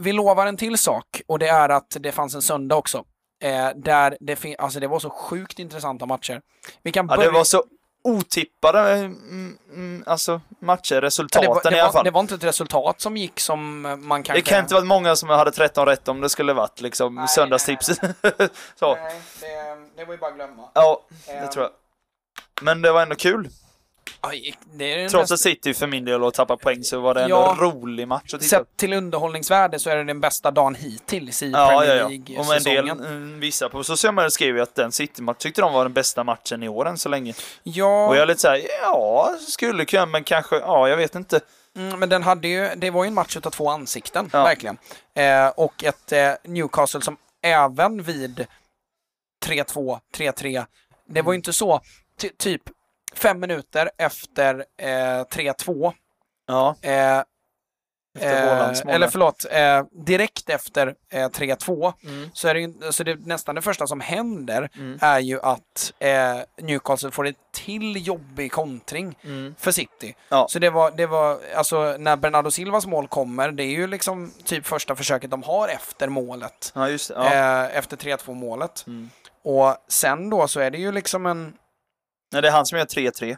[0.02, 3.04] vi lovar en till sak och det är att det fanns en söndag också.
[3.42, 6.40] Eh, där det, alltså det var så sjukt intressanta matcher.
[6.82, 7.30] Vi kan Ja, börja...
[7.30, 7.64] det var så
[8.04, 12.04] otippade mm, mm, alltså matcher, Ja, resultaten det, var, det, i alla var, fall.
[12.04, 14.32] det var inte ett resultat som gick som man kanske...
[14.32, 17.28] Det kan inte varit många som hade 13 rätt om det skulle varit liksom Nej,
[17.28, 17.86] söndagstips.
[18.78, 18.94] så.
[18.94, 19.46] Nej, det,
[19.96, 20.62] det var ju bara att glömma.
[20.74, 21.72] Ja, det Ehm, tror jag.
[22.62, 23.48] Men det var ändå kul.
[24.28, 24.54] Aj,
[25.10, 27.52] Trots bästa- att City för min del och tappa poäng så var det Ja.
[27.52, 28.58] en rolig match att titta.
[28.58, 32.40] Sett till underhållningsvärde så är det den bästa dagen hittills i Ja, ja, Premier ja.
[32.40, 33.00] Och en del, League-säsongen.
[33.16, 36.24] mm, vissa på sociala medier skrev ju att den City-match tyckte de var den bästa
[36.24, 37.34] matchen i år än så länge.
[37.62, 41.40] Ja, Och jag är lite såhär, ja, skulle kunna, men kanske, ja, jag vet inte.
[41.76, 44.44] mm, men den hade ju, det var ju en match utav två ansikten, Ja.
[44.44, 44.78] verkligen.
[45.14, 48.46] Eh, och ett eh, Newcastle som även vid
[49.46, 50.66] 3-2, 3-3,
[51.06, 51.80] det var ju inte så,
[52.20, 52.62] ty- typ
[53.14, 55.92] fem minuter efter eh, 3-2,
[56.46, 57.22] Ja, eh,
[58.18, 62.30] efter eh, eller förlåt, eh, direkt efter eh, 3-2 Mm.
[62.34, 64.98] så är det, ju- alltså det nästan det första som händer Mm.
[65.00, 69.54] är ju att eh, Newcastle får en till jobbig kontring Mm.
[69.58, 70.16] för City.
[70.28, 70.46] Ja.
[70.50, 74.32] Så det var, det var, alltså när Bernardo Silvas mål kommer, det är ju liksom
[74.44, 76.72] typ första försöket de har efter målet.
[76.74, 77.14] Ja, just det.
[77.14, 77.64] Ja.
[77.66, 78.84] Eh, efter 3-2 målet.
[78.86, 79.10] Mm.
[79.44, 81.54] Och sen då så är det ju liksom en,
[82.34, 83.36] Nej, det är han som gör 3-3.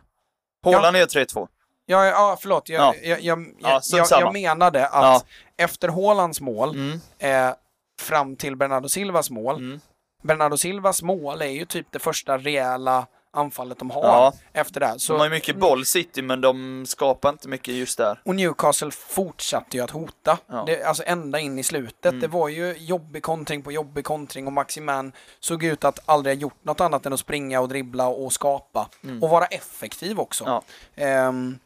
[0.64, 1.48] Haaland gör 3-2.
[1.86, 2.94] ja, ja förlåt, jag, Ja.
[3.02, 5.22] jag, jag, Ja, jag, jag, jag menade att Ja.
[5.64, 7.00] efter Haalands mål, Mm.
[7.18, 7.54] eh,
[8.00, 9.80] fram till Bernardo Silvas mål, Mm.
[10.22, 13.06] Bernardo Silvas mål är ju typ det första rejäla
[13.36, 14.32] anfallet de har Ja.
[14.52, 14.86] efter det.
[14.86, 14.98] här.
[14.98, 18.20] Så, De har ju mycket boll City, men de skapar inte mycket just där.
[18.24, 20.38] Och Newcastle fortsatte ju att hota.
[20.46, 20.64] Ja.
[20.66, 22.04] Det, alltså ända in i slutet.
[22.06, 22.20] Mm.
[22.20, 26.40] Det var ju jobbig kontring på jobbig kontring och Maximan såg ut att aldrig ha
[26.40, 28.88] gjort något annat än att springa och dribbla och skapa.
[29.04, 29.22] Mm.
[29.22, 30.44] Och vara effektiv också.
[30.44, 30.62] Ja.
[31.04, 31.58] Ehm,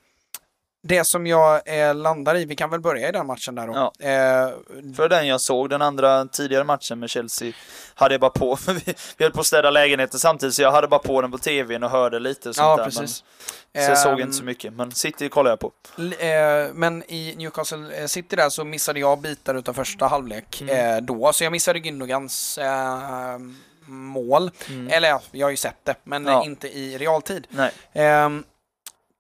[0.83, 3.73] det som jag eh, landar i, vi kan väl börja i den matchen där då.
[3.99, 4.07] Ja.
[4.07, 4.51] Eh,
[4.97, 7.53] För den jag såg, den andra tidigare matchen med Chelsea,
[7.95, 10.73] hade jag bara på, för vi, vi höll på att städa lägenheten samtidigt, så jag
[10.73, 12.85] hade bara på den på tvn och hörde lite sånt ja, där.
[12.85, 13.25] precis.
[13.73, 15.73] Men, så jag såg Ehm, inte så mycket, men City kollar jag på.
[16.19, 20.97] Eh, men i Newcastle eh, City där så missade jag bitar utav första halvlek Mm.
[20.97, 23.39] eh, då, så jag missade Gündogans eh,
[23.87, 24.51] mål.
[24.69, 24.89] Mm.
[24.91, 26.45] Eller ja, jag har ju sett det, men Ja.
[26.45, 27.47] inte i realtid.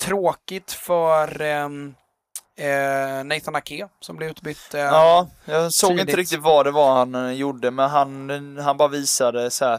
[0.00, 1.94] Tråkigt för ehm,
[2.58, 4.74] eh, Nathan Ake som blev utbytt.
[4.74, 6.16] eh, Ja, jag såg inte tidigt.
[6.16, 9.78] riktigt vad det var han eh, gjorde, men han, han bara visade så här.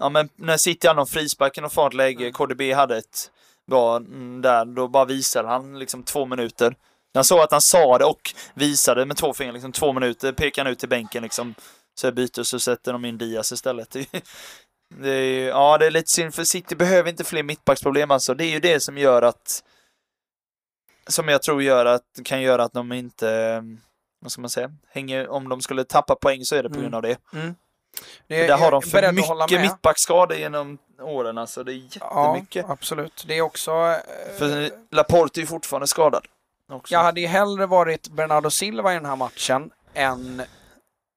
[0.00, 2.32] Ja, men när City hade någon frispark i något farligt läge, Mm.
[2.32, 3.30] KDB hade ett
[3.70, 6.74] bra mm, där, då bara visade han liksom två minuter.
[7.12, 10.68] Jag såg att han sa det och visade med två fingrar, liksom två minuter, pekade
[10.68, 11.54] han ut till bänken liksom.
[11.94, 13.96] Så jag byter så sätter de in Diaz istället.
[14.94, 18.34] Det, är, ja, det är lite synd för City behöver inte fler mittbacksproblem alltså.
[18.34, 19.64] Det är ju det som gör att
[21.06, 23.62] som jag tror gör att, kan göra att de inte,
[24.20, 26.82] vad ska man säga, hänger, om de skulle tappa poäng så är det på Mm.
[26.82, 27.16] grund av det.
[28.26, 32.66] det, Där har de för mycket mittbacksskador genom åren alltså, det är Ja, jättemycket.
[32.70, 33.24] absolut.
[33.28, 33.70] Det är också...
[33.72, 36.26] eh, För Laporte är ju fortfarande skadad.
[36.72, 36.94] Också.
[36.94, 40.42] Jag hade ju hellre varit Bernardo Silva i den här matchen än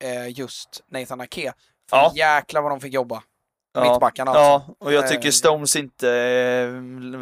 [0.03, 1.53] eh, just Nathan Ake.
[1.89, 2.11] För Ja.
[2.15, 3.23] jäklar vad de fick jobba.
[3.73, 3.91] Ja.
[3.91, 4.41] Mittbackarna alltså.
[4.43, 6.10] Ja, och jag Eh, tycker Stones inte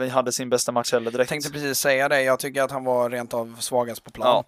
[0.01, 1.29] eh, hade sin bästa match heller direkt.
[1.29, 4.43] Tänkte precis säga det, jag tycker att han var rent av svagast på plan.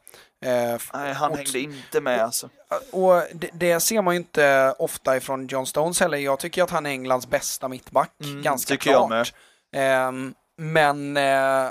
[0.46, 2.50] Eh, f- Nej, han och- hängde inte med alltså.
[2.92, 6.18] Och det, det ser man ju inte ofta ifrån John Stones heller.
[6.18, 9.34] Jag tycker att han är Englands bästa mittback, Mm, ganska tycker jag klart.
[9.76, 11.70] Ehm, men äh,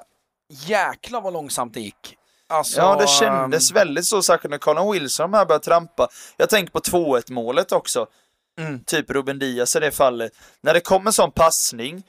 [0.50, 2.16] jäklar vad långsamt det gick.
[2.48, 6.08] Alltså, Ja, det kändes ehm, väldigt så, särskilt när Colin Wilson här började trampa.
[6.36, 8.06] Jag tänker på 2-1 målet också.
[8.60, 8.84] Mm.
[8.84, 10.32] Typ Ruben Diaz i det fallet.
[10.60, 12.02] När det kommer sån passning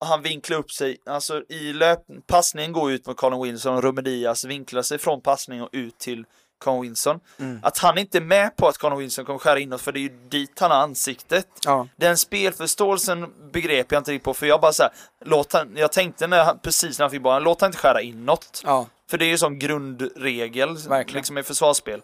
[0.00, 2.00] och han vinklar upp sig, alltså i löp...
[2.26, 5.98] Passningen går ut mot Colin Wilson och Ruben Diaz vinklar sig från passning och ut
[5.98, 6.24] till
[6.64, 7.20] Colin Wilson.
[7.38, 7.60] Mm.
[7.62, 10.02] Att han inte är med på att Colin Wilson kommer skära inåt, för det är
[10.02, 11.46] ju dit han har ansiktet.
[11.64, 14.92] Ja, Den spelförståelsen begrep jag inte riktigt på, för jag bara såhär,
[15.24, 18.00] låt han, jag tänkte när han, precis när han fick bollen, låt han inte skära
[18.00, 18.62] inåt.
[18.64, 21.16] ja, För det är ju sån grundregel Verkligen.
[21.18, 22.02] liksom i försvarsspel.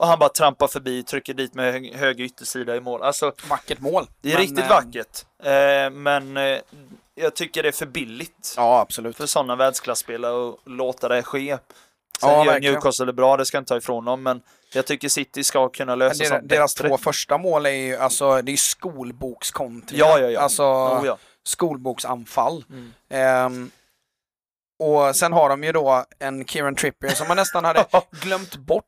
[0.00, 3.02] Och han bara trampar förbi, trycker dit med hög, höger yttersida i mål.
[3.02, 4.06] Alltså, vackert mål.
[4.20, 5.24] det är Men, riktigt eh, vackert.
[5.42, 6.58] Eh, men eh,
[7.14, 9.16] jag tycker det är för billigt Ja, absolut.
[9.16, 11.58] för sådana världsklasspelare att låta det ske.
[12.20, 12.60] Sen Ja, gör.
[12.60, 14.42] Newcastle det bra, det ska jag inte ta ifrån dem, men
[14.74, 16.88] jag tycker City ska kunna lösa sånt deras bättre.
[16.88, 19.98] två första mål är ju alltså, det är skolbokskontring.
[20.00, 20.40] Ja, ja, ja.
[20.40, 21.18] Alltså Oh, ja.
[21.44, 22.64] skolboksanfall.
[22.70, 22.92] Mm.
[23.10, 23.70] Ehm,
[24.82, 27.84] och sen har de ju då en Kieran Trippier som man nästan hade
[28.22, 28.84] glömt bort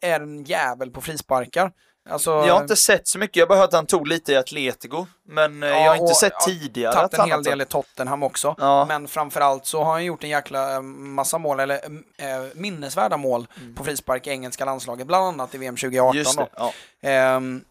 [0.00, 1.72] är en jävel på frisparkar.
[2.10, 4.32] Alltså, Jag har inte sett så mycket, jag har bara hört att han tog lite
[4.32, 7.36] i Atletico, men eh, Ja, jag har inte sett tidigare tagit att en han hel
[7.38, 8.54] har del i Tottenham också.
[8.58, 8.84] Ja.
[8.88, 13.46] Men framförallt så har han gjort en jäkla eh, massa mål, eller eh, minnesvärda mål
[13.76, 16.06] på frispark i engelska landslaget, bland annat i VM 2018.
[16.10, 16.18] Mm.
[16.18, 16.42] Just Då.
[16.42, 16.72] det, ja.
[17.08, 17.64] Ehm,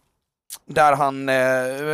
[0.66, 1.36] där han, eh,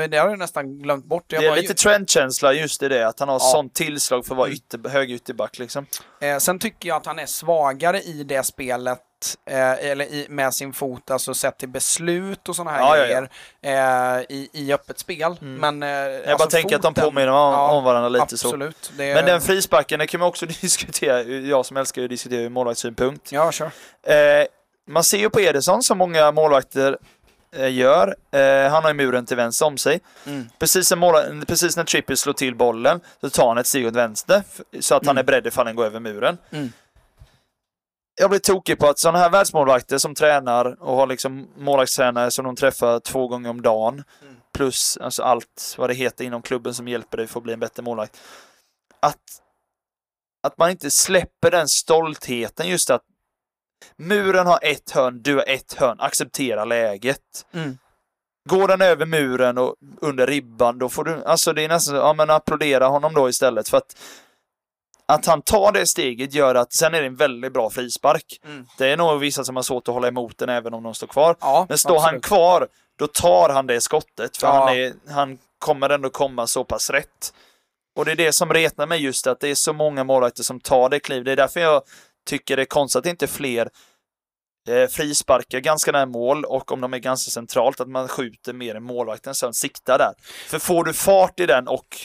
[0.09, 1.23] det har jag nästan glömt bort.
[1.27, 3.39] Jag Det är bara- lite trendkänsla just i det, att han har Ja.
[3.39, 4.55] sånt tillslag för att vara Mm.
[4.57, 5.85] ytter, hög ytterback liksom.
[6.21, 8.99] Eh, sen tycker jag att han är svagare i det spelet,
[9.45, 13.03] eh, eller i, med sin fot, alltså sett till beslut och sådana här Ja, ja,
[13.03, 13.29] grejer
[13.61, 15.37] eh, i, i öppet spel.
[15.41, 15.55] Mm.
[15.55, 15.89] Men, eh,
[16.29, 18.47] Jag bara tänker att de påminner om, ja, om varandra lite så.
[18.47, 18.91] Absolut.
[18.97, 22.49] Det, Men den frisparken, det kan man också diskutera, jag som älskar att diskutera ur
[22.49, 23.31] målvaktssynpunkt.
[23.31, 23.65] Ja, kör.
[24.03, 24.45] Eh,
[24.87, 26.97] man ser ju på Ederson som många målvakter
[27.55, 28.15] eh, gör.
[28.31, 29.99] Eh, han har ju muren till vänster om sig.
[30.25, 30.49] Mm.
[30.59, 34.43] Precis, mål, precis när Trippier slår till bollen så tar han ett steg åt vänster
[34.79, 35.21] så att han Mm.
[35.21, 36.37] är beredd ifall den går över muren.
[36.51, 36.71] Mm.
[38.15, 42.45] Jag blir tokig på att sådana här världsmålvakter som tränar och har liksom målvaktstränare som
[42.45, 44.35] de träffar två gånger om dagen Mm.
[44.53, 47.59] plus alltså allt vad det heter inom klubben som hjälper dig för att bli en
[47.59, 48.21] bättre målvakt.
[48.99, 49.41] Att,
[50.47, 53.01] att man inte släpper den stoltheten just att
[53.97, 57.45] muren har ett hörn, du har ett hörn, acceptera läget.
[57.51, 57.77] Mm.
[58.49, 62.13] Går den över muren och under ribban, då får du, alltså det är nästan, ja
[62.13, 63.97] men applådera honom då istället för att
[65.07, 68.39] att han tar det steget gör att sen är det en väldigt bra frispark.
[68.45, 68.65] Mm.
[68.77, 71.07] Det är nog vissa som har svårt att hålla emot den även om de står
[71.07, 71.35] kvar.
[71.39, 72.23] Ja, Men står han absolut.
[72.25, 72.67] kvar,
[72.99, 74.37] då tar han det skottet.
[74.37, 74.53] För Ja.
[74.65, 77.33] han, är, han kommer ändå komma så pass rätt.
[77.95, 80.59] Och det är det som retar mig just att det är så många målvakter som
[80.59, 81.23] tar det kliv.
[81.23, 81.81] Det är därför jag
[82.27, 83.69] tycker det är konstigt att det inte är fler
[84.69, 88.75] eh, frisparkar ganska nära mål och om de är ganska centralt att man skjuter mer
[88.75, 90.13] än målvakten så han siktar där.
[90.47, 91.97] För får du fart i den och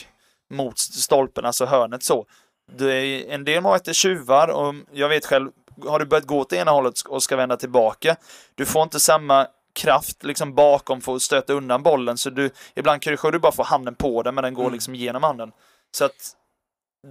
[0.53, 2.25] mot stolpen, alltså hörnet så,
[2.77, 5.51] det är en del målvakter tjuvar och jag vet själv,
[5.87, 8.15] har du börjat gå åt ena hållet och ska vända tillbaka,
[8.55, 13.01] du får inte samma kraft liksom bakom för att stöta undan bollen så du, ibland
[13.01, 14.73] kanske du bara får handen på den men den går Mm.
[14.73, 15.51] liksom genom handen.
[15.91, 16.35] Så att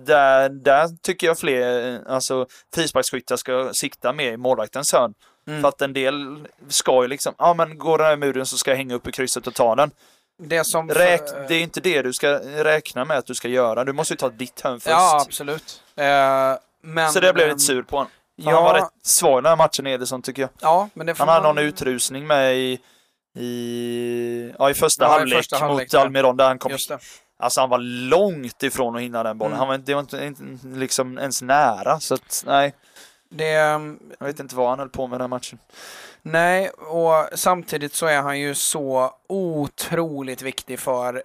[0.07, 5.15] där, där tycker jag fler, eh, alltså frisparksskyttar ska sikta mer i målvaktens hörn.
[5.47, 5.61] Mm.
[5.61, 8.71] För att en del ska ju liksom, ja men går den över muren så ska
[8.71, 9.91] jag hänga upp i krysset och ta den.
[10.43, 10.91] Det som...
[10.91, 12.29] Räk, det är inte det du ska
[12.65, 14.91] räkna med att du ska göra, du måste ju ta ditt hörn först.
[14.91, 15.83] Ja, absolut.
[15.97, 16.05] Eh,
[16.83, 18.11] men, så det blev ehm, lite sur på honom.
[18.43, 20.51] För Ja, Han var rätt svag den här matchen Ederson tycker jag.
[20.61, 22.79] ja, men det får Han hade man- någon utrusning med i,
[23.39, 26.01] i, ja, i första Ja, halvlek första halvlek, mot ja.
[26.01, 26.73] Almiron där han kom.
[27.39, 29.53] Alltså han var långt ifrån att hinna den bollen.
[29.53, 29.59] Mm.
[29.59, 32.01] Han var, det var inte, inte liksom ens nära.
[32.01, 32.75] Så att, nej,
[33.31, 33.51] det
[34.19, 35.59] jag vet inte vad han höll på med den här matchen.
[36.23, 41.23] Nej, och samtidigt så är han ju så otroligt viktig för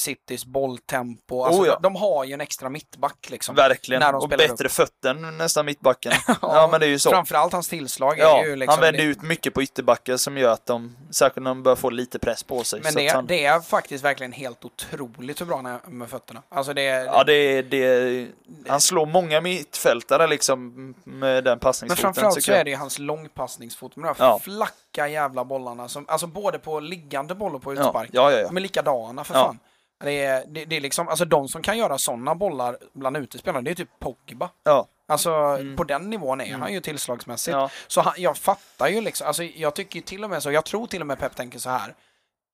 [0.00, 1.42] Citys bolltempo.
[1.44, 1.78] Alltså, Oh ja.
[1.82, 3.54] de, har ju en extra mittback liksom.
[3.54, 4.00] Verkligen.
[4.00, 6.12] När de Och bättre fötter än nästan mittbacken.
[6.42, 7.10] ja, men det är ju så.
[7.10, 8.72] Framförallt hans tillslag är Ja, ju liksom...
[8.72, 11.76] han vänder det, ut mycket på ytterbackar som gör att de, särskilt när de börjar
[11.76, 12.80] få lite press på sig.
[12.84, 16.42] men det, han, det är faktiskt verkligen helt otroligt hur bra han är med fötterna.
[16.48, 18.26] Alltså det, Ja, det, det,
[18.68, 22.02] han slår många mittfältare liksom med den men passningsfoten.
[22.02, 24.38] framförallt så är det ju hans långpassningsfot med de här Ja.
[24.42, 25.88] flacka jävla bollarna.
[25.88, 28.10] Som, alltså både på liggande boll och på ja, utspark.
[28.12, 28.46] ja, ja, ja.
[28.46, 29.44] De är likadana för Ja.
[29.46, 29.58] fan.
[30.04, 33.62] Det är, det, det är liksom, alltså de som kan göra sådana bollar bland utespelarna,
[33.62, 34.50] det är typ Pogba.
[34.64, 34.86] ja.
[35.06, 35.76] Alltså Mm.
[35.76, 36.60] på den nivån är Mm.
[36.60, 37.52] han ju tillslagsmässigt.
[37.54, 37.70] ja.
[37.86, 40.86] Så han, jag fattar ju liksom, alltså jag tycker till och med så, jag tror
[40.86, 41.94] till och med Pep tänker så här.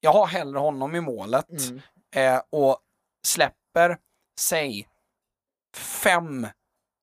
[0.01, 1.81] Jag har hellre honom i målet Mm.
[2.15, 2.79] eh, och
[3.27, 3.97] släpper,
[4.41, 4.87] säg,
[5.77, 6.47] fem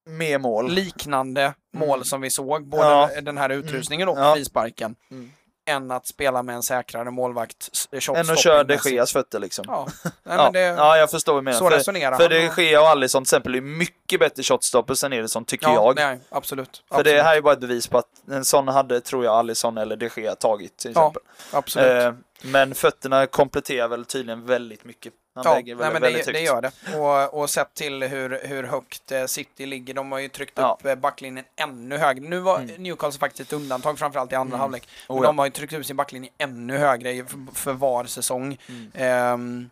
[0.08, 0.70] Med mål.
[0.72, 3.20] liknande mål som vi såg, både Ja.
[3.20, 5.32] den här utrustningen och frisparken, Mm.
[5.66, 7.70] Än att spela med en säkrare målvakt.
[8.00, 8.78] shot Än att köra de.
[8.84, 9.64] Geas fötter liksom.
[9.68, 11.58] Ja, Nej, Ja, det, ja, jag förstår vad du menar.
[11.58, 15.12] så för resonerar för de Gea och Alisson till exempel är mycket bättre shotstoppers än
[15.12, 15.96] Ederson, tycker ja, jag.
[15.96, 16.82] Nej, absolut.
[16.88, 17.16] För absolut.
[17.16, 19.96] det här är bara ett bevis på att en sån hade, tror jag, Alisson eller
[19.96, 21.22] de Gea tagit till Ja, exempel.
[21.52, 22.02] absolut.
[22.02, 22.12] Eh,
[22.42, 25.12] men fötterna kompletterar väl tydligen väldigt mycket.
[25.36, 26.46] Han Ja, väger nej, men väldigt det, det högt.
[26.50, 26.98] gör det.
[26.98, 30.76] Och, och sett till hur, hur högt eh, City ligger, de har ju tryckt Ja.
[30.80, 32.28] upp eh, backlinjen ännu högre.
[32.28, 32.82] Nu var Mm.
[32.82, 34.60] Newcastle faktiskt ett undantag, framförallt i andra Mm.
[34.60, 34.88] halvlek.
[35.08, 35.26] Men Oh, ja.
[35.26, 38.58] de har ju tryckt upp sin backlinje ännu högre för, för var säsong.
[38.68, 39.32] Mm.
[39.34, 39.70] Um,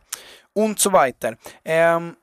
[0.53, 1.37] und so weiter.
[1.65, 2.15] Ehm,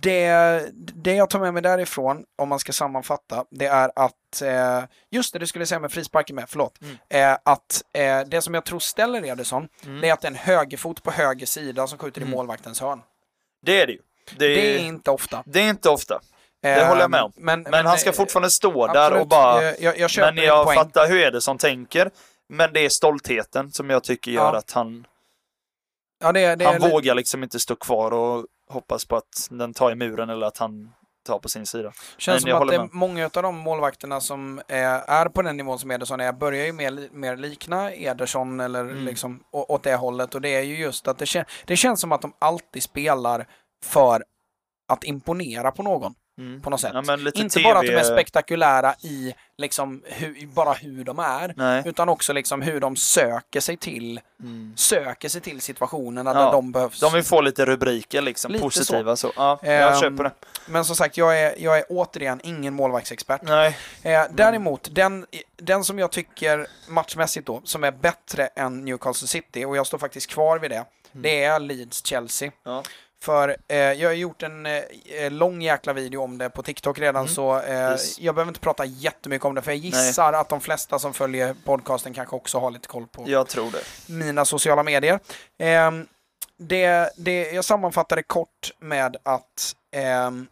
[0.00, 4.84] det, det jag tar med mig därifrån, om man ska sammanfatta, det är att, eh,
[5.10, 6.96] just det du skulle säga med frisparken med, förlåt, Mm.
[7.32, 10.00] eh, att eh, det som jag tror ställer Ederson, Mm.
[10.00, 12.36] det är att det är en högerfot på höger sida som skjuter i Mm.
[12.36, 13.02] målvaktens hörn.
[13.66, 13.98] Det är det ju.
[14.38, 15.42] Det är, Det är inte ofta.
[15.46, 16.20] det är inte ofta.
[16.62, 17.32] Det håller jag med om.
[17.36, 19.62] Ehm, Men, Men, han ska eh, fortfarande stå där absolut, och bara...
[19.62, 20.76] Jag, jag, Men jag poäng.
[20.76, 22.10] fattar hur Ederson tänker.
[22.48, 24.58] Men det är stoltheten som jag tycker gör Ja.
[24.58, 25.06] att han,
[26.20, 29.92] Ja, det, det han vågar liksom inte stå kvar och hoppas på att den tar
[29.92, 30.92] i muren eller att han
[31.26, 31.92] tar på sin sida.
[32.18, 32.88] känns men som att det är med.
[32.92, 34.76] många av de målvakterna som eh,
[35.10, 39.04] är på den nivån som Ederson är börjar ju mer, mer likna Ederson eller Mm.
[39.04, 42.00] liksom å- åt det hållet och det är ju just att det, kän, det känns
[42.00, 43.48] som att de alltid spelar
[43.84, 44.24] för
[44.88, 46.14] att imponera på någon
[46.62, 46.90] på något sätt.
[46.94, 47.68] Ja, men lite Inte TV...
[47.68, 51.82] bara att de är spektakulära i liksom hur, bara hur de är, Nej.
[51.86, 54.72] utan också liksom hur de söker sig till, Mm.
[54.76, 57.00] söker sig till situationerna Ja, där de behövs.
[57.00, 59.32] De vill få lite rubriker liksom, Lite positiva så.
[59.36, 60.30] Ja, jag Ehm, köper det.
[60.66, 63.40] Men som sagt, jag är, jag är återigen ingen målvaktsexpert.
[63.42, 63.76] Nej.
[64.02, 69.64] Eh, däremot, den, den som jag tycker matchmässigt då, som är bättre än Newcastle City,
[69.64, 72.50] och jag står faktiskt kvar vid det, det är Leeds-Chelsea.
[72.62, 72.82] Ja.
[73.22, 74.82] För eh, jag har gjort en eh,
[75.30, 77.34] lång jäkla video om det på TikTok redan, Mm.
[77.34, 78.18] så eh, Yes.
[78.18, 81.54] jag behöver inte prata jättemycket om det, för jag gissar att de flesta som följer
[81.64, 84.12] podcasten kanske också har lite koll på Jag tror det.
[84.14, 85.20] mina sociala medier.
[85.58, 86.06] Ehm,
[86.58, 90.46] det, det, jag sammanfattar det kort med att ehm,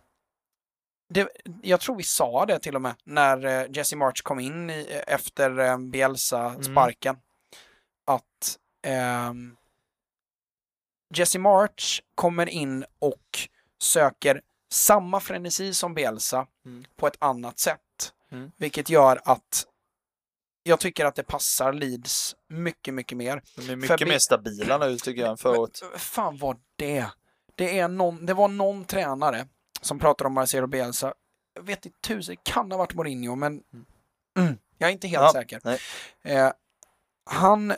[1.14, 1.28] det,
[1.62, 5.00] jag tror vi sa det till och med när eh, Jesse March kom in i,
[5.06, 7.16] efter eh, Bielsa-sparken.
[8.06, 8.56] Att
[8.86, 9.56] ehm,
[11.14, 13.38] Jesse March kommer in och
[13.82, 14.42] söker
[14.72, 16.84] samma frenesi som Bielsa Mm.
[16.96, 18.12] på ett annat sätt.
[18.32, 18.52] Mm.
[18.56, 19.66] Vilket gör att
[20.62, 23.42] jag tycker att det passar Leeds mycket, mycket mer.
[23.56, 25.82] De är mycket För mer stabila nu tycker jag än förut.
[25.96, 27.06] Fan vad det
[27.54, 29.46] det är någon, Det var någon tränare
[29.80, 31.14] som pratade om Marcelo Bielsa.
[31.54, 33.62] Jag vet inte tusen, kan ha varit Mourinho, men
[34.38, 35.78] mm, jag är inte helt Ja, säker.
[36.22, 36.52] Eh,
[37.30, 37.74] han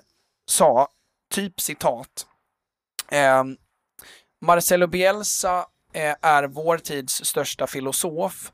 [0.46, 0.88] sa,
[1.30, 2.26] typ citat,
[3.08, 3.44] eh,
[4.40, 8.52] Marcelo Bielsa eh, är vår tids största filosof,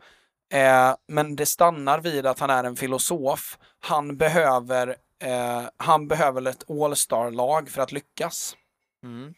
[0.52, 3.58] eh, men det stannar vid att han är en filosof.
[3.80, 8.56] Han behöver, eh, han behöver ett all-star-lag för att lyckas.
[9.04, 9.34] Mm.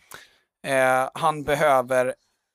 [0.66, 2.14] Eh, han behöver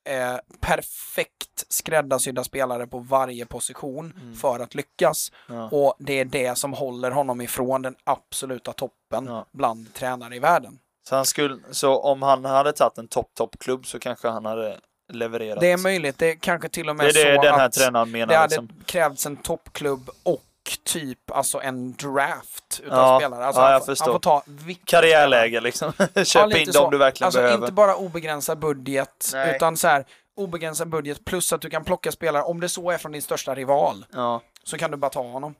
[0.09, 4.35] eh, perfekt skräddarsydda spelare på varje position Mm.
[4.35, 5.31] för att lyckas.
[5.47, 5.69] Ja.
[5.69, 9.45] Och det är det som håller honom ifrån den absoluta toppen Ja.
[9.51, 10.79] bland tränare i världen.
[11.09, 14.79] Så, han skulle, så om han hade tagit en topp, toppklubb så kanske han hade
[15.13, 15.59] levererat.
[15.59, 17.65] Det är möjligt, det är kanske till och med det, är det så den här
[17.65, 18.35] att tränaren det menar.
[18.35, 18.69] hade Liksom.
[18.85, 20.41] krävts en toppklubb och
[20.83, 23.45] typ alltså en draft utav Ja, spelare.
[23.45, 24.11] Alltså ja, jag får, han förstår.
[24.11, 24.43] får ta
[24.85, 25.93] Karriärläge liksom.
[26.13, 27.57] Ja, Köp lite in dem du verkligen alltså, behöver.
[27.63, 29.55] inte bara obegränsad budget, Nej.
[29.55, 30.05] utan så här
[30.35, 33.55] obegränsad budget plus att du kan plocka spelare, om det så är från din största
[33.55, 34.41] rival, Ja.
[34.63, 35.55] så kan du bara ta honom.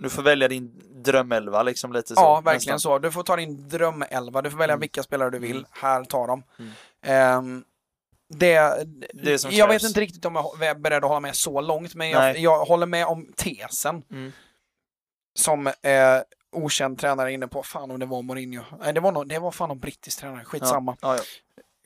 [0.00, 2.20] Du får välja din drömelva liksom lite så.
[2.20, 2.78] ja, verkligen nästan.
[2.78, 2.98] så.
[2.98, 4.80] Du får ta din drömelva, du får välja Mm.
[4.80, 5.56] vilka spelare du vill.
[5.56, 5.64] Mm.
[5.70, 6.42] Här, ta dem.
[6.58, 6.70] Mm.
[7.02, 7.64] Ehm,
[8.28, 9.82] det, Det som jag krävs.
[9.82, 12.64] vet inte riktigt om jag är beredd att hålla med så långt, men jag, jag
[12.64, 14.32] håller med om tesen Mm.
[15.38, 15.72] som eh,
[16.52, 17.62] okänd tränare inne på.
[17.62, 18.62] Fan om det var Mourinho.
[18.80, 20.44] Nej, det var, nog, det var fan någon brittisk tränare.
[20.44, 20.96] Skitsamma.
[21.00, 21.22] Ja, ja.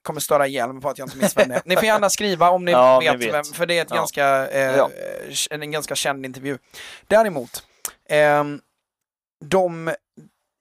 [0.02, 1.62] kommer störa ihjäl mig på att jag inte minns vem det är.
[1.64, 3.34] Ni får gärna skriva om ni Ja, vet, vet.
[3.34, 3.96] Vem, för det är ett Ja.
[3.96, 4.90] ganska, eh, Ja.
[5.50, 6.58] en ganska känd intervju.
[7.06, 7.66] Däremot,
[9.44, 9.94] de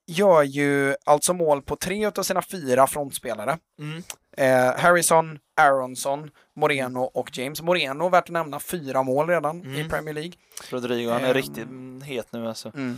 [0.07, 3.57] gör ju alltså mål på tre av sina fyra frontspelare.
[3.80, 4.03] Mm.
[4.38, 7.61] Eh, Harrison, Aronson, Moreno och James.
[7.61, 9.90] Moreno, värt att nämna, fyra mål redan i Mm.
[9.90, 10.34] Premier League.
[10.70, 11.34] Rodrigo, han är Ehm.
[11.34, 12.72] riktigt mm, het nu alltså.
[12.76, 12.98] Mm.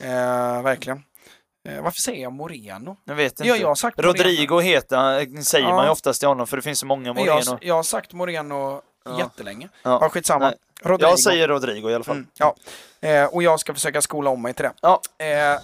[0.00, 1.02] Eh, verkligen.
[1.68, 2.96] Eh, varför säger jag Moreno?
[3.04, 3.48] Jag vet inte.
[3.48, 4.12] Ja, jag har sagt Moreno.
[4.12, 5.74] Rodrigo heter han, säger Ja.
[5.74, 7.58] man ju oftast till honom för det finns så många Men Jag, Moreno.
[7.62, 9.18] jag har sagt Moreno Ja.
[9.18, 9.68] jättelänge.
[9.82, 10.08] Ja, Ja.
[10.08, 10.44] skitsamma.
[10.48, 10.58] Nej.
[10.82, 11.08] Rodrigo.
[11.10, 12.16] Jag säger Rodrigo i alla fall.
[12.16, 12.56] Mm, ja.
[13.00, 14.72] Eh, och jag ska försöka skola om mig till det.
[14.80, 15.00] Ja.
[15.18, 15.60] Eh,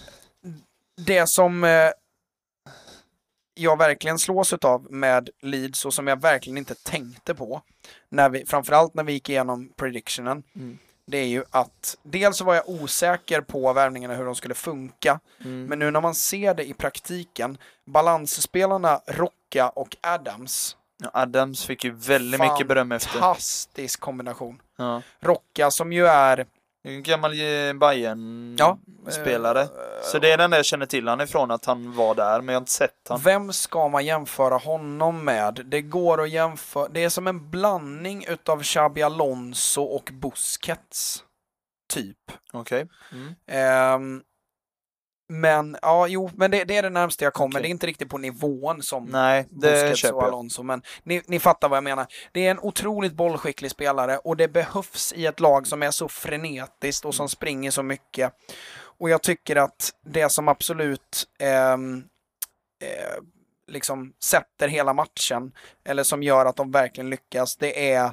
[0.96, 1.64] det som...
[1.64, 1.90] Eh,
[3.54, 7.62] jag verkligen slås av med Leeds och som jag verkligen inte tänkte på,
[8.08, 10.78] när vi, framförallt när vi gick igenom predictionen, Mm.
[11.06, 15.64] det är ju att dels var jag osäker på värvningarna hur de skulle funka, Mm.
[15.64, 20.76] men nu när man ser det i praktiken, balansspelarna Rocka och Adams,
[21.12, 23.10] Adams fick ju väldigt mycket beröm efter.
[23.10, 24.62] fantastisk kombination.
[24.76, 25.02] Ja.
[25.20, 26.46] Rocka som ju är
[26.84, 28.78] En gammal eh, bayern Ja.
[29.08, 29.68] spelare eh,
[30.02, 32.52] Så det är den där jag känner till han ifrån, att han var där, men
[32.52, 33.20] jag har inte sett han.
[33.20, 35.60] Vem ska man jämföra honom med?
[35.64, 41.24] Det går att jämföra, det är som en blandning utav Xabi Alonso och Busquets.
[41.88, 42.32] Typ.
[42.52, 42.86] Okej.
[43.12, 43.34] Mm.
[43.46, 44.22] Ehm,
[45.28, 47.50] men, ja, jo, men det, det är det närmaste jag kommer.
[47.50, 47.62] Okej.
[47.62, 50.22] Det är inte riktigt på nivån som Nej, Busquets och.
[50.22, 52.06] Alonso, men ni, ni fattar vad jag menar.
[52.32, 56.08] Det är en otroligt bollskicklig spelare och det behövs i ett lag som är så
[56.08, 58.32] frenetiskt och som springer så mycket.
[58.80, 62.04] Och jag tycker att det som absolut ehm,
[62.82, 63.22] eh,
[63.68, 65.52] liksom sätter hela matchen,
[65.84, 68.12] eller som gör att de verkligen lyckas, det är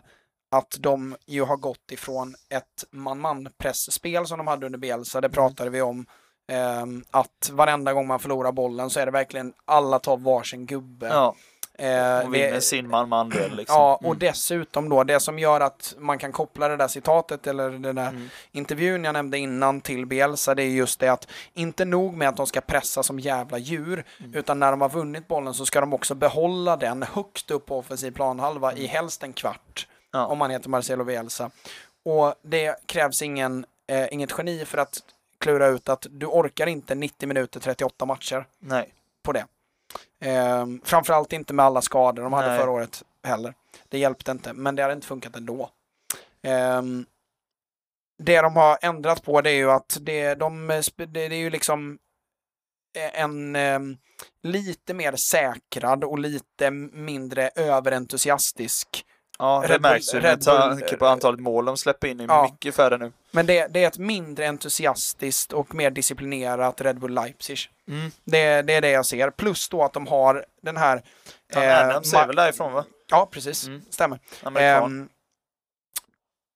[0.51, 5.69] att de ju har gått ifrån ett man-man-pressspel som de hade under Bielsa, det pratade
[5.69, 6.05] vi om.
[6.47, 11.07] Ehm, att varenda gång man förlorar bollen så är det verkligen alla tar varsin gubbe.
[11.07, 11.35] Ja,
[11.77, 13.75] Eh, och det- vinner sin man man duell liksom.
[13.75, 14.19] Ja, och Mm.
[14.19, 18.07] dessutom då, det som gör att man kan koppla det där citatet eller den där
[18.09, 18.29] Mm.
[18.51, 22.37] intervjun jag nämnde innan till Bielsa, det är just det att inte nog med att
[22.37, 24.33] de ska pressa som jävla djur, Mm.
[24.35, 27.77] utan när de har vunnit bollen så ska de också behålla den högst upp på
[27.79, 30.21] offensiv planhalva i helst en kvart, Mm.
[30.21, 30.27] Ja.
[30.27, 31.51] om man heter Marcelo Bielsa.
[32.05, 35.01] Och det krävs ingen, eh, inget geni för att
[35.45, 38.93] klura ut att du orkar inte 90 minuter 38 matcher Nej.
[39.23, 39.45] på det.
[40.19, 42.59] Ehm, framförallt inte med alla skador de hade Nej.
[42.59, 43.53] förra året heller.
[43.89, 45.69] Det hjälpte inte, men det hade inte funkat ändå.
[46.41, 47.05] Ehm,
[48.17, 51.97] det de har ändrat på det är ju att det, de, det, är ju liksom
[52.93, 53.97] en ehm,
[54.41, 59.05] lite mer säkrad och lite mindre överentusiastisk.
[59.39, 62.19] Ja, det Red Bull- märks ju med tanke på antalet mål de släpper in.
[62.19, 62.49] Är Ja.
[62.51, 63.11] mycket färre nu.
[63.31, 67.57] Men det, det är ett mindre entusiastiskt och mer disciplinerat Red Bull Leipzig.
[67.87, 68.11] Mm.
[68.23, 69.29] Det, det är det jag ser.
[69.29, 71.03] Plus då att de har den här...
[71.53, 72.85] Han eh, Adams är väl därifrån va?
[73.09, 73.67] Ja, precis.
[73.67, 73.81] Mm.
[73.89, 74.19] Stämmer.
[74.43, 74.99] Amerikan.
[74.99, 75.09] Ehm,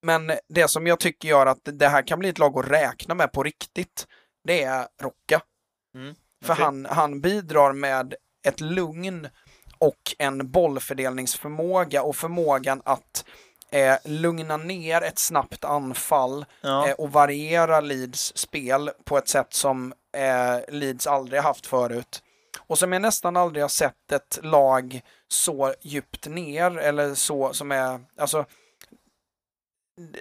[0.02, 3.16] men det som jag tycker gör att det här kan bli ett lag att räkna
[3.16, 4.08] med på riktigt,
[4.44, 5.42] det är Rocka.
[5.96, 6.16] Mm,
[6.46, 8.14] För han, han bidrar med
[8.48, 9.28] ett lugn
[9.80, 13.26] och en bollfördelningsförmåga och förmågan att
[13.72, 16.88] eh, lugna ner ett snabbt anfall ja.
[16.88, 22.24] eh, och variera Leeds spel på ett sätt som eh, Leeds aldrig haft förut.
[22.60, 27.72] Och som jag nästan aldrig har sett ett lag så djupt ner eller så som
[27.72, 28.46] är, alltså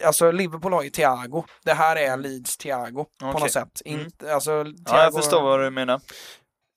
[0.05, 1.45] Alltså Liverpool har ju Thiago.
[1.65, 3.41] Det här är Leeds Thiago på Okej.
[3.41, 3.83] något sätt.
[3.85, 4.01] Mm.
[4.01, 6.01] Inte, alltså, Thiago, ja, jag förstår vad du menar.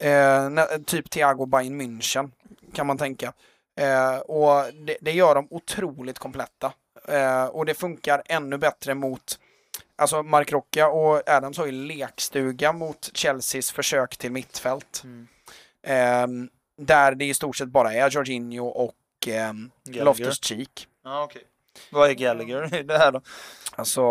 [0.02, 0.49] Eh,
[0.86, 2.32] typ Thiago Bayern München
[2.73, 3.34] kan man tänka.
[3.80, 6.73] Eh, och det, det gör dem otroligt kompletta.
[7.07, 9.40] Eh, och det funkar ännu bättre mot
[9.95, 15.03] Alltså Mark Rocca och Adams har ju lekstuga mot Chelseas försök till mittfält.
[15.03, 15.28] Mm.
[15.84, 16.48] Eh,
[16.86, 19.53] där det i stort sett bara är Jorginho och eh,
[19.84, 20.06] Gallagher.
[20.06, 20.88] Loftus Cheek.
[21.91, 23.22] Vad är Gallagher i det här då?
[23.76, 24.02] Alltså,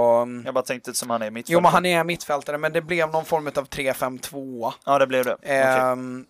[0.44, 1.48] Jag bara tänkte som han är mitt.
[1.50, 4.72] jo men han är mittfältare men det blev någon form av 3-5-2.
[4.84, 5.36] Ja, det blev det.
[5.42, 6.26] Ehm,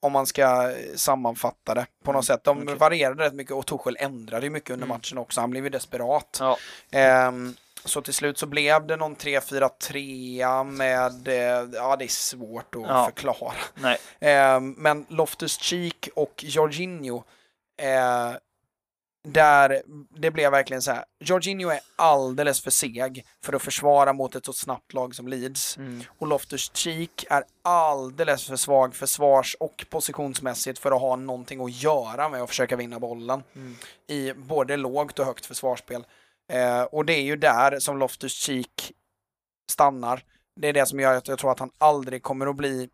[0.00, 2.44] om man ska sammanfatta det på något sätt.
[2.44, 2.74] De okej.
[2.74, 4.96] varierade rätt mycket och Tuchel ändrade ju mycket under Mm.
[4.96, 5.40] matchen också.
[5.40, 6.36] Han blev ju desperat.
[6.40, 6.56] Ja.
[6.92, 7.54] Ehm,
[7.84, 12.82] så till slut så blev det någon 3-4-3 med, eh, ja det är svårt att
[12.82, 13.04] Ja.
[13.04, 13.52] förklara.
[13.74, 13.98] Nej.
[14.20, 17.22] Ehm, men Loftus Cheek och Jorginho,
[17.82, 18.32] eh,
[19.32, 19.82] där
[20.20, 21.04] det blev verkligen så här.
[21.20, 25.76] Jorginho är alldeles för seg för att försvara mot ett så snabbt lag som Leeds.
[25.76, 26.02] Mm.
[26.18, 31.82] Och Loftus Cheek är alldeles för svag försvars och positionsmässigt för att ha någonting att
[31.82, 33.76] göra med att försöka vinna bollen Mm.
[34.06, 36.04] i både lågt och högt försvarsspel.
[36.52, 38.92] Eh, och det är ju där som Loftus Cheek
[39.70, 40.22] stannar.
[40.60, 42.88] Det är det som gör att jag tror att han aldrig kommer att bli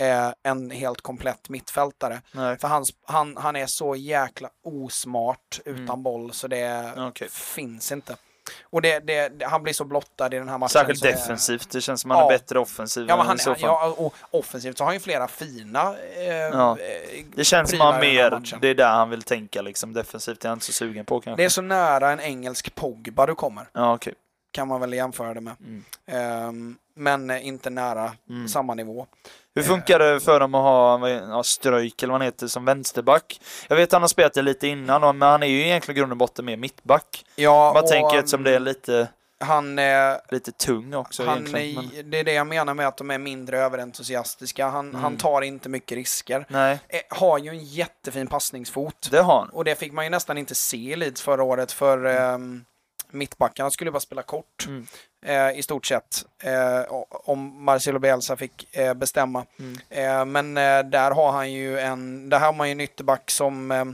[0.00, 2.20] eh, en helt komplett mittfältare.
[2.32, 2.58] Nej.
[2.58, 6.02] För han, han, han är så jäkla osmart utan Mm.
[6.02, 7.28] boll så det Okej.
[7.30, 8.16] finns inte.
[8.62, 10.68] Och det, det, han blir så blottad i den här matchen.
[10.68, 11.70] Särskilt defensivt.
[11.70, 12.24] Det känns som han Ja.
[12.32, 15.94] är bättre offensiv Ja, men han, ja, och offensivt så har han ju flera fina
[16.16, 16.70] eh, Ja.
[16.78, 19.92] eh, Det känns som han mer, det är där han vill tänka liksom.
[19.92, 21.42] Defensivt är jag inte så sugen på kanske.
[21.42, 24.14] Det är så nära en engelsk Pogba du kommer, Ja, okej.
[24.54, 25.54] Kan man väl jämföra det med.
[25.60, 25.84] Mm.
[26.06, 28.48] Ehm, men inte nära Mm.
[28.48, 29.06] samma nivå.
[29.54, 32.64] Hur funkar det för dem att ha är- ja, Ströjk eller vad han heter som
[32.64, 33.40] vänsterback?
[33.68, 36.12] Jag vet att han har spelat det lite innan, men han är ju egentligen grund
[36.12, 37.24] och botten mer mittback.
[37.36, 39.08] Ja, Man tänker eftersom det är mm, lite
[39.40, 41.74] Han, eh, Lite tung också han egentligen.
[41.74, 41.98] Men...
[41.98, 44.68] är, det är det jag menar med att de är mindre överentusiastiska.
[44.68, 45.02] Han, Mm.
[45.02, 46.46] han tar inte mycket risker.
[46.48, 49.08] Nej, Eh, har ju en jättefin passningsfot.
[49.10, 49.48] det har han.
[49.48, 52.38] Och det fick man ju nästan inte se i Leeds förra året för eh,
[53.14, 54.66] mittbackarna skulle bara spela kort.
[54.66, 54.86] Mm.
[55.26, 56.24] Eh, I stort sett.
[56.42, 59.44] Eh, om Marcelo Bielsa fick eh, bestämma.
[59.58, 59.78] Mm.
[59.90, 63.70] Eh, men eh, där har han ju en, där har man ju en ytterback som
[63.70, 63.84] eh,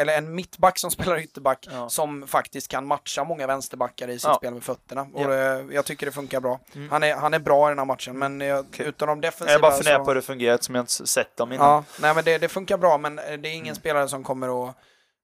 [0.00, 1.88] eller en mittback som spelar ytterback Ja.
[1.88, 4.34] som faktiskt kan matcha många vänsterbackar i sitt Ja.
[4.36, 5.06] spel med fötterna.
[5.14, 5.34] Och Ja.
[5.34, 6.60] eh, jag tycker det funkar bra.
[6.74, 6.90] Mm.
[6.90, 8.86] Han, är, han är bra i den här matchen, men eh, Okej.
[8.86, 11.36] utan de defensiva Jag bara funderar så- på hur det fungerar eftersom jag inte sett
[11.36, 11.84] dem innan.
[12.00, 13.74] Nej men det, det funkar bra men det är ingen Mm.
[13.76, 14.76] spelare som kommer att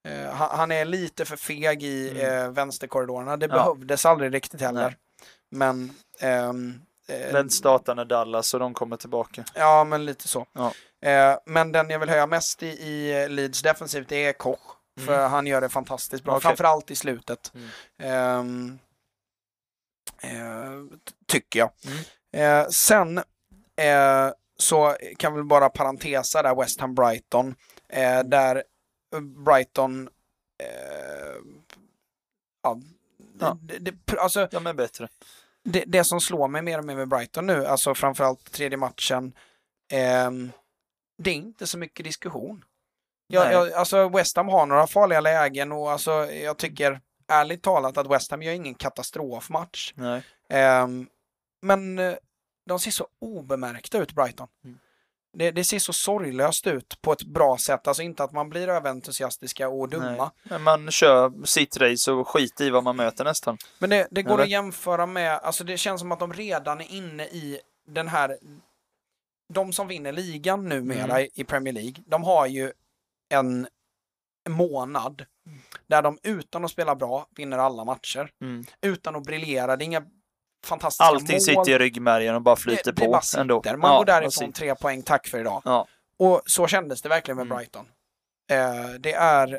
[0.04, 2.44] eh, han, är lite för feg i Mm.
[2.44, 3.36] eh, vänsterkorridorerna.
[3.36, 3.52] Det Ja.
[3.54, 4.82] behövdes aldrig riktigt heller.
[4.82, 4.96] Nej.
[5.50, 9.44] Men ehm, eh, Den startar när Dallas och de kommer tillbaka.
[9.54, 10.46] Ja, men lite så.
[10.52, 10.72] Ja.
[11.10, 14.60] Eh, men den jag vill höja mest i, i Leeds defensivt är Koch.
[15.06, 15.30] För Mm.
[15.30, 16.42] han gör det fantastiskt bra, Okej.
[16.42, 17.52] framförallt i slutet.
[17.54, 17.68] Mm.
[18.02, 18.78] Ehm,
[20.22, 21.70] eh, tycker jag.
[21.86, 22.60] Mm.
[22.62, 23.18] Eh, sen
[23.76, 27.54] eh, så kan vi bara parentesa där West Ham Brighton.
[27.88, 28.62] Eh, där eh,
[29.20, 30.08] Brighton
[30.58, 31.36] eh,
[32.62, 32.80] ja,
[33.40, 33.58] Ja.
[33.62, 35.08] Det, det, alltså, De är bättre.
[35.64, 39.32] det, det som slår mig mer och mer med Brighton nu, alltså framförallt tredje matchen,
[39.92, 40.52] ehm,
[41.18, 42.64] det är inte så mycket diskussion.
[43.26, 47.98] Jag, jag, alltså West Ham har några farliga lägen och alltså jag tycker ärligt talat
[47.98, 49.92] att West Ham gör ingen katastrofmatch.
[49.96, 50.22] Nej.
[50.48, 51.08] Ehm,
[51.62, 52.14] men eh,
[52.66, 54.48] de ser så obemärkta ut Brighton.
[54.64, 54.78] Mm.
[55.34, 58.68] Det, det ser så sorglöst ut på ett bra sätt, alltså inte att man blir
[58.68, 60.30] överentusiastiska och dumma.
[60.42, 60.58] Nej.
[60.58, 63.58] Man kör sitt race och skiter i vad man möter nästan.
[63.78, 64.42] Men det, det går Eller?
[64.44, 68.38] att jämföra med, alltså det känns som att de redan är inne i den här,
[69.54, 71.18] de som vinner ligan numera Mm.
[71.20, 72.72] i, i Premier League, de har ju
[73.28, 73.66] en
[74.48, 75.24] månad
[75.86, 78.30] där de utan att spela bra vinner alla matcher.
[78.40, 78.64] Mm.
[78.80, 80.04] Utan att briljera, det är inga
[80.64, 81.40] fantastiska Allting mål.
[81.40, 83.62] sitter i ryggmärgen och bara flyter det, det på ändå.
[83.76, 85.62] Man Ja, går därifrån, tre poäng, tack för idag.
[85.64, 85.86] Ja.
[86.16, 87.56] Och så kändes det verkligen med Mm.
[87.56, 87.86] Brighton.
[88.50, 89.52] Eh, det är...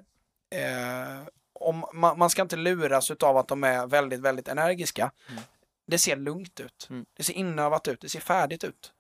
[0.56, 1.24] Eh,
[1.60, 5.12] om, man, man ska inte luras av att de är väldigt, väldigt energiska.
[5.30, 5.42] Mm.
[5.88, 6.88] Det ser lugnt ut.
[6.90, 7.06] Mm.
[7.18, 8.02] Det ser inövat ut.
[8.02, 8.92] Det ser färdigt ut.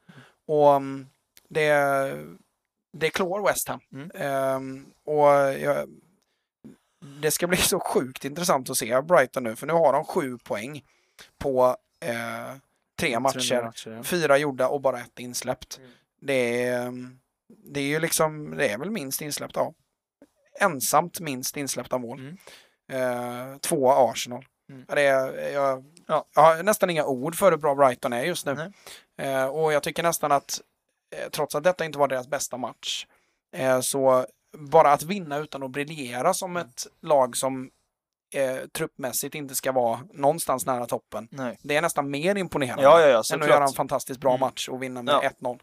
[0.47, 1.07] Och mm,
[1.49, 2.25] det,
[2.93, 4.11] det klår West Ham.
[4.15, 5.29] Ehm, och
[5.59, 5.89] jag,
[7.21, 10.37] det ska bli så sjukt intressant att se Brighton nu, för nu har de sju
[10.37, 10.83] poäng
[11.37, 11.77] på
[12.09, 12.55] eh,
[12.99, 14.03] tre matcher ja.
[14.03, 15.77] fyra gjorda och bara ett insläppt.
[15.77, 15.91] Mm.
[16.21, 16.93] Det, är,
[17.47, 19.73] det är ju liksom, det är väl minst insläppt, ja.
[20.59, 22.19] Ensamt minst insläppta mål.
[22.19, 22.37] Mm.
[22.91, 24.45] Eh, två Arsenal.
[24.69, 24.85] Mm.
[24.87, 26.25] Det är, jag, Ja.
[26.35, 28.71] jag har nästan inga ord för hur bra Brighton är just nu.
[29.17, 30.61] Eh, och jag tycker nästan att,
[31.15, 33.07] eh, trots att detta inte var deras bästa match,
[33.55, 34.25] eh, så
[34.57, 36.67] bara att vinna utan att briljera som Mm.
[36.67, 37.71] ett lag som
[38.33, 41.27] eh, truppmässigt inte ska vara någonstans nära toppen.
[41.31, 41.57] Nej.
[41.61, 44.39] Det är nästan mer imponerande Ja, ja, ja, än att göra en fantastiskt bra Mm.
[44.39, 45.21] match och vinna med Ja.
[45.21, 45.59] 1-0.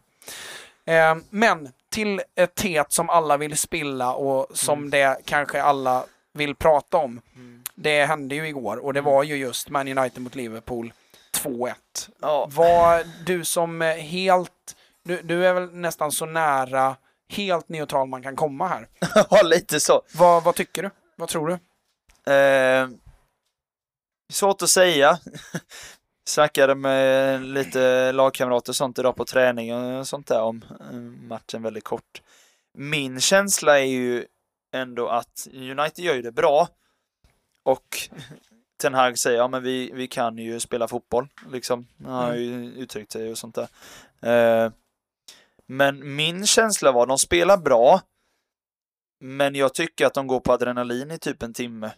[0.85, 4.89] Eh, men till ett tet som alla vill spilla och som Mm.
[4.89, 7.21] det kanske alla vill prata om.
[7.35, 7.63] Mm.
[7.75, 9.11] Det hände ju igår och det Mm.
[9.13, 10.93] var ju just Man United mot Liverpool
[11.31, 12.09] 2-1.
[12.21, 12.47] Ja.
[12.51, 16.95] Var du som helt, du, du är väl nästan så nära
[17.29, 18.87] helt neutral man kan komma här.
[19.29, 20.01] ja, lite så.
[20.15, 20.89] Vad, vad tycker du?
[21.15, 21.59] Vad tror du?
[22.27, 22.89] Eh,
[24.29, 25.19] svårt att säga.
[26.25, 30.97] Snackade med lite lagkamrater och sånt idag på träning och sånt där om eh,
[31.27, 32.21] matchen väldigt kort.
[32.73, 34.25] Min känsla är ju
[34.73, 36.67] ändå att United gör ju det bra
[37.63, 38.09] och
[38.81, 41.87] Ten Hag säger ja men vi, vi kan ju spela fotboll liksom.
[42.03, 43.67] Han har ju uttryckt sig och sånt där.
[44.65, 44.71] Eh,
[45.65, 48.01] men min känsla var de spelar bra
[49.19, 51.91] men jag tycker att de går på adrenalin i typ en timme.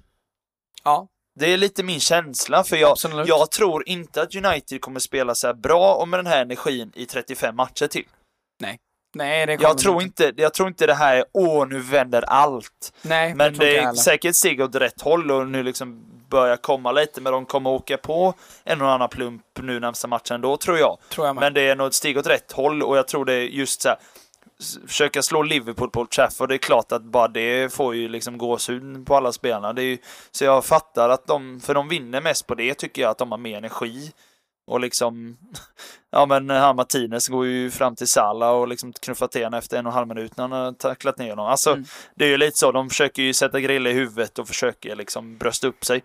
[0.85, 1.07] Ja,
[1.39, 3.27] Det är lite min känsla, för jag, absolut.
[3.27, 6.91] jag tror inte att United kommer spela så här bra och med den här energin
[6.95, 8.05] i 35 matcher till.
[9.15, 12.21] Nej, det kommer Jag tror inte, jag tror inte det här är åh, nu vänder
[12.21, 12.93] allt.
[13.01, 16.91] Nej, Men inte det är säkert steg åt rätt håll och nu liksom börjar komma
[16.91, 18.33] lite, men de kommer åka på
[18.63, 20.97] en och annan plump nu närmsta matchen då, tror jag.
[21.09, 21.35] tror jag.
[21.35, 23.81] Men det är nog ett steg åt rätt håll och jag tror det är just
[23.81, 23.97] så här,
[24.87, 28.37] försöka slå Liverpool på Old Trafford, det är klart att bara det får ju liksom
[28.37, 29.73] gåshud på alla spelarna.
[29.73, 29.97] Det är ju,
[30.31, 33.31] så jag fattar att de, för de vinner mest på det, tycker jag att de
[33.31, 34.11] har mer energi.
[34.67, 35.37] Och liksom,
[36.11, 39.77] ja men han Martinez går ju fram till Salah och liksom knuffar till honom efter
[39.77, 41.45] en och en halv minut när han har tacklat ner honom.
[41.45, 41.85] Alltså, Mm.
[42.15, 45.37] det är ju lite så, de försöker ju sätta grilla i huvudet och försöker liksom
[45.37, 46.03] brösta upp sig.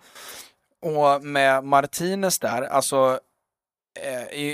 [0.83, 3.19] Och med Martinez där, alltså eh,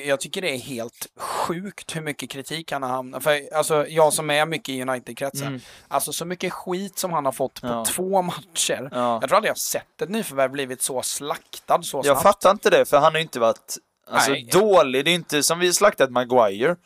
[0.06, 3.23] jag tycker det är helt sjukt hur mycket kritik han har hamnat.
[3.23, 5.60] För alltså, jag som är mycket i United-kretsen, Mm.
[5.89, 7.85] alltså så mycket skit som han har fått på Ja.
[7.85, 8.89] två matcher.
[8.93, 9.18] Ja.
[9.20, 12.23] Jag tror aldrig jag sett ett nyförvärv blivit så slaktad så Jag snabbt.
[12.23, 13.77] fattar inte det, för han har ju inte varit
[14.10, 14.48] alltså, Nej.
[14.52, 15.05] dålig.
[15.05, 16.77] Det är inte som vi slaktat Maguire.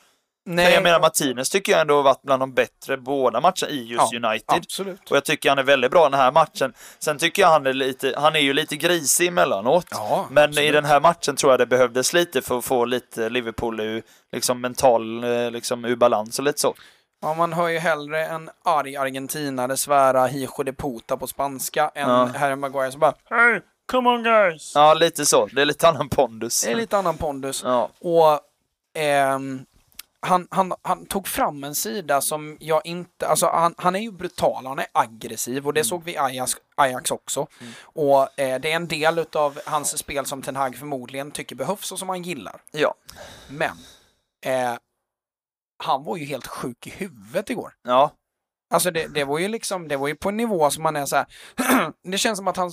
[0.44, 0.72] Nej.
[0.74, 4.12] Jag menar Martinez tycker jag ändå har varit bland de bättre båda matcherna i just
[4.12, 4.44] Ja, United.
[4.56, 5.10] Absolut.
[5.10, 6.72] Och jag tycker han är väldigt bra den här matchen.
[6.98, 9.86] Sen tycker jag han är lite, han är ju lite grisig emellanåt.
[9.90, 10.68] Ja, Men absolut.
[10.68, 14.02] i den här matchen tror jag det behövdes lite för att få lite Liverpool ur,
[14.32, 16.74] liksom mental, eh, liksom ur balans och lite så.
[17.22, 22.08] Ja, man hör ju hellre en arg argentinare svära hijo de puta på spanska än
[22.10, 22.24] Ja.
[22.36, 23.60] Harry Maguire som bara Hey,
[23.90, 24.72] come on guys!
[24.74, 25.46] Ja, lite så.
[25.52, 26.62] Det är lite annan pondus.
[26.64, 27.62] Det är lite annan pondus.
[27.64, 28.40] Ja, Och
[28.94, 29.64] ehm,
[30.22, 34.12] han, han, han tog fram en sida som jag inte, alltså han, han är ju
[34.12, 37.46] brutal, han är aggressiv och det såg vi i Ajax, Ajax också.
[37.82, 41.92] Och eh, det är en del utav hans spel som Ten Hag förmodligen tycker behövs
[41.92, 42.62] och som han gillar.
[42.70, 42.94] ja.
[43.48, 43.76] Men
[44.44, 44.78] eh,
[45.84, 47.74] han var ju helt sjuk i huvudet igår.
[47.82, 48.12] ja.
[48.74, 51.06] Alltså det, det var ju liksom, det var ju på en nivå som man är
[51.06, 51.26] så här.
[52.02, 52.72] det känns som att han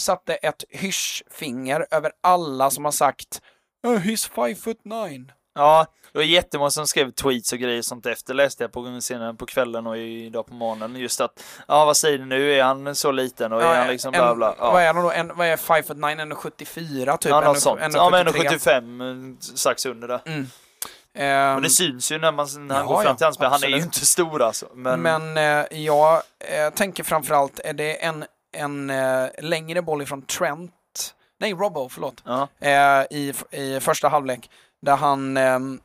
[0.00, 3.42] satte ett hyschfinger över alla som har sagt
[3.86, 5.32] oh, He's five foot nine.
[5.54, 9.34] Ja, det var jättemånga som skrev tweets och grejer sånt efter läste jag på, senare
[9.34, 10.96] på kvällen och idag på morgonen.
[10.96, 14.12] Just att, ja vad säger du nu, är han så liten och är han liksom
[14.12, 14.54] bla en, bla.
[14.58, 15.10] Vad Ja, är han då?
[15.10, 16.04] En, vad är 5 foot 9?
[16.04, 17.30] 1,74 typ?
[17.30, 17.80] ja något En- sånt.
[17.80, 18.80] en- Ja men 1,73.
[18.80, 20.20] 1,75 eh, strax under det.
[20.26, 21.56] Mm.
[21.56, 23.50] Och det syns ju när, man, när han Ja, går fram ja, till hans spel.
[23.50, 24.66] Han är ju inte stor alltså.
[24.74, 28.24] Men, Men, eh, jag eh, tänker framförallt, är det en,
[28.56, 34.50] en eh, längre boll ifrån Trent, nej Robbo, förlåt, ja, eh, i, i första halvlek,
[34.84, 35.80] där han ehm,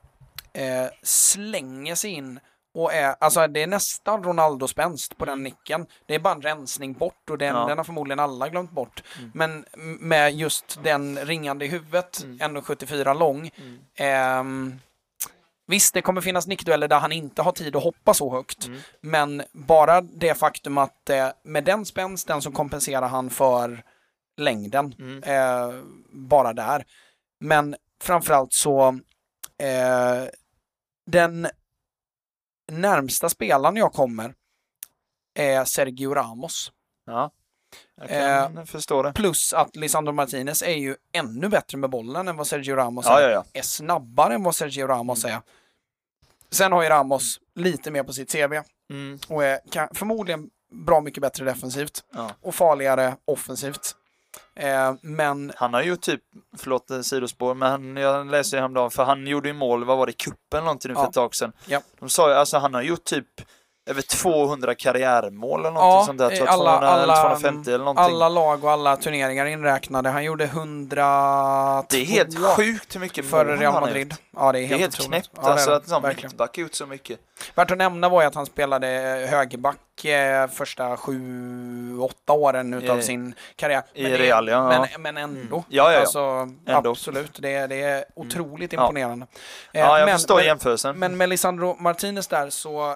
[0.53, 2.39] eh, slänger sig in
[2.73, 5.85] och är, alltså det är nästan Ronaldo-spänst på den nicken.
[6.05, 7.65] Det är bara en rensning bort och den, Ja.
[7.67, 9.03] den har förmodligen alla glömt bort.
[9.19, 9.31] Mm.
[9.33, 9.65] Men
[9.99, 12.37] med just den ringande i huvudet, Mm.
[12.39, 13.51] 1,74 lång.
[13.57, 13.79] Mm.
[13.95, 14.79] ehm,
[15.67, 18.65] visst, det kommer finnas nickdueller där han inte har tid att hoppa så högt.
[18.67, 18.79] Mm.
[19.01, 23.83] Men bara det faktum att eh, med den spänsten så kompenserar han för
[24.37, 24.95] längden.
[24.99, 25.23] Mm.
[25.23, 25.75] Eh,
[26.11, 26.85] bara där.
[27.39, 28.87] Men framförallt så
[29.57, 30.25] eh,
[31.05, 31.47] den
[32.71, 34.33] närmsta spelaren jag kommer
[35.39, 36.71] är Sergio Ramos.
[37.05, 37.31] ja.
[37.95, 39.13] Jag Eh, kan förstå det.
[39.13, 43.19] Plus att Lisandro Martinez är ju ännu bättre med bollen än vad Sergio Ramos Ja,
[43.19, 43.23] är.
[43.23, 43.45] ja, ja.
[43.53, 45.41] Är snabbare än vad Sergio Ramos är.
[46.51, 48.61] Sen har ju Ramos lite mer på sitt CV
[48.91, 49.19] Mm.
[49.27, 50.49] och är kan, förmodligen
[50.85, 52.31] bra mycket bättre defensivt Ja.
[52.41, 53.95] och farligare offensivt.
[54.59, 56.21] Eh, men Han har ju typ,
[56.57, 60.05] förlåt eh, sidospår, men jag läste ju häromdagen, för han gjorde ju mål, vad var
[60.05, 60.13] det,
[60.53, 61.07] eller någonting nu för Ja.
[61.07, 61.51] ett tag sedan.
[61.67, 61.81] Ja.
[61.99, 63.25] De sa ju, alltså han har gjort typ
[63.85, 66.47] över 200 karriärmål eller någonting Ja, sånt där.
[66.47, 68.05] Alla- 200 eller alla- 250 eller någonting.
[68.05, 70.09] alla lag och alla turneringar inräknade.
[70.09, 74.13] Han gjorde 100 det är helt sjukt hur mycket för Real Madrid.
[74.35, 75.09] Ja, det är Det är helt, helt otroligt.
[75.09, 76.27] knäppt Ja, alltså att Verkligen.
[76.29, 77.19] mittback gjort så mycket.
[77.55, 78.87] Värt att nämna var ju att han spelade
[79.29, 83.83] högerback eh, första sju, åtta åren utav I- sin karriär.
[83.93, 84.67] i Men det- Real, ja.
[84.67, 85.37] Men, men ändå.
[85.39, 85.49] Mm.
[85.51, 85.99] Ja, ja, ja.
[85.99, 86.19] Alltså,
[86.67, 86.89] Ändå.
[86.89, 88.81] Absolut, det, är- det är otroligt Ja.
[88.81, 89.27] imponerande.
[89.73, 90.99] Eh, Ja, jag men, förstår men, jämförelsen.
[90.99, 92.95] men med Lisandro Martinez där så,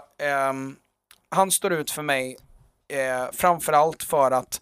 [1.30, 2.38] han står ut för mig
[2.88, 4.62] eh, framförallt för att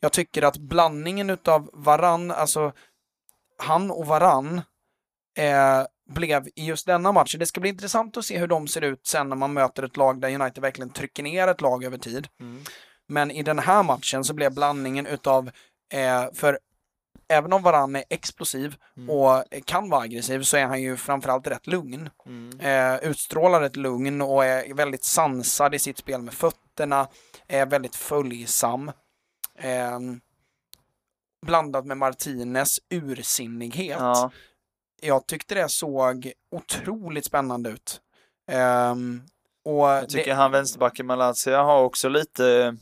[0.00, 2.72] jag tycker att blandningen utav varann, alltså
[3.58, 4.62] han och varann
[5.38, 7.36] eh, blev i just denna match.
[7.38, 9.96] Det ska bli intressant att se hur de ser ut sen när man möter ett
[9.96, 12.28] lag där United verkligen trycker ner ett lag över tid.
[12.40, 12.64] Mm.
[13.08, 15.50] Men i den här matchen så blev blandningen utav,
[15.92, 16.58] eh, för
[17.28, 19.10] även om Varann är explosiv Mm.
[19.10, 22.10] och kan vara aggressiv så är han ju framförallt rätt lugn.
[22.26, 22.60] Mm.
[22.60, 27.08] Eh, utstrålar ett lugn och är väldigt sansad i sitt spel med fötterna,
[27.48, 28.92] är väldigt följsam.
[29.58, 30.00] Eh,
[31.46, 33.98] blandat med Martinez ursinnighet.
[34.00, 34.30] Ja.
[35.02, 38.00] Jag tyckte det såg otroligt spännande ut.
[38.50, 39.22] Ehm,
[39.64, 42.72] och Jag tycker det, han vänsterbacken Malaysia har också lite eh,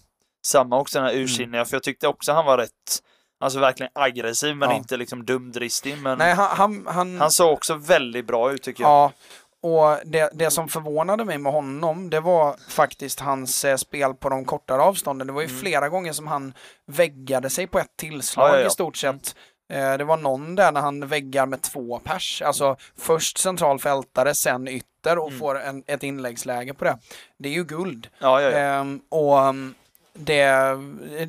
[0.47, 3.03] samma också den här ursinniga, för jag tyckte också han var rätt,
[3.45, 4.77] alltså verkligen aggressiv men Ja.
[4.77, 5.99] inte liksom dumdristig.
[5.99, 8.91] Men nej, han, han, han, han såg också väldigt bra ut tycker jag.
[8.91, 9.13] Ja,
[9.61, 14.29] och det, det som förvånade mig med honom, det var faktiskt hans eh, spel på
[14.29, 15.27] de kortare avstånden.
[15.27, 15.61] Det var ju Mm.
[15.61, 16.55] flera gånger som han
[16.87, 19.35] väggade sig på ett tillslag Ja, ja, i stort sett.
[19.73, 24.35] Eh, Det var någon där när han väggar med två pers, alltså först central fältare,
[24.35, 25.39] sen ytter och Mm.
[25.41, 26.99] får en, ett inläggsläge på det.
[27.39, 28.09] Det är ju guld.
[28.19, 28.59] Ja, ja, ja.
[28.59, 29.75] Ehm, och um,
[30.15, 30.77] det,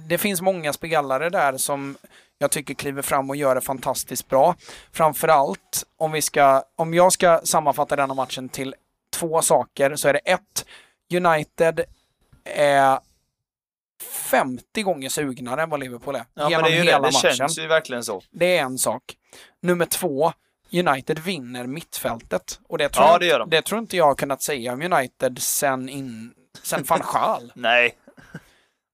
[0.07, 1.97] det finns många spelare där som
[2.37, 4.55] jag tycker kliver fram och gör det fantastiskt bra.
[4.91, 8.75] Framförallt om vi ska, om jag ska sammanfatta denna matchen till
[9.13, 10.65] två saker så är det ett,
[11.13, 11.81] United
[12.55, 12.99] är
[14.03, 16.25] 50 gånger sugnare än vad Liverpool är.
[16.33, 17.35] ja men genom det är ju det, hela det matchen.
[17.35, 18.21] känns ju verkligen så.
[18.31, 19.03] Det är en sak.
[19.61, 20.33] Nummer två,
[20.73, 22.59] United vinner mittfältet.
[22.67, 23.49] Och det tror, Ja, det gör de.
[23.49, 26.33] det tror inte jag har kunnat säga om United sen, in,
[26.63, 27.01] sen van.
[27.55, 27.95] Nej.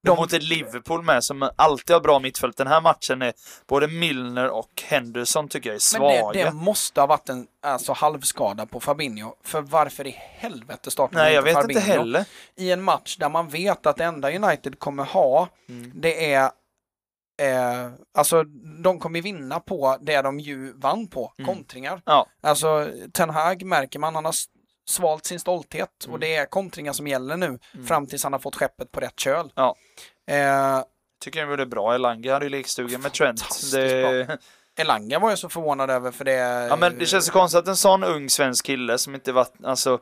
[0.04, 0.16] De-.
[0.18, 2.58] Mot ett Liverpool med som alltid har bra mittfält.
[2.58, 3.34] Den här matchen är
[3.68, 6.32] både Milner och Henderson tycker jag är Men svaga.
[6.40, 9.36] det, det måste ha varit en alltså, halvskada på Fabinho.
[9.44, 12.26] För varför i helvete startar man Nej, jag inte vet Fabinho inte heller.
[12.56, 15.92] i en match där man vet att det enda United kommer ha, Mm.
[15.96, 16.52] det är
[17.42, 18.44] Eh, alltså
[18.84, 21.48] de kommer vinna på det de ju vann på, Mm.
[21.56, 22.02] kontringar.
[22.06, 22.26] Ja.
[22.44, 24.36] Alltså Ten Hag märker man, han har
[24.92, 26.20] svalt sin stolthet och Mm.
[26.20, 27.86] det är kontringar som gäller nu Mm.
[27.88, 29.52] fram tills han har fått skeppet på rätt köl.
[29.56, 29.76] Ja.
[30.28, 30.84] Eh,
[31.24, 31.96] Tycker jag gjorde bra.
[31.96, 33.44] Elanga hade ju lekstugan med Trent.
[33.72, 34.38] Det...
[34.80, 36.32] Elanga var jag så förvånad över för det...
[36.70, 39.54] Ja men det känns så konstigt att en sån ung svensk kille som inte varit,
[39.64, 40.00] alltså,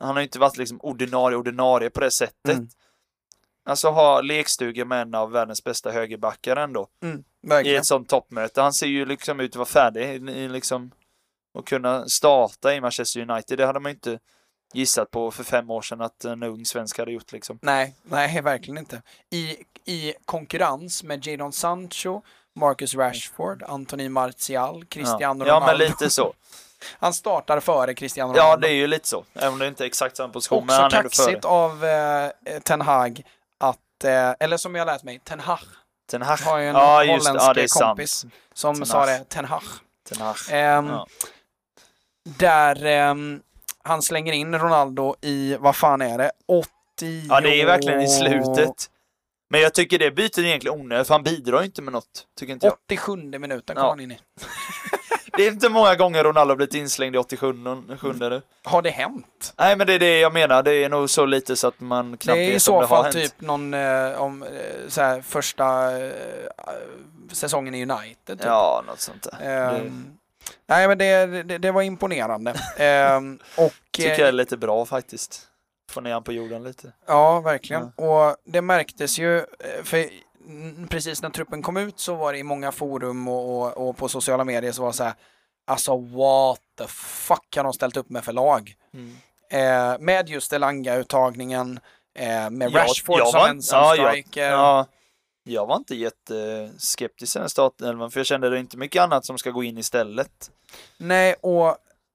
[0.00, 2.54] han har ju inte varit liksom ordinarie ordinarie på det sättet.
[2.56, 2.68] Mm.
[3.68, 6.88] Alltså ha lekstuga med en av världens bästa högerbackar ändå.
[7.02, 8.60] Mm, I ett sånt toppmöte.
[8.62, 10.90] Han ser ju liksom ut att vara färdig i liksom
[11.54, 13.58] och kunna starta i Manchester United.
[13.58, 14.18] Det hade man ju inte
[14.74, 17.58] gissat på för fem år sedan att en ung svensk hade gjort liksom.
[17.62, 19.02] Nej, nej, verkligen inte.
[19.30, 22.22] I, I konkurrens med Jadon Sancho,
[22.54, 25.48] Marcus Rashford, Anthony Martial, Cristiano ja.
[25.48, 25.66] ja, Ronaldo.
[25.66, 26.34] men lite så.
[26.98, 28.60] Han startar före Cristiano Ja, Ronaldo.
[28.66, 29.24] det är ju lite så.
[29.34, 30.66] Även om det inte är exakt samma position.
[30.66, 31.26] men Också han ändå före.
[31.26, 32.30] kaxigt av eh,
[32.64, 33.22] Ten Hag
[33.58, 35.58] att, eh, eller som jag lärt mig, Ten Hag
[36.10, 36.36] Ten Hag.
[36.38, 37.82] har ju en Ja, holländsk Ja, är sant.
[37.88, 39.62] kompis som Ten sa det, Ten Hag.
[40.08, 40.36] Ten Hag.
[40.50, 41.06] Ehm, Ja.
[42.24, 43.40] Där ehm,
[43.84, 46.66] han slänger in Ronaldo i, vad fan är det, 80...
[47.28, 48.90] Ja, det är verkligen i slutet.
[49.50, 52.26] Men jag tycker det bytet är egentligen onödigt, för han bidrar inte med något.
[52.38, 52.74] Tycker inte jag.
[52.86, 53.90] 87 minuten kom Ja.
[53.90, 54.18] han in i.
[55.36, 58.42] Det är inte många gånger Ronaldo blivit inslängd i 87 nu.
[58.64, 59.54] Har det hänt?
[59.58, 60.62] Nej, men det är det jag menar.
[60.62, 62.80] Det är nog så lite så att man knappt Det är i vet om så
[62.80, 63.14] det har fall hänt.
[63.16, 64.48] typ någon, eh, om, eh,
[64.88, 66.12] så här, första eh,
[67.32, 68.38] säsongen i United.
[68.38, 68.44] Typ.
[68.44, 69.38] Ja, något sånt där.
[69.40, 70.16] det Ehm,
[70.66, 72.54] Nej men det, det, det var imponerande.
[72.76, 75.46] Ehm, och, tycker eh, jag är lite bra faktiskt.
[75.90, 76.92] Få ner han på jorden lite.
[77.06, 77.82] Ja, verkligen.
[77.96, 79.44] Och det märktes ju, eh,
[79.84, 80.06] för
[80.48, 83.96] mm, precis när truppen kom ut så var det i många forum och, och, och
[83.96, 85.14] på sociala medier så var det så här,
[85.66, 88.74] alltså what the fuck har de ställt upp med för lag?
[89.50, 91.80] Eh, med just Elanga-uttagningen,
[92.18, 94.50] eh, med Jag- Rashford jag som var- ensam ja, jag- striker.
[94.50, 94.86] Ja,
[95.50, 99.38] jag var inte jätteskeptisk till den startelvan, för jag kände det inte mycket annat som
[99.38, 100.50] ska gå in istället.
[100.98, 101.68] Nej, och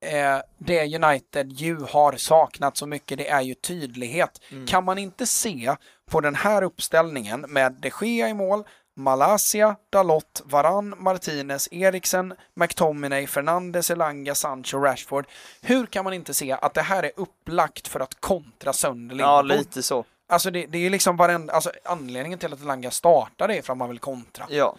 [0.05, 4.41] eh, det United ju har saknat så mycket, det är ju tydlighet.
[4.51, 4.67] Mm.
[4.67, 5.75] Kan man inte se
[6.11, 8.63] på den här uppställningen med de Gea i mål,
[8.97, 15.25] Malaysia, Dalot, Varan, Martinez, Eriksen, McTominay, Fernandes, Elanga, Sancho, Rashford.
[15.61, 19.41] Hur kan man inte se att det här är upplagt för att kontra sönder Ja,
[19.41, 19.65] Liverpool?
[19.65, 20.05] lite så.
[20.27, 23.61] Alltså det, det är ju liksom varenda, alltså anledningen till att Elanga startar det är
[23.61, 24.45] för att man vill kontra.
[24.49, 24.75] Ja.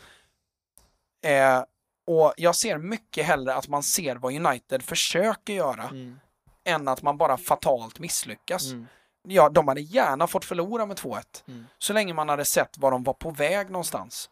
[1.24, 1.64] Eh,
[2.06, 6.20] och jag ser mycket hellre att man ser vad United försöker göra Mm.
[6.64, 8.72] än att man bara fatalt misslyckas.
[8.72, 8.86] Mm.
[9.28, 11.44] Ja, de hade gärna fått förlora med 2-1.
[11.48, 11.66] Mm.
[11.78, 14.30] Så länge man hade sett var de var på väg någonstans.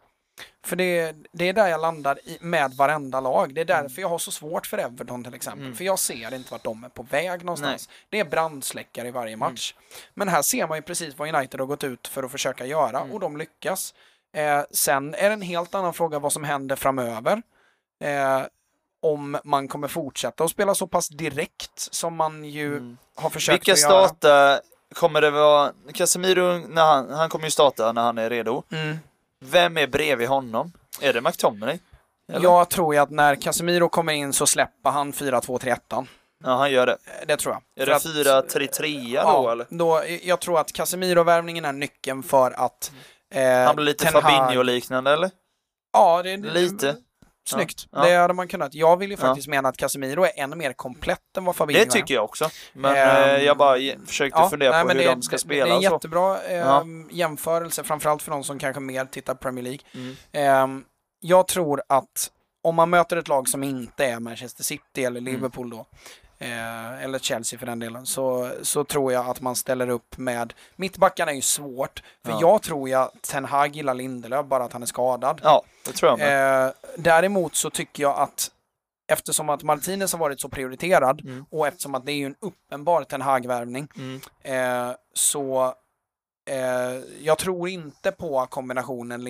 [0.65, 3.55] För det, det är där jag landar i, med varenda lag.
[3.55, 5.65] Det är därför jag har så svårt för Everton till exempel.
[5.65, 5.77] Mm.
[5.77, 7.89] För jag ser inte vart de är på väg någonstans.
[8.09, 9.75] Det är brandsläckare i varje match.
[10.15, 13.01] Men här ser man ju precis vad United har gått ut för att försöka göra
[13.01, 13.13] Mm.
[13.13, 13.95] och de lyckas.
[14.37, 17.43] Eh, sen är det en helt annan fråga vad som händer framöver.
[18.05, 18.43] Eh,
[19.03, 22.97] om man kommer fortsätta att spela så pass direkt som man ju Mm.
[23.17, 24.09] har försökt Vilka att göra.
[24.09, 24.61] startar?
[24.95, 28.63] Kommer det vara Casemiro, när han, han kommer ju starta när han är redo.
[29.45, 30.73] Vem är bredvid honom?
[31.01, 31.79] Är det McTominay?
[32.33, 32.43] Eller?
[32.43, 36.07] Jag tror ju att när Casemiro kommer in så släpper han 4-2-3-1.
[36.45, 36.93] Ja, han gör det.
[36.93, 37.89] Eh, Det tror jag.
[37.89, 39.67] Är För det att- 4-3-3 då ja, eller?
[39.71, 42.93] då, jag tror att Casemiro-värvningen är nyckeln för att
[43.35, 45.31] eh, Han blir lite Hag- Fabinho-liknande eller?
[45.93, 46.97] Ja, det, det, Lite.
[47.49, 47.87] Snyggt.
[47.91, 48.05] Ja.
[48.05, 48.75] Det hade man kunnat.
[48.75, 49.27] Jag vill ju Ja.
[49.27, 51.91] faktiskt mena att Casemiro är ännu mer komplett än vad Fabinho Det är.
[51.91, 52.49] tycker jag också.
[52.73, 55.71] Men eh, jag bara försökte fundera nej, på hur det, de ska det, spela Det
[55.71, 56.85] är en jättebra Ja.
[57.11, 59.81] jämförelse, framförallt för de som kanske mer tittar Premier League.
[59.95, 60.17] Mm.
[60.33, 60.85] Ehm,
[61.21, 62.31] jag tror att
[62.63, 65.35] om man möter ett lag som inte är Manchester City eller Mm.
[65.35, 65.87] Liverpool då,
[66.45, 70.55] eh, eller Chelsea för den delen, så, så tror jag att man ställer upp med...
[70.77, 72.39] Mittbackarna är ju svårt, för Ja.
[72.41, 75.41] jag tror att Ten Hag gillar Lindelöf, bara att han är skadad.
[75.45, 76.67] Ja, det tror jag med.
[76.67, 78.51] Eh, däremot så tycker jag att
[79.13, 81.45] eftersom att Martinez har varit så prioriterad Mm.
[81.51, 84.21] och eftersom att det är ju en uppenbar Ten Hag-värvning Mm.
[84.43, 85.75] eh, så
[86.51, 89.23] eh, jag tror inte på kombinationen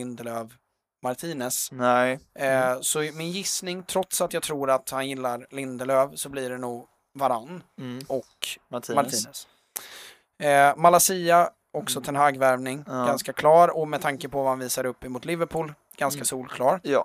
[1.02, 1.68] Lindelöf-Martinez.
[1.72, 2.18] Nej.
[2.38, 6.58] Eh, så min gissning, trots att jag tror att han gillar Lindelöf, så blir det
[6.58, 8.04] nog Varann Mm.
[8.08, 8.96] och Martinez.
[8.96, 9.46] Martinez.
[10.42, 12.04] Eh, Malasia, också Mm.
[12.04, 12.92] Ten Hag-värvning, Ja.
[12.92, 16.24] ganska klar och med tanke på vad han visar upp emot Liverpool, ganska Mm.
[16.26, 16.80] solklar.
[16.82, 17.04] Ja.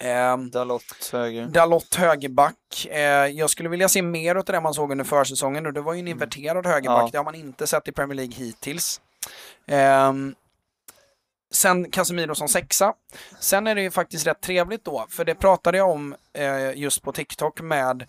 [0.00, 1.46] Ehm, Dalot höger.
[1.46, 2.86] Dalot högerback.
[2.90, 5.94] Eh, jag skulle vilja se mer av det man såg under försäsongen och det var
[5.94, 6.98] ju en inverterad högerback.
[6.98, 7.06] Mm.
[7.06, 7.08] Ja.
[7.12, 9.00] Det har man inte sett i Premier League hittills.
[9.66, 10.34] Ehm,
[11.52, 12.94] sen Casemiro som sexa.
[13.40, 17.02] Sen är det ju faktiskt rätt trevligt då, för det pratade jag om eh, just
[17.02, 18.08] på TikTok med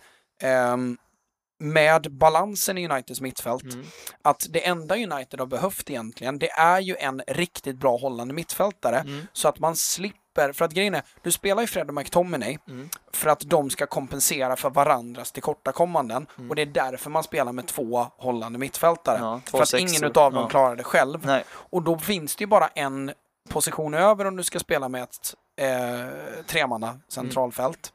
[1.60, 3.62] med balansen i Uniteds mittfält.
[3.62, 3.86] Mm.
[4.22, 8.98] Att det enda United har behövt egentligen, det är ju en riktigt bra hållande mittfältare.
[8.98, 9.26] Mm.
[9.32, 12.88] Så att man slipper, för att grejen är, du spelar ju Fred och McTominay Mm.
[13.12, 16.26] för att de ska kompensera för varandras tillkortakommanden.
[16.38, 16.50] Mm.
[16.50, 19.18] Och det är därför man spelar med två hållande mittfältare.
[19.20, 19.88] Ja, två för att sexor.
[19.88, 20.48] ingen utav dem Ja.
[20.48, 21.26] klarar det själv.
[21.26, 21.44] Nej.
[21.50, 23.12] Och då finns det ju bara en
[23.48, 27.92] position över om du ska spela med ett eh, tremanna centralfält.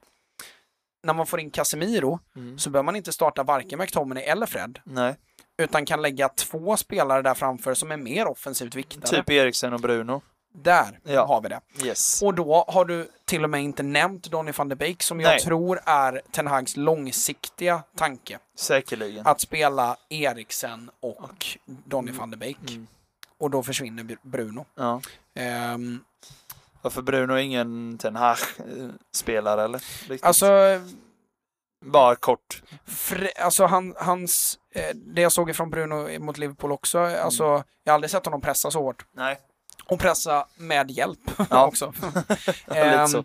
[1.03, 2.57] När man får in Casemiro Mm.
[2.60, 4.80] så behöver man inte starta varken McTominay eller Fred.
[4.84, 5.15] Nej.
[5.57, 9.07] Utan kan lägga två spelare där framför som är mer offensivt viktade.
[9.07, 10.22] Typ Eriksen och Bruno.
[10.53, 11.26] Där Ja.
[11.26, 11.60] har vi det.
[11.86, 12.22] Yes.
[12.22, 15.30] Och då har du till och med inte nämnt Donny van de Beek som jag
[15.30, 15.40] Nej.
[15.40, 18.40] tror är Ten Hags långsiktiga tanke.
[18.57, 19.28] Säkerligen.
[19.28, 22.69] Att spela Eriksen och Donny van de Beek.
[22.72, 22.88] Mm.
[23.40, 24.65] Och då försvinner Br- Bruno.
[24.76, 25.02] Ja.
[25.36, 26.03] Ehm,
[26.88, 29.80] Varför Bruno är ingen Ten Hag-spelare eller?
[30.09, 30.23] Riktigt.
[30.23, 30.47] alltså,
[31.85, 32.61] Bara kort.
[32.88, 37.23] fr- alltså han, hans, eh, det jag såg ifrån Bruno mot Liverpool också, Mm.
[37.26, 37.43] alltså
[37.84, 39.05] jag har aldrig sett honom pressa så hårt.
[39.11, 39.39] Nej.
[39.85, 41.19] Och pressa med hjälp
[41.49, 41.65] Ja.
[41.68, 41.93] också.
[42.68, 43.23] Lite så.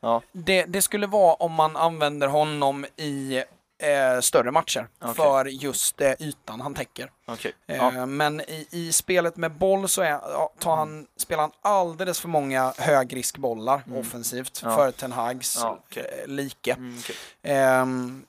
[0.00, 0.22] Ja.
[0.32, 3.42] det, det skulle vara om man använder honom i
[3.78, 5.14] eh, större matcher Okej.
[5.14, 7.10] för just eh, ytan han täcker.
[7.26, 7.52] Okej.
[7.68, 8.06] Eh, Ja.
[8.06, 12.28] Men i, i spelet med boll så är, ja, tar han, spelar han alldeles för
[12.28, 13.98] många högriskbollar Mm.
[13.98, 14.76] offensivt Ja.
[14.76, 16.06] för Ten Hags Ja, okej.
[16.22, 16.76] eh, like.
[17.42, 18.24] Mm,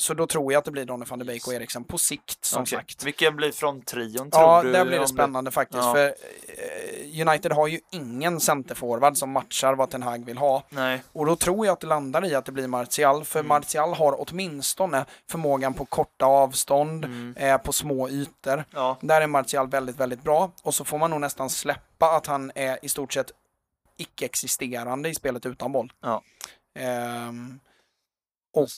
[0.00, 2.44] så då tror jag att det blir Donny van de Beek och Eriksen på sikt
[2.44, 2.78] som Okej.
[2.78, 3.04] sagt.
[3.04, 4.72] Vilken blir från trion tror Ja, du?
[4.72, 5.82] där blir det spännande faktiskt.
[5.82, 5.94] Ja.
[5.94, 10.62] För eh, United har ju ingen centerforward som matchar vad Ten Hag vill ha.
[10.68, 11.02] Nej.
[11.12, 13.48] Och då tror jag att det landar i att det blir Martial, för Mm.
[13.48, 17.34] Martial har åtminstone förmågan på korta avstånd, Mm.
[17.36, 18.64] eh, på små ytor.
[18.70, 18.96] Ja.
[19.00, 20.52] Där är Martial väldigt, väldigt bra.
[20.62, 23.30] Och så får man nog nästan släppa att han är i stort sett
[23.96, 25.92] icke-existerande i spelet utan boll.
[26.00, 26.22] Ja.
[26.78, 27.60] Ehm,
[28.56, 28.68] och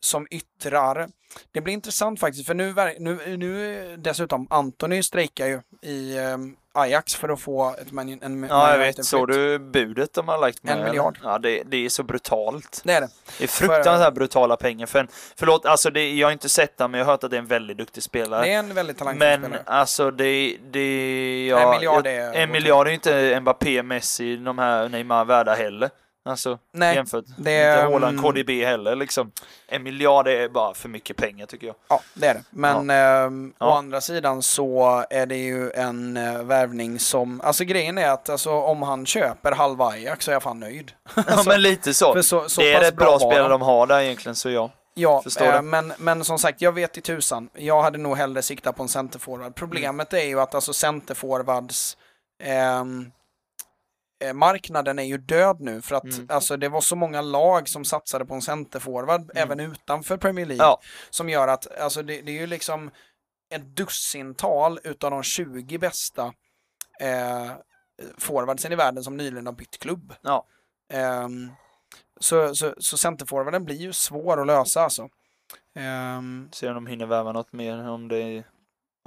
[0.00, 1.08] som yttrar,
[1.52, 7.14] det blir intressant faktiskt, för nu, nu, nu dessutom, Anthony strejkar ju i ehm, Ajax
[7.14, 9.04] för att få ett man, en Ja, jag vet.
[9.04, 10.78] Såg du budet de har lagt med?
[10.78, 11.18] En miljard.
[11.22, 12.80] Ja, det, det är så brutalt.
[12.84, 13.08] Det är det.
[13.38, 14.86] Det är fruktansvärt brutala pengar.
[14.86, 17.30] För en, förlåt, alltså det, jag har inte sett den, men jag har hört att
[17.30, 18.42] det är en väldigt duktig spelare.
[18.42, 19.62] Det är en väldigt talangfull Men spelare.
[19.66, 24.88] alltså det, det ja, En miljard är- En miljard är inte Mbappé, Messi, de här
[24.88, 25.90] Neymar värda heller.
[26.30, 27.24] Alltså Nej, jämfört.
[27.26, 29.32] det inte är, Haaland, mm, KDB heller liksom.
[29.68, 31.76] En miljard är bara för mycket pengar tycker jag.
[31.88, 32.42] Ja, det är det.
[32.50, 32.88] Men
[33.58, 33.66] Ja.
[33.66, 38.28] å andra sidan så är det ju en uh, värvning som, alltså grejen är att
[38.28, 40.92] alltså, om han köper halva Ajax så är jag fan nöjd.
[41.14, 42.22] Ja men lite så.
[42.22, 44.70] Så, så det är rätt bra var spelare de har där egentligen, så ja.
[44.94, 45.62] Ja, eh, det.
[45.62, 47.48] men, men som sagt, jag vet i tusan.
[47.54, 49.54] Jag hade nog hellre siktat på en centerforward.
[49.54, 51.96] Problemet är ju att alltså centerforwards
[52.42, 53.06] ehm, eh,
[54.34, 56.26] marknaden är ju död nu för att Mm.
[56.30, 60.64] alltså, det var så många lag som satsade på en centerforward även utanför Premier League
[60.64, 60.80] Ja.
[61.10, 62.90] som gör att alltså, det, det är ju liksom
[63.54, 66.32] ett dussintal utav de 20 bästa
[67.00, 67.50] eh,
[68.18, 70.14] forwardsen i världen som nyligen har bytt klubb.
[70.22, 70.46] Ja.
[70.92, 71.50] Ehm,
[72.20, 75.08] så, så, så centerforwarden blir ju svår att lösa alltså.
[75.74, 78.44] Ehm, Se om de hinner värva något mer om det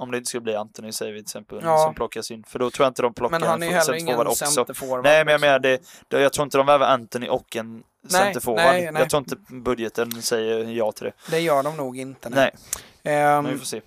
[0.04, 1.78] om det inte ska bli Anthony säger vi till exempel Ja.
[1.78, 2.44] som plockas in.
[2.44, 4.46] För då tror jag inte de plockar men han är en centerforward också.
[4.46, 5.04] centerforward.
[5.04, 5.78] Nej men jag menar det,
[6.08, 8.64] det, jag tror inte de värvar Anthony och en Nej, centerforward.
[8.66, 9.02] nej, nej.
[9.02, 11.12] Jag tror inte budgeten säger ja till det.
[11.30, 12.28] Det gör de nog inte.
[12.28, 12.50] Nej,
[13.02, 13.80] Ehm, men vi får se.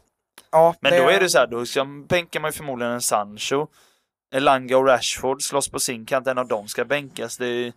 [0.51, 3.67] ja, Men då är det så här, då ska, bänkar man ju förmodligen en Sancho.
[4.35, 7.37] Elanga och Rashford slåss på sin kant, en av dem ska bänkas.
[7.37, 7.73] Det är,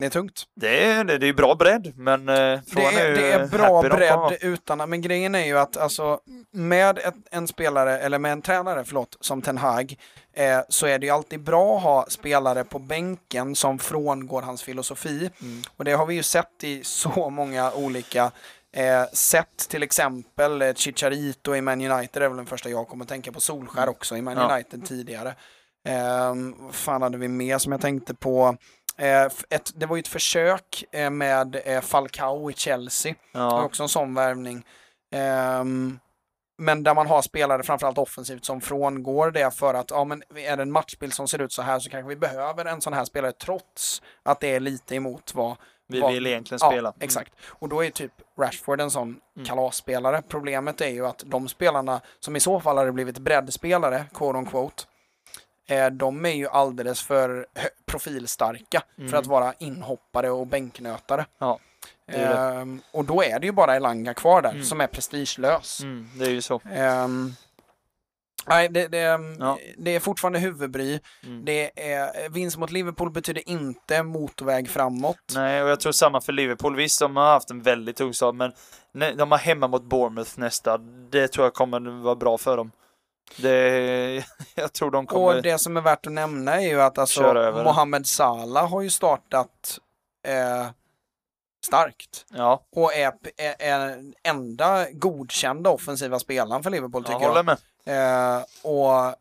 [0.00, 0.44] det är tungt.
[0.54, 3.46] det är, det är bra bredd, men eh, Det frågan är, ju det är hur
[3.46, 6.20] bra bredd utan, men grejen är ju att alltså
[6.52, 9.96] med ett, en spelare, eller med en tränare, förlåt, som Ten Hag,
[10.36, 14.62] eh, så är det ju alltid bra att ha spelare på bänken som frångår hans
[14.62, 15.30] filosofi.
[15.40, 15.62] Mm.
[15.76, 18.30] Och det har vi ju sett i så många olika
[18.76, 23.04] eh, sätt, till exempel eh, Chicharito i Man United är väl den första jag kommer
[23.04, 24.54] att tänka på, Solskär också i Man Ja.
[24.54, 25.34] United tidigare.
[25.84, 28.56] Eh, vad fan hade vi mer som jag tänkte på?
[29.00, 33.82] Eh, ett, det var ju ett försök eh, med eh, Falcao i Chelsea, Ja, också
[33.82, 34.64] en sån värvning.
[35.14, 35.98] Ehm,
[36.58, 40.56] men där man har spelare, framförallt offensivt, som frångår det för att, ja men är
[40.56, 43.04] det en matchbild som ser ut så här så kanske vi behöver en sån här
[43.04, 45.56] spelare trots att det är lite emot vad
[45.88, 46.88] vi vad- vill egentligen Ja, spela.
[46.88, 46.98] Mm.
[47.00, 47.32] exakt.
[47.46, 49.46] Och då är typ Rashford en sån Mm.
[49.46, 50.22] kalasspelare.
[50.28, 54.46] Problemet är ju att de spelarna som i så fall hade blivit breddspelare, quote on
[54.46, 54.82] quote,
[55.90, 57.46] de är ju alldeles för
[57.86, 59.14] profilstarka för Mm.
[59.20, 61.26] att vara inhoppare och bänknötare.
[61.38, 61.58] Ja.
[62.12, 64.64] Ehm, och då är det ju bara Elanga kvar där Mm.
[64.64, 65.80] som är prestigelös.
[65.82, 66.60] Mm, det är ju så.
[66.72, 67.32] Ehm,
[68.46, 68.98] nej, det, det,
[69.38, 69.58] Ja.
[69.78, 71.00] det är fortfarande huvudbry.
[71.26, 71.44] Mm.
[71.44, 75.16] Det är, vinst mot Liverpool betyder inte motorväg framåt.
[75.34, 76.76] Nej, och jag tror samma för Liverpool.
[76.76, 78.52] Visst, de har haft en väldigt tung start, men
[79.16, 80.78] de har hemma mot Bournemouth nästa.
[81.10, 82.70] Det tror jag kommer vara bra för dem.
[83.36, 84.24] Det,
[84.54, 85.36] jag tror de kommer...
[85.36, 87.22] Och det som är värt att nämna är ju att alltså.
[87.64, 89.78] Mohamed Salah har ju startat
[90.26, 90.66] eh,
[91.66, 97.44] starkt Ja, och är, är, är enda godkända offensiva spelaren för Liverpool jag tycker håller
[97.44, 97.58] jag.
[97.84, 98.36] med.
[98.36, 99.14] Eh, och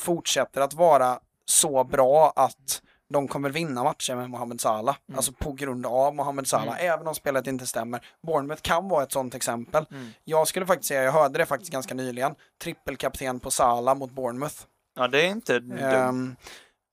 [0.00, 2.82] fortsätter att vara så bra att
[3.12, 4.96] de kommer vinna matcher med Mohamed Salah.
[5.08, 5.16] Mm.
[5.18, 8.00] Alltså på grund av Mohamed Salah, även om spelet inte stämmer.
[8.26, 9.84] Bournemouth kan vara ett sånt exempel.
[9.90, 10.08] Mm.
[10.24, 14.54] Jag skulle faktiskt säga, jag hörde det faktiskt ganska nyligen, trippelkapten på Salah mot Bournemouth.
[14.96, 15.56] Ja, det är inte.
[15.80, 16.36] Ehm,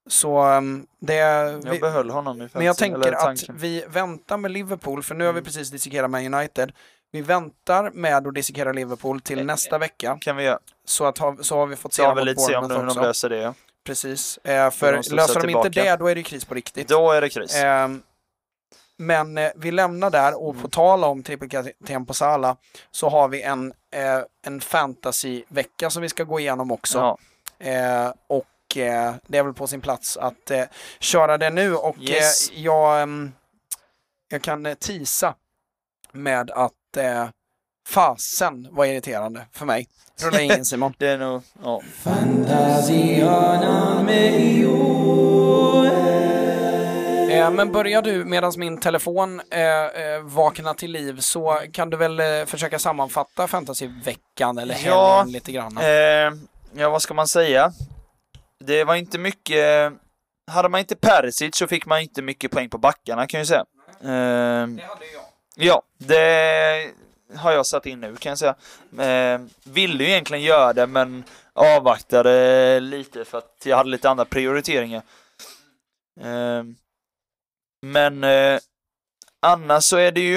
[0.10, 1.14] så ehm, det...
[1.16, 5.16] Jag Vi, behöll honom i men jag fantasy, tänker att vi väntar med Liverpool, för
[5.16, 5.46] nu har vi Mm.
[5.46, 6.72] precis dissekerat med United.
[7.12, 10.60] Vi väntar med att dissekera Liverpool till Eh, nästa vecka, kan vi göra.
[10.86, 12.82] så, att ha, så har vi fått se vi mot lite se om de, hur
[12.82, 13.02] de också.
[13.02, 13.54] löser det.
[13.90, 16.88] Precis, eh, för löser de inte det, då är det kris på riktigt.
[16.88, 17.56] Då är det kris.
[17.56, 18.02] Ehm,
[18.98, 20.62] men eh, vi lämnar där och Mm.
[20.62, 22.56] på tal om trippelkapten på Salah
[22.92, 26.98] så har vi en, eh, en fantasy-vecka som vi ska gå igenom också.
[26.98, 27.18] Ja.
[27.70, 30.64] Eh, och eh, det är väl på sin plats att eh,
[31.00, 32.50] köra det nu och Yes.
[32.50, 33.32] eh, jag, ehm,
[34.30, 35.36] jag kan eh, tisa
[36.12, 37.28] med att eh,
[37.90, 39.88] fasen var irriterande för mig.
[40.22, 40.94] Rulla in Simon.
[40.98, 41.42] Det är nog...
[41.64, 41.82] Ja.
[47.32, 51.98] Eh, men börjar du medan min telefon eh, eh, vaknar till liv så kan du
[51.98, 55.78] väl eh, försöka sammanfatta fantasyveckan eller helgen Ja, lite grann.
[55.78, 55.86] Eh,
[56.82, 57.72] ja, vad ska man säga?
[58.60, 59.94] Det var inte mycket...
[60.52, 63.66] Hade man inte Perisic så fick man inte mycket poäng på backarna kan jag säga.
[64.02, 65.24] Eh, det hade jag.
[65.56, 66.92] ja, det
[67.36, 68.56] har jag satt in nu kan jag säga.
[69.00, 71.24] Eh, ville ju egentligen göra det men
[71.54, 75.02] avvaktade lite för att jag hade lite andra prioriteringar.
[76.22, 76.64] Eh,
[77.82, 78.60] men eh,
[79.42, 80.36] annars så är det ju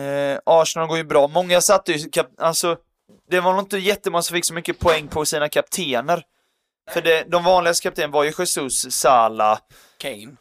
[0.00, 1.28] eh, Arsenal går ju bra.
[1.28, 2.76] Många satte ju kap- alltså
[3.28, 6.24] det var nog inte jättemånga som fick så mycket poäng på sina kaptener.
[6.90, 9.58] För det, de vanligaste kaptenerna var ju Jesus, Salah,
[9.98, 10.36] Kane.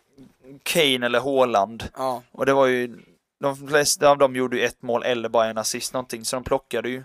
[0.63, 1.89] Kane eller Haaland.
[1.97, 2.23] Ja.
[2.31, 2.99] Och det var ju,
[3.39, 6.43] de flesta av dem gjorde ju ett mål eller bara en assist någonting, så de
[6.43, 7.03] plockade ju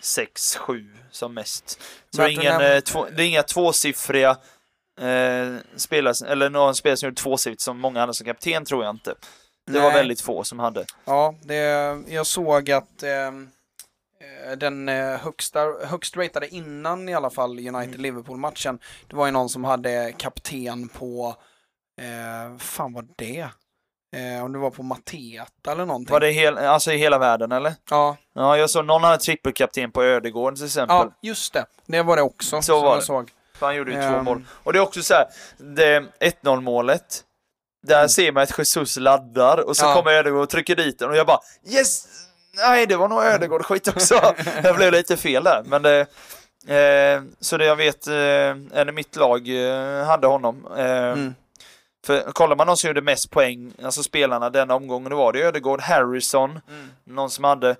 [0.00, 1.80] 6-7 som mest.
[2.10, 4.30] Så det är, ingen, eh, två, det är inga tvåsiffriga
[5.00, 8.94] eh, spelare, eller någon spelare som gjorde tvåsiffrigt som många andra som kapten tror jag
[8.94, 9.14] inte.
[9.66, 9.98] Det var Nej.
[9.98, 10.84] väldigt få som hade.
[11.04, 11.54] Ja, det,
[12.08, 13.48] jag såg att ehm,
[14.20, 17.74] eh, den eh, högsta, högst ratade innan i alla fall Mm.
[17.74, 18.78] United-Liverpool-matchen,
[19.08, 21.36] det var ju någon som hade kapten på,
[22.00, 23.48] eh, fan var det?
[24.16, 26.12] Eh, om det var på Mateta eller någonting.
[26.12, 27.74] Var det hel, alltså i hela världen eller?
[27.90, 30.96] Ja, Ja, jag såg någon hade trippelkapten på Ödegård till exempel.
[30.96, 31.66] ja, just det.
[31.86, 32.62] Det var det också.
[32.62, 33.02] Så var det.
[33.02, 33.30] såg.
[33.60, 34.24] Han gjorde ju två Ehm.
[34.24, 34.44] mål.
[34.62, 35.26] Och det är också så här,
[35.56, 37.22] det 1-0 målet.
[37.86, 38.08] Där Mm.
[38.08, 39.94] ser man att Jesus laddar och så Ja.
[39.94, 42.06] kommer Ödegård och trycker dit den och jag bara Yes!
[42.54, 44.34] Nej, det var nog Ödegård skit också.
[44.62, 45.62] jag blev lite fel där.
[45.66, 46.00] Men det,
[46.68, 48.14] eh, så det jag vet, eh,
[48.80, 50.66] en i mitt lag eh, hade honom.
[50.76, 51.34] Eh, Mm.
[52.06, 55.40] För kollar man de som gjorde mest poäng, alltså spelarna den omgången, då var det
[55.42, 56.88] Ödegård, Harrison, Mm.
[57.04, 57.76] någon som hade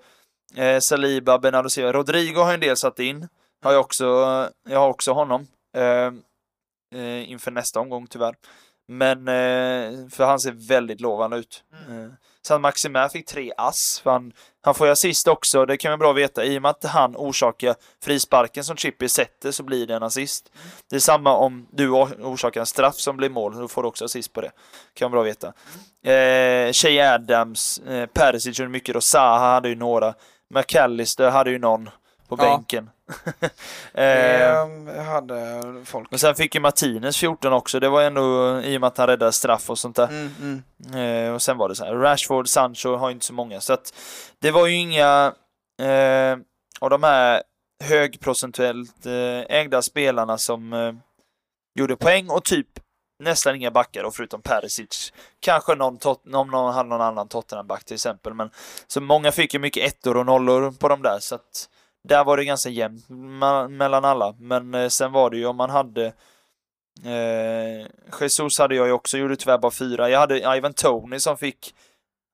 [0.57, 1.93] eh, Saliba, Bernardo Silva.
[1.93, 3.29] Rodrigo har en del satt in.
[3.63, 4.05] Har jag också,
[4.69, 5.47] jag har också honom.
[5.77, 6.13] Eh,
[7.01, 8.35] eh, inför nästa omgång tyvärr.
[8.89, 11.65] Men, eh, för han ser väldigt lovande ut.
[11.73, 12.13] Eh,
[12.47, 14.33] Sen Maximin fick tre ass, för han,
[14.63, 16.45] han får ju assist också, det kan man bra veta.
[16.45, 20.53] I och med att han orsakar frisparken som Chippy sätter så blir det en assist.
[20.91, 24.05] Det är samma om du orsakar en straff som blir mål, då får du också
[24.05, 24.51] assist på det.
[24.95, 25.47] Kan man bra veta.
[26.13, 30.15] Eh, Shea Adams, eh, Perisic gjorde mycket då, Zaha hade ju några.
[30.55, 31.91] McAllister hade ju någon
[32.29, 32.45] på Ja.
[32.45, 32.91] bänken.
[33.95, 36.11] eh, Eh, hade folk.
[36.11, 39.07] men sen fick ju Martinez 14 också, det var ändå i och med att han
[39.07, 40.09] räddade straff och sånt där.
[40.09, 40.63] Mm,
[40.93, 41.27] mm.
[41.27, 43.95] Eh, och sen var det så här, Rashford, Sancho har inte så många, så att
[44.39, 45.33] det var ju inga
[45.83, 46.37] eh,
[46.81, 47.43] av de här
[47.85, 50.93] högprocentuellt eh, ägda spelarna som eh,
[51.79, 52.67] gjorde poäng och typ
[53.23, 55.13] nästan inga backar och förutom Perisic.
[55.41, 55.99] Kanske någon,
[56.35, 58.51] om någon hade någon annan Tottenham-back till exempel, men
[58.87, 61.69] så många fick ju mycket ettor och nollor på de där, så att
[62.07, 63.09] där var det ganska jämnt
[63.71, 64.35] mellan alla.
[64.39, 66.13] Men eh, sen var det ju om man hade
[67.05, 67.87] Eh,
[68.21, 70.11] Jesus hade jag ju också, gjorde tyvärr bara fyra.
[70.11, 71.75] Jag hade Ivan Tony som fick,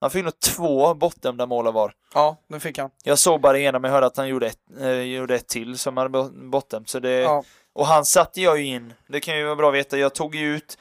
[0.01, 1.93] han fick nog två bortdömda mål var.
[2.13, 2.89] Ja, det fick han.
[3.03, 5.77] Jag såg bara ena men jag hörde att han gjorde ett, eh, gjorde ett till
[5.77, 6.89] som hade bo- bortdömt.
[6.89, 7.43] Så det, Ja.
[7.73, 10.35] Och han satte jag ju in, det kan ju vara bra att veta, jag tog
[10.35, 10.77] ju ut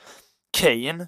[0.58, 1.06] Kane.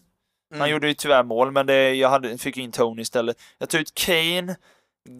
[0.51, 0.71] Han Mm.
[0.71, 3.37] gjorde ju tyvärr mål, men det, jag hade, fick in Tony istället.
[3.59, 4.57] Jag tog ut Kane,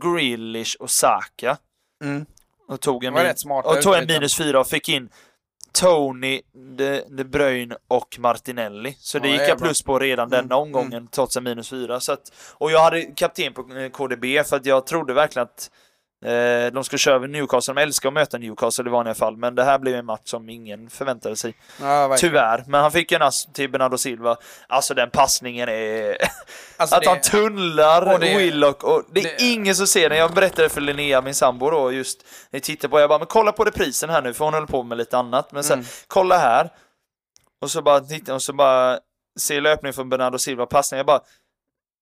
[0.03, 1.57] Grealish och Saka.
[2.05, 2.27] Mm.
[2.69, 3.23] Och tog en, min-
[3.77, 5.09] och tog en minus fyra och fick in
[5.73, 6.41] Tony,
[6.77, 8.97] De, De Bruyne och Martinelli.
[8.99, 12.01] Så det Ja, gick jag plus på redan Mm, denna omgången, trots en minus fyra.
[12.01, 15.71] Så att, och jag hade kapten på eh, KDB för att jag trodde verkligen att
[16.73, 17.75] de skulle köra över Newcastle.
[17.75, 20.49] De älskar att möta Newcastle i vanliga fall, men det här blev en match som
[20.49, 21.55] ingen förväntade sig.
[21.81, 22.17] Ja.
[22.19, 22.65] Tyvärr.
[22.67, 24.37] Men han fick en ass till Bernardo Silva.
[24.69, 26.17] Alltså den passningen är...
[26.77, 30.09] Alltså, att det- han tunnlar och det- Willock och det är det- ingen som ser
[30.09, 30.19] den.
[30.19, 33.27] Jag berättade för Linnea, min sambo då, just när jag tittade på, jag bara, men
[33.27, 35.53] kolla på reprisen här nu, för hon höll på med lite annat.
[35.53, 35.87] Men sen, Mm.
[36.07, 36.71] kolla här.
[37.63, 38.03] Och så bara
[38.35, 38.99] och så bara
[39.41, 41.21] ser löpningen från Bernardo Silva, passningen, jag bara,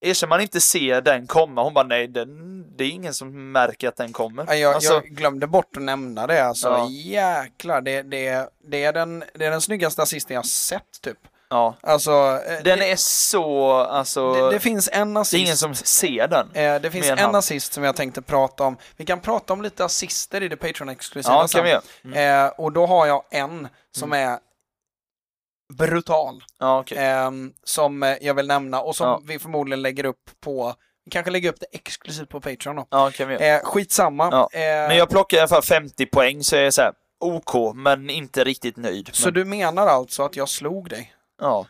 [0.03, 1.63] erkänner man inte ser den komma?
[1.63, 4.45] Hon bara, nej, den, det är ingen som märker att den kommer.
[4.49, 6.69] Ja, jag, Alltså, jag glömde bort att nämna det alltså.
[6.69, 6.89] Ja.
[6.91, 11.19] Jäklar, det, det, det, är den, det är den snyggaste assisten jag har sett typ.
[11.51, 11.75] ja.
[11.81, 12.11] Alltså,
[12.49, 15.35] eh, Den det, är så, alltså, det, det, det finns en assist.
[15.35, 16.49] är ingen som ser den.
[16.55, 17.35] Eh, det finns en han.
[17.35, 18.77] assist som jag tänkte prata om.
[18.97, 21.59] Vi kan prata om lite assister i det Patreon-exklusiva Ja, sen.
[21.59, 21.83] kan vi göra.
[22.05, 22.47] Mm.
[22.47, 24.39] Eh, och då har jag en som är
[25.77, 26.43] brutal.
[26.59, 26.99] Ja, okej.
[26.99, 29.21] ehm, som eh, jag vill nämna och som Ja.
[29.27, 30.75] vi förmodligen lägger upp på,
[31.05, 32.87] vi kanske lägger upp det exklusivt på Patreon då.
[32.91, 33.49] Ja, kan vi.
[33.49, 34.29] Eh, skitsamma.
[34.33, 34.49] Ja.
[34.53, 37.75] Eh, Men jag plockar i alla fall 50 poäng, så jag är så här OK,
[37.75, 39.11] men inte riktigt nöjd.
[39.13, 41.15] Så men, du menar alltså att jag slog dig?
[41.41, 41.67] Ja.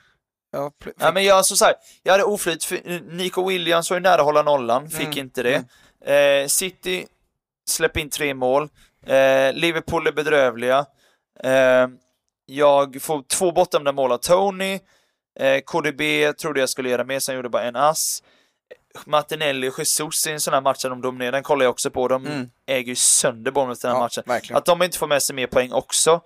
[0.53, 3.97] Jag pl- ja, men jag, alltså, så här, jag hade oflyt, för Nico Williams var
[3.97, 5.65] ju nära att hålla nollan, fick Mm, inte det.
[6.15, 7.07] Eh, City
[7.71, 8.63] släpper in tre mål.
[9.07, 10.87] Eh, Liverpool är bedrövliga.
[12.57, 14.79] Jag får två bortdömda mål av Tony.
[15.41, 18.23] Eh, KDB trodde jag skulle göra mer, sen gjorde bara en ass.
[19.07, 21.91] Martinelli och Jesus i en sån här match där de dominerar, den kollar jag också
[21.91, 22.09] på.
[22.09, 22.51] De Mm.
[22.67, 24.23] äger ju sönder Bournemouth den här ja, matchen.
[24.27, 24.57] verkligen.
[24.59, 26.21] Att de inte får med sig mer poäng också.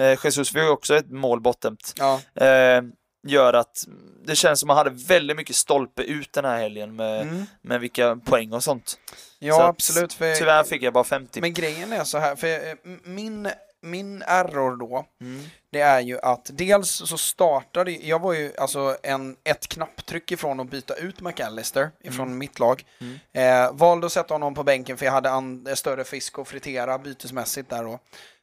[0.00, 1.94] Eh, Jesus fick ju också ett mål bortdömt.
[1.98, 2.82] Ja, Eh,
[3.26, 3.84] gör att
[4.24, 7.46] det känns som man hade väldigt mycket stolpe ut den här helgen med, mm.
[7.62, 8.98] med vilka poäng och sånt.
[9.38, 10.12] ja Så att absolut.
[10.12, 11.40] För, Tyvärr fick jag bara 50.
[11.40, 12.74] Men grejen är så här, för eh,
[13.04, 13.50] min,
[13.82, 15.42] min error då, Mm.
[15.70, 20.60] det är ju att dels så startade, jag var ju alltså en, ett knapptryck ifrån
[20.60, 22.38] att byta ut McAllister ifrån Mm.
[22.38, 22.84] mitt lag.
[23.00, 23.18] Mm.
[23.32, 26.48] Eh, valde att sätta honom på bänken för jag hade an, eh, större fisk att
[26.48, 27.98] fritera bytesmässigt där då.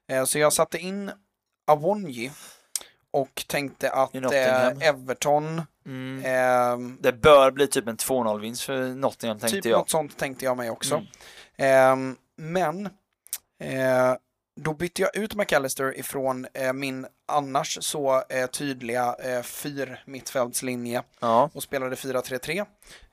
[0.09, 1.11] Eh, så jag satte in
[1.67, 2.31] Awonji
[3.11, 4.67] och tänkte att eh.
[4.87, 6.23] Everton, Mm.
[6.25, 9.77] ehm, Det bör bli typ en 2-0-vinst för Nottingham tänkte typ jag.
[9.79, 10.95] något sånt tänkte jag mig också.
[10.95, 11.07] Mm.
[11.57, 12.85] Ehm, men
[13.59, 14.15] eh,
[14.59, 21.03] då bytte jag ut McAllister ifrån eh, min annars så eh, tydliga eh, fyr mittfältslinje
[21.19, 21.49] Ja.
[21.53, 22.65] och spelade 4-3-3.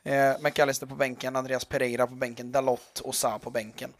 [0.04, 3.92] Eh, McAllister på bänken, Andreas Pereira på bänken, Dalot och Sa på bänken.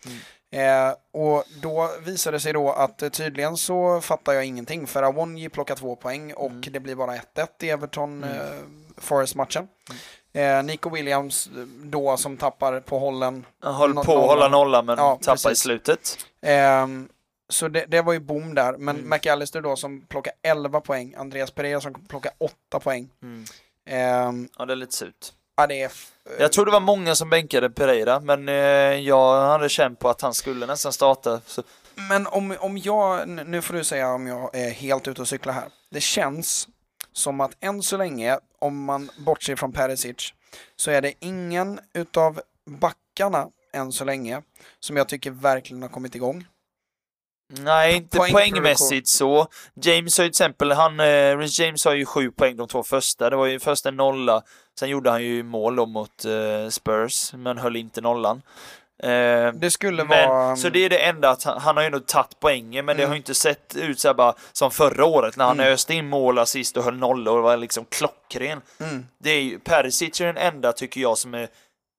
[0.53, 5.03] Eh, och då visade det sig då att eh, tydligen så fattar jag ingenting för
[5.03, 6.63] Awonji plockar två poäng och Mm.
[6.71, 8.37] det blir bara 1-1 i Everton Mm.
[8.37, 8.43] eh,
[8.97, 9.69] Forest-matchen.
[10.33, 11.49] Eh, Nico Williams
[11.83, 15.43] då som tappar på hållen Han höll på att hålla nollan men Ja, tappade i
[15.43, 15.59] precis.
[15.63, 16.19] slutet.
[16.43, 17.09] Ehm,
[17.49, 18.77] så det, det var ju boom där.
[18.77, 19.11] Men Mm.
[19.11, 21.15] McAllister då som plockar 11 poäng.
[21.19, 23.11] Andreas Pereira som plockar 8 poäng.
[23.23, 23.45] Mm.
[23.87, 25.33] Ehm, Ja, det är lite surt.
[25.57, 25.93] ja, det är...
[26.39, 28.55] Jag tror det var många som bänkade Pereira, men eh,
[29.01, 31.41] jag hade känt på att han skulle nästan starta.
[31.47, 31.63] Så,
[32.09, 35.53] Men om, om jag, nu får du säga om jag är helt ute och cyklar
[35.53, 35.69] här.
[35.91, 36.69] Det känns
[37.13, 40.35] som att än så länge, om man bortser från Perisic,
[40.77, 44.43] så är det ingen utav backarna än så länge
[44.81, 46.47] som jag tycker verkligen har kommit igång.
[47.61, 48.53] Nej, inte Poängproduktion.
[48.53, 49.47] poängmässigt så.
[49.83, 53.31] James har ju till exempel, han, eh, James har ju sju poäng de två första.
[53.31, 54.43] Det var ju först en nolla,
[54.79, 58.43] sen gjorde han ju mål då mot eh, Spurs, men höll inte nollan.
[59.03, 60.57] Eh, Det skulle men, vara...
[60.57, 63.03] Så det är det enda att han, han har ju nog tagit poängen, men det
[63.03, 63.11] Mm.
[63.11, 65.73] har ju inte sett ut så bara som förra året när han Mm.
[65.73, 68.61] öste in mål assist och höll nollor och var liksom klockren.
[68.81, 69.07] Mm.
[69.19, 71.49] Det är ju, Perisic är den enda, tycker jag, som är,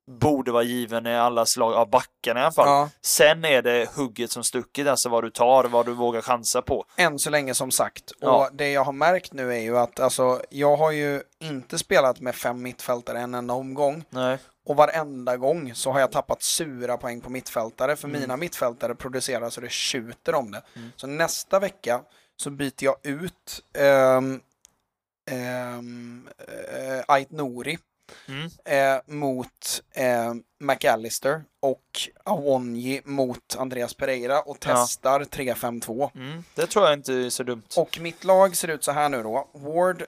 [0.07, 2.67] borde vara given i alla slag av backarna i alla fall.
[2.67, 6.61] Ja, Sen är det hugget som stucket, alltså vad du tar, vad du vågar chansa
[6.61, 6.85] på.
[6.95, 8.11] än så länge som sagt.
[8.19, 8.45] Ja.
[8.47, 12.19] Och det jag har märkt nu är ju att alltså, jag har ju inte spelat
[12.19, 14.03] med fem mittfältare en enda omgång.
[14.09, 14.37] Nej.
[14.65, 17.95] Och varenda gång så har jag tappat sura poäng på mittfältare.
[17.95, 18.21] För Mm.
[18.21, 20.61] mina mittfältare producerar så det tjuter om det.
[20.75, 20.91] Mm.
[20.95, 22.01] Så nästa vecka
[22.37, 23.63] så byter jag ut
[24.17, 24.41] um,
[25.31, 26.29] um,
[27.07, 27.77] Ait Nouri
[28.27, 28.49] Mm.
[28.65, 31.81] eh, mot eh, McAllister och
[32.23, 34.75] Awonji mot Andreas Pereira och Ja.
[34.75, 36.11] testar 3-5-2.
[36.15, 36.43] Mm.
[36.55, 37.63] Det tror jag inte är så dumt.
[37.77, 39.49] Och mitt lag ser ut så här nu då.
[39.53, 40.01] Ward,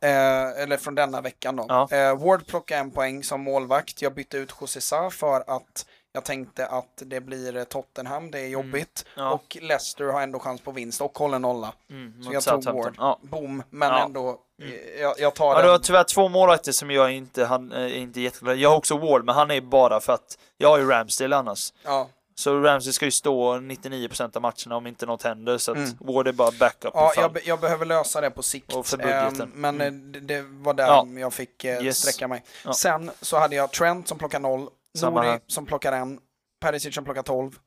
[0.00, 1.66] eh, eller från denna veckan då.
[1.68, 1.88] Ja.
[1.90, 4.02] Eh, Ward plockar en poäng som målvakt.
[4.02, 5.86] Jag bytte ut José Sa för att
[6.16, 9.04] Jag tänkte att det blir eh, Tottenham, det är jobbigt.
[9.16, 9.30] Ja.
[9.30, 11.72] Och Leicester har ändå chans på vinst och håller nolla.
[11.90, 12.74] Mm, Så jag tog.
[12.74, 12.94] Ward.
[12.98, 13.18] Ja.
[13.22, 14.04] Boom, men Ja.
[14.04, 14.72] ändå, Mm.
[14.72, 15.62] eh, jag, jag tar Ja, den.
[15.64, 18.96] det var tyvärr två målvakter som jag inte han, är inte jätteglad Jag har också
[18.98, 21.72] Ward, men han är bara för att jag har ju Ramsdale annars.
[21.84, 25.76] Ja, Så Ramsdale ska ju stå 99% av matcherna om inte något händer, så att
[25.78, 25.90] Mm.
[26.00, 28.72] Ward är bara backup ja jag, be- jag behöver lösa det på sikt.
[28.72, 29.40] Och för budgeten.
[29.42, 30.14] Ehm, men Mm.
[30.14, 31.06] eh, det, det var där Ja.
[31.16, 31.98] jag fick eh, Yes.
[31.98, 32.44] sträcka mig.
[32.64, 32.72] Ja.
[32.72, 36.20] Sen så hade jag Trent som plockar noll, Samma som plockar en,
[36.60, 37.58] Perisic som plockar 12,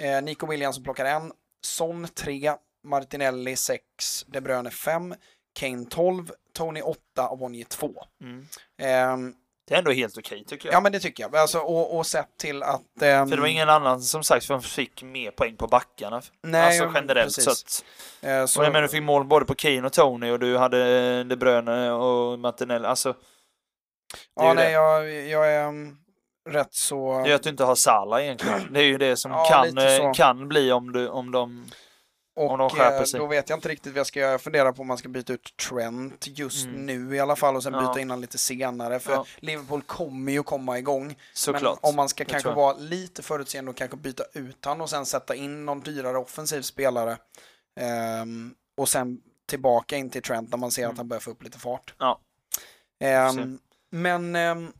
[0.00, 1.32] eh, Nico Williams som plockar en,
[1.66, 2.52] Son 3,
[2.84, 3.82] Martinelli 6,
[4.26, 5.14] De Bruyne 5,
[5.58, 7.92] Kane 12, Tony 8 och Bonnier 2.
[8.22, 8.46] Mm.
[8.82, 9.34] Ehm,
[9.68, 10.74] Det är ändå helt okej tycker jag.
[10.74, 11.36] ja men det tycker jag.
[11.36, 13.02] Alltså, och, och sett till att...
[13.02, 16.22] ehm, För det var ingen annan som sagt som fick mer poäng på backarna.
[16.42, 17.44] nej, alltså generellt precis.
[17.44, 17.84] så att...
[18.30, 20.58] Eh, så, Och jag menar, du fick mål både på Kane och Tony och du
[20.58, 22.86] hade De Bruyne och Martinelli.
[22.86, 23.14] Alltså,
[24.34, 24.70] ja, nej, det.
[24.70, 25.96] jag, jag är um,
[26.48, 27.22] rätt så...
[27.24, 28.72] det är att du inte har Salah egentligen.
[28.72, 31.66] Det är ju det som Ja, kan, kan bli om, du, om de...
[32.36, 34.30] om de Och skärper eh, då vet jag inte riktigt vad jag ska göra.
[34.30, 36.86] Jag funderar på om man ska byta ut Trent just Mm.
[36.86, 37.80] nu i alla fall och sen Ja.
[37.80, 39.00] byta in honom lite senare.
[39.00, 39.24] För Ja.
[39.38, 41.16] Liverpool kommer ju komma igång.
[41.34, 41.78] Såklart.
[41.82, 44.90] Men om man ska Det kanske vara lite förutseende och kanske byta ut han och
[44.90, 47.16] sen sätta in någon dyrare offensiv spelare.
[47.80, 50.90] Ehm, och sen tillbaka in till Trent när man ser Mm.
[50.92, 51.94] att han börjar få upp lite fart.
[51.98, 52.20] Ja.
[53.00, 53.58] Ehm,
[53.90, 54.72] men ehm,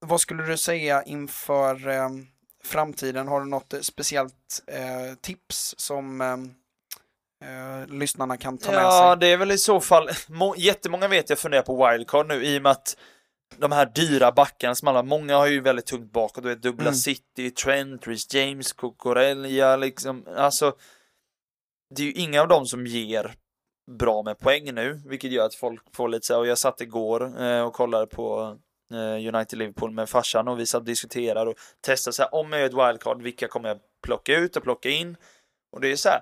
[0.00, 2.26] vad skulle du säga inför ehm,
[2.64, 3.28] framtiden?
[3.28, 6.54] Har du något eh, speciellt eh, tips som ehm,
[7.44, 9.20] eh, lyssnarna kan ta med Ja, sig?
[9.20, 10.08] det är väl i så fall...
[10.28, 12.96] Må, jättemånga vet jag funderar på wildcard nu i och med att
[13.56, 16.42] de här dyra backarna som alla, många har ju väldigt tungt bakåt.
[16.42, 16.94] Du vet Dubbla Mm.
[16.94, 20.26] City, Trent, Reece James, Cucurella liksom.
[20.36, 20.74] Alltså,
[21.94, 23.34] det är ju inga av dem som ger
[23.98, 26.80] bra med poäng nu, vilket gör att folk får lite så här, och jag satt
[26.80, 28.54] igår eh, och kollade på eh,
[28.94, 32.66] United-Liverpool med farsan och vi satt och diskuterade och testade så här, om jag gör
[32.66, 35.16] ett wildcard, vilka kommer jag plocka ut och plocka in?
[35.72, 36.20] Och det är så här,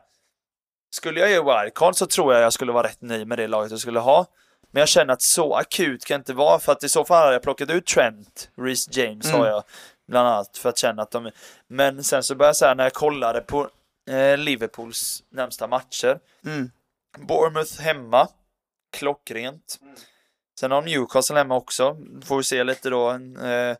[0.90, 3.70] skulle jag göra wildcard så tror jag jag skulle vara rätt nöjd med det laget
[3.70, 4.26] jag skulle ha.
[4.70, 7.22] Men jag känner att så akut kan det inte vara för att i så fall
[7.22, 9.40] hade jag plockat ut Trent, Reece James Mm.
[9.40, 9.62] har jag
[10.08, 11.30] bland annat för att känna att de
[11.66, 13.68] Men sen så började jag säga när jag kollade på
[14.10, 16.70] eh, Liverpools närmsta matcher Mm.
[17.18, 18.28] Bournemouth hemma,
[18.92, 19.78] klockrent.
[20.60, 23.10] Sen har Newcastle hemma också, får vi se lite då.
[23.10, 23.76] Eh,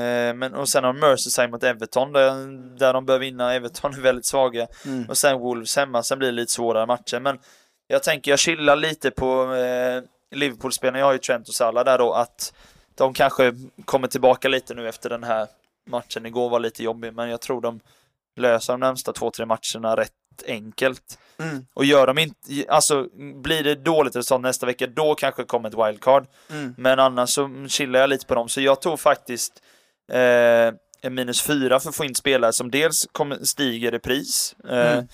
[0.00, 2.46] eh, men, och sen har de Merseyside mot Everton, där,
[2.78, 3.54] där de bör vinna.
[3.54, 4.66] Everton är väldigt svaga.
[4.84, 5.08] Mm.
[5.08, 7.20] Och sen Wolves hemma, sen blir det lite svårare matcher.
[7.20, 7.38] Men
[7.86, 10.02] jag tänker, jag chillar lite på eh,
[10.36, 12.54] Liverpool-spelarna, jag har ju Trent och Salah där då, att
[12.94, 13.54] de kanske
[13.84, 15.46] kommer tillbaka lite nu efter den här
[15.86, 16.26] matchen.
[16.26, 17.80] Igår var lite jobbig, men jag tror de
[18.36, 20.12] löser de närmsta två, tre matcherna rätt
[20.46, 21.18] enkelt.
[21.38, 21.66] Mm.
[21.74, 22.38] Och gör de inte,
[22.68, 23.08] alltså
[23.42, 26.26] blir det dåligt resultat nästa vecka, då kanske kommer ett wildcard.
[26.50, 26.74] Mm.
[26.78, 29.52] Men annars så chillar jag lite på dem, så jag tog faktiskt
[30.12, 34.54] eh, minus fyra för att få in spelare som dels kommer, stiger i pris.
[34.68, 35.08] Eh, Mm.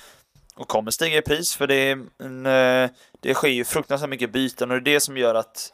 [0.56, 2.90] Och kommer stiga i pris, för det, en, eh,
[3.20, 5.72] det sker ju fruktansvärt mycket byten och det är det som gör att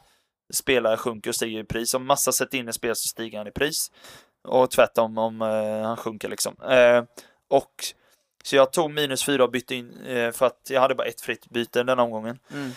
[0.53, 1.93] spelare sjunker och stiger i pris.
[1.93, 3.91] Om massa sätter in en spelare så stiger han i pris.
[4.47, 6.55] Och tvärtom om eh, han sjunker liksom.
[6.69, 7.03] Eh,
[7.49, 7.73] och
[8.45, 11.21] så jag tog minus fyra och bytte in eh, för att jag hade bara ett
[11.21, 12.71] fritt byte den omgången Mm.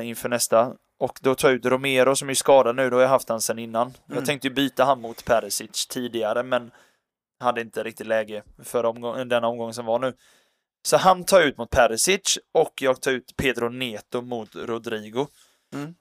[0.00, 0.72] eh, inför nästa.
[0.98, 3.40] Och då tar jag ut Romero som är skadad nu, då har jag haft han
[3.40, 3.86] sedan innan.
[3.86, 3.94] Mm.
[4.08, 6.70] Jag tänkte ju byta han mot Perisic tidigare men
[7.40, 10.12] hade inte riktigt läge för omgång, den omgången som var nu.
[10.86, 15.26] Så han tar ut mot Perisic och jag tar ut Pedro Neto mot Rodrigo.
[15.74, 15.94] Mm.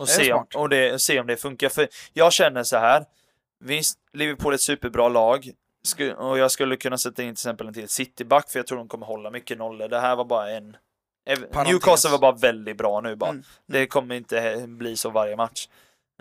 [0.00, 1.68] Och, se om, och det, se om det funkar.
[1.68, 3.04] För jag känner så här.
[3.60, 5.50] Visst, Liverpool är ett superbra lag.
[6.16, 8.88] Och jag skulle kunna sätta in till exempel en till Cityback för jag tror de
[8.88, 9.88] kommer hålla mycket nollor.
[9.88, 10.76] Det här var bara en...
[11.26, 11.72] Parentes.
[11.72, 13.30] Newcastle var bara väldigt bra nu bara.
[13.30, 13.42] Mm.
[13.66, 15.68] Det kommer inte bli så varje match.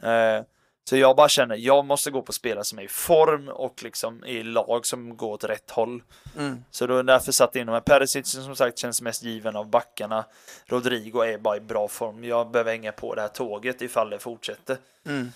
[0.01, 0.41] Eh,
[0.89, 4.25] så jag bara känner, jag måste gå på spelare som är i form och liksom
[4.25, 6.03] i lag som går åt rätt håll.
[6.37, 6.63] Mm.
[6.71, 7.79] Så då därför satt jag in de här.
[7.79, 10.25] Perisic som sagt känns mest given av backarna.
[10.65, 12.23] Rodrigo är bara i bra form.
[12.23, 14.77] Jag behöver hänga på det här tåget ifall det fortsätter.
[15.05, 15.31] Mm.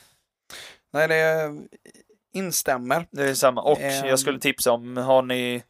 [0.91, 1.15] Nej, det
[2.33, 3.07] instämmer.
[3.11, 3.61] Det är samma.
[3.61, 4.07] Och Ehm.
[4.07, 5.63] jag skulle tipsa om, har ni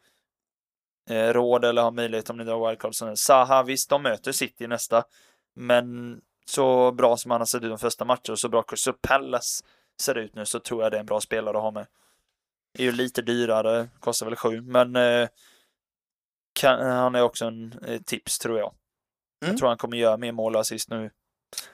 [1.10, 2.94] eh, råd eller har möjlighet om ni drar wildcard.
[2.94, 5.04] så- Zaha, visst de möter City nästa.
[5.54, 8.92] Men så bra som han har sett ut de första matcherna och så bra så
[8.92, 9.64] Palace
[10.00, 11.86] ser ut nu så tror jag det är en bra spelare att ha med.
[12.78, 15.28] Är ju lite dyrare, kostar väl sju, men eh,
[16.52, 18.68] kan, han är också en eh, tips tror jag.
[19.42, 19.52] Mm.
[19.52, 21.10] Jag tror han kommer göra mer mål och assist nu.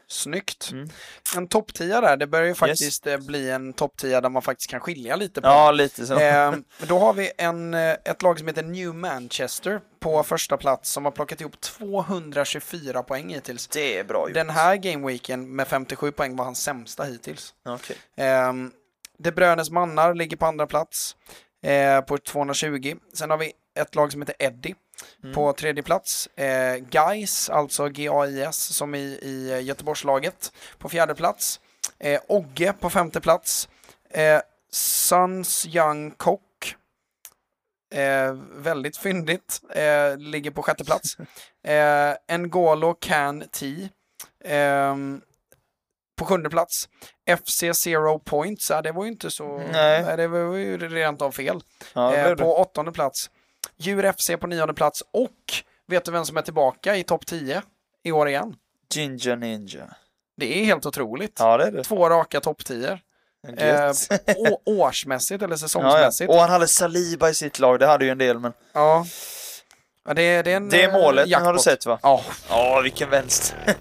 [0.06, 0.70] Snyggt.
[0.72, 0.88] Mm.
[1.36, 4.42] En topp 10 där, det börjar ju faktiskt eh, bli en topp 10 där man
[4.42, 5.48] faktiskt kan skilja lite på.
[5.48, 6.18] Ja, lite så.
[6.18, 6.54] Eh,
[6.86, 11.04] då har vi en, eh, ett lag som heter New Manchester på första plats som
[11.04, 13.66] har plockat ihop 224 poäng hittills.
[13.68, 14.34] det är bra gjort.
[14.34, 17.54] Den här gameweeken med 57 poäng var hans sämsta hittills.
[17.64, 17.96] Okej.
[18.16, 18.72] Ehm,
[19.18, 21.16] De Bruynes mannar ligger på andra plats
[21.62, 22.96] eh, på 220.
[23.14, 24.74] Sen har vi ett lag som heter Eddie
[25.22, 25.34] Mm.
[25.34, 26.26] på tredje plats.
[26.26, 31.60] Eh, Gais, alltså G-A-I-S, som i, i Göteborgslaget på fjärde plats.
[31.98, 33.68] Eh, Ogge på femte plats.
[34.10, 36.42] Eh, Suns Young Cock.
[37.94, 39.60] Eh, väldigt fyndigt.
[39.70, 41.16] Eh, ligger på sjätte plats.
[41.68, 43.88] Eh, Ngolo Can T.
[44.44, 45.20] ehm,
[46.16, 46.88] på sjunde plats.
[47.38, 49.58] FC Zero Points, ja, det var ju inte så...
[49.58, 50.16] Nej.
[50.16, 51.60] det var ju rent av fel.
[51.94, 53.30] Ja, eh, på åttonde plats.
[53.76, 55.30] Djur FC på nionde plats och
[55.86, 57.62] vet du vem som är tillbaka i topp 10
[58.04, 58.54] i år igen?
[58.94, 59.94] Ginger Ninja.
[60.36, 61.36] Det är helt otroligt.
[61.38, 61.84] Ja, det är det.
[61.84, 62.98] Två raka topp 10
[63.58, 63.92] eh,
[64.64, 65.56] årsmässigt eller Ja, ja.
[65.58, 66.30] säsongsmässigt.
[66.30, 69.06] Och han hade Saliba i sitt lag, det hade ju en del, men Ja.
[70.06, 71.54] ja det, det är en det är eh, målet, har jackpot.
[71.56, 71.98] du sett va?
[72.02, 73.58] Ja, Ja, vilken vänster.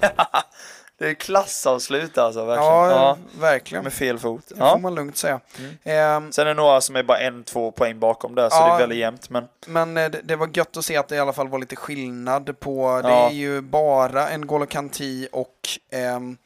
[0.98, 2.72] det är klassavslut alltså, verkligen.
[2.74, 3.84] ja, Ja, verkligen.
[3.84, 4.44] med fel fot.
[4.48, 4.78] Det får Ja.
[4.78, 5.40] man lugnt säga.
[5.60, 5.72] Mm.
[5.84, 8.68] Ehm, Sen är det några som är bara en, två poäng bakom där, så Ja.
[8.68, 9.30] det är väldigt jämnt.
[9.30, 11.60] Men Men eh, det, det var gött att se att det i alla fall var
[11.60, 15.56] lite skillnad på, det är ju bara en Golo Kanti och
[15.92, 16.38] ehm,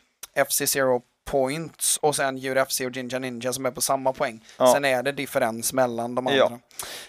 [0.50, 1.02] FC Zero
[1.32, 4.44] Points och sen Djur FC och Jinja Ninja som är på samma poäng.
[4.58, 4.74] Ja.
[4.74, 6.44] Sen är det differens mellan de Ja.
[6.46, 6.60] andra.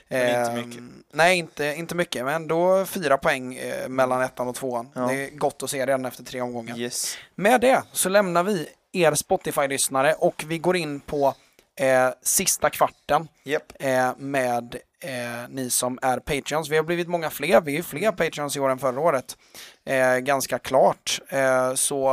[0.09, 1.05] Men inte Ehm.
[1.12, 4.89] Nej, inte, inte mycket, men då fyra poäng eh, mellan ettan och tvåan.
[4.94, 5.01] Ja.
[5.07, 6.78] Det är gott att se redan efter tre omgångar.
[6.78, 7.16] yes.
[7.35, 11.35] Med det så lämnar vi er Spotify-lyssnare och vi går in på
[11.81, 13.73] eh, sista kvarten Japp.
[13.78, 15.11] eh, med eh,
[15.49, 16.69] ni som är Patreons.
[16.69, 19.36] Vi har blivit många fler, vi är ju fler Patreons i år än förra året.
[19.84, 21.20] Eh, ganska klart.
[21.28, 22.10] Eh, så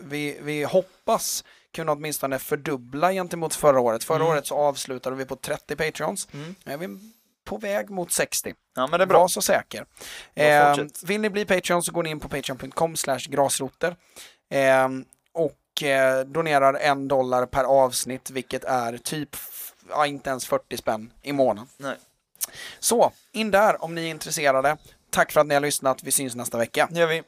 [0.00, 1.44] vi, vi hoppas
[1.74, 4.04] kunna åtminstone fördubbla gentemot förra året.
[4.04, 4.28] Förra Mm.
[4.28, 6.28] året så avslutade vi på 30 Patreons.
[6.32, 6.54] Mm.
[6.64, 6.98] Är vi
[7.44, 8.54] på väg mot 60.
[8.76, 9.18] Ja, men det är bra.
[9.18, 9.86] Var så säker.
[10.34, 12.94] Eh, vill ni bli Patreon så går ni in på patreon.com
[13.28, 13.96] grasroter.
[14.50, 14.88] Eh,
[15.32, 19.36] och eh, donerar en dollar per avsnitt, vilket är typ,
[19.88, 21.68] ja, inte ens 40 spänn i månaden.
[21.76, 21.96] Nej.
[22.78, 24.76] Så, in där om ni är intresserade.
[25.10, 26.02] Tack för att ni har lyssnat.
[26.02, 26.88] Vi syns nästa vecka.
[26.90, 27.22] Det gör vi.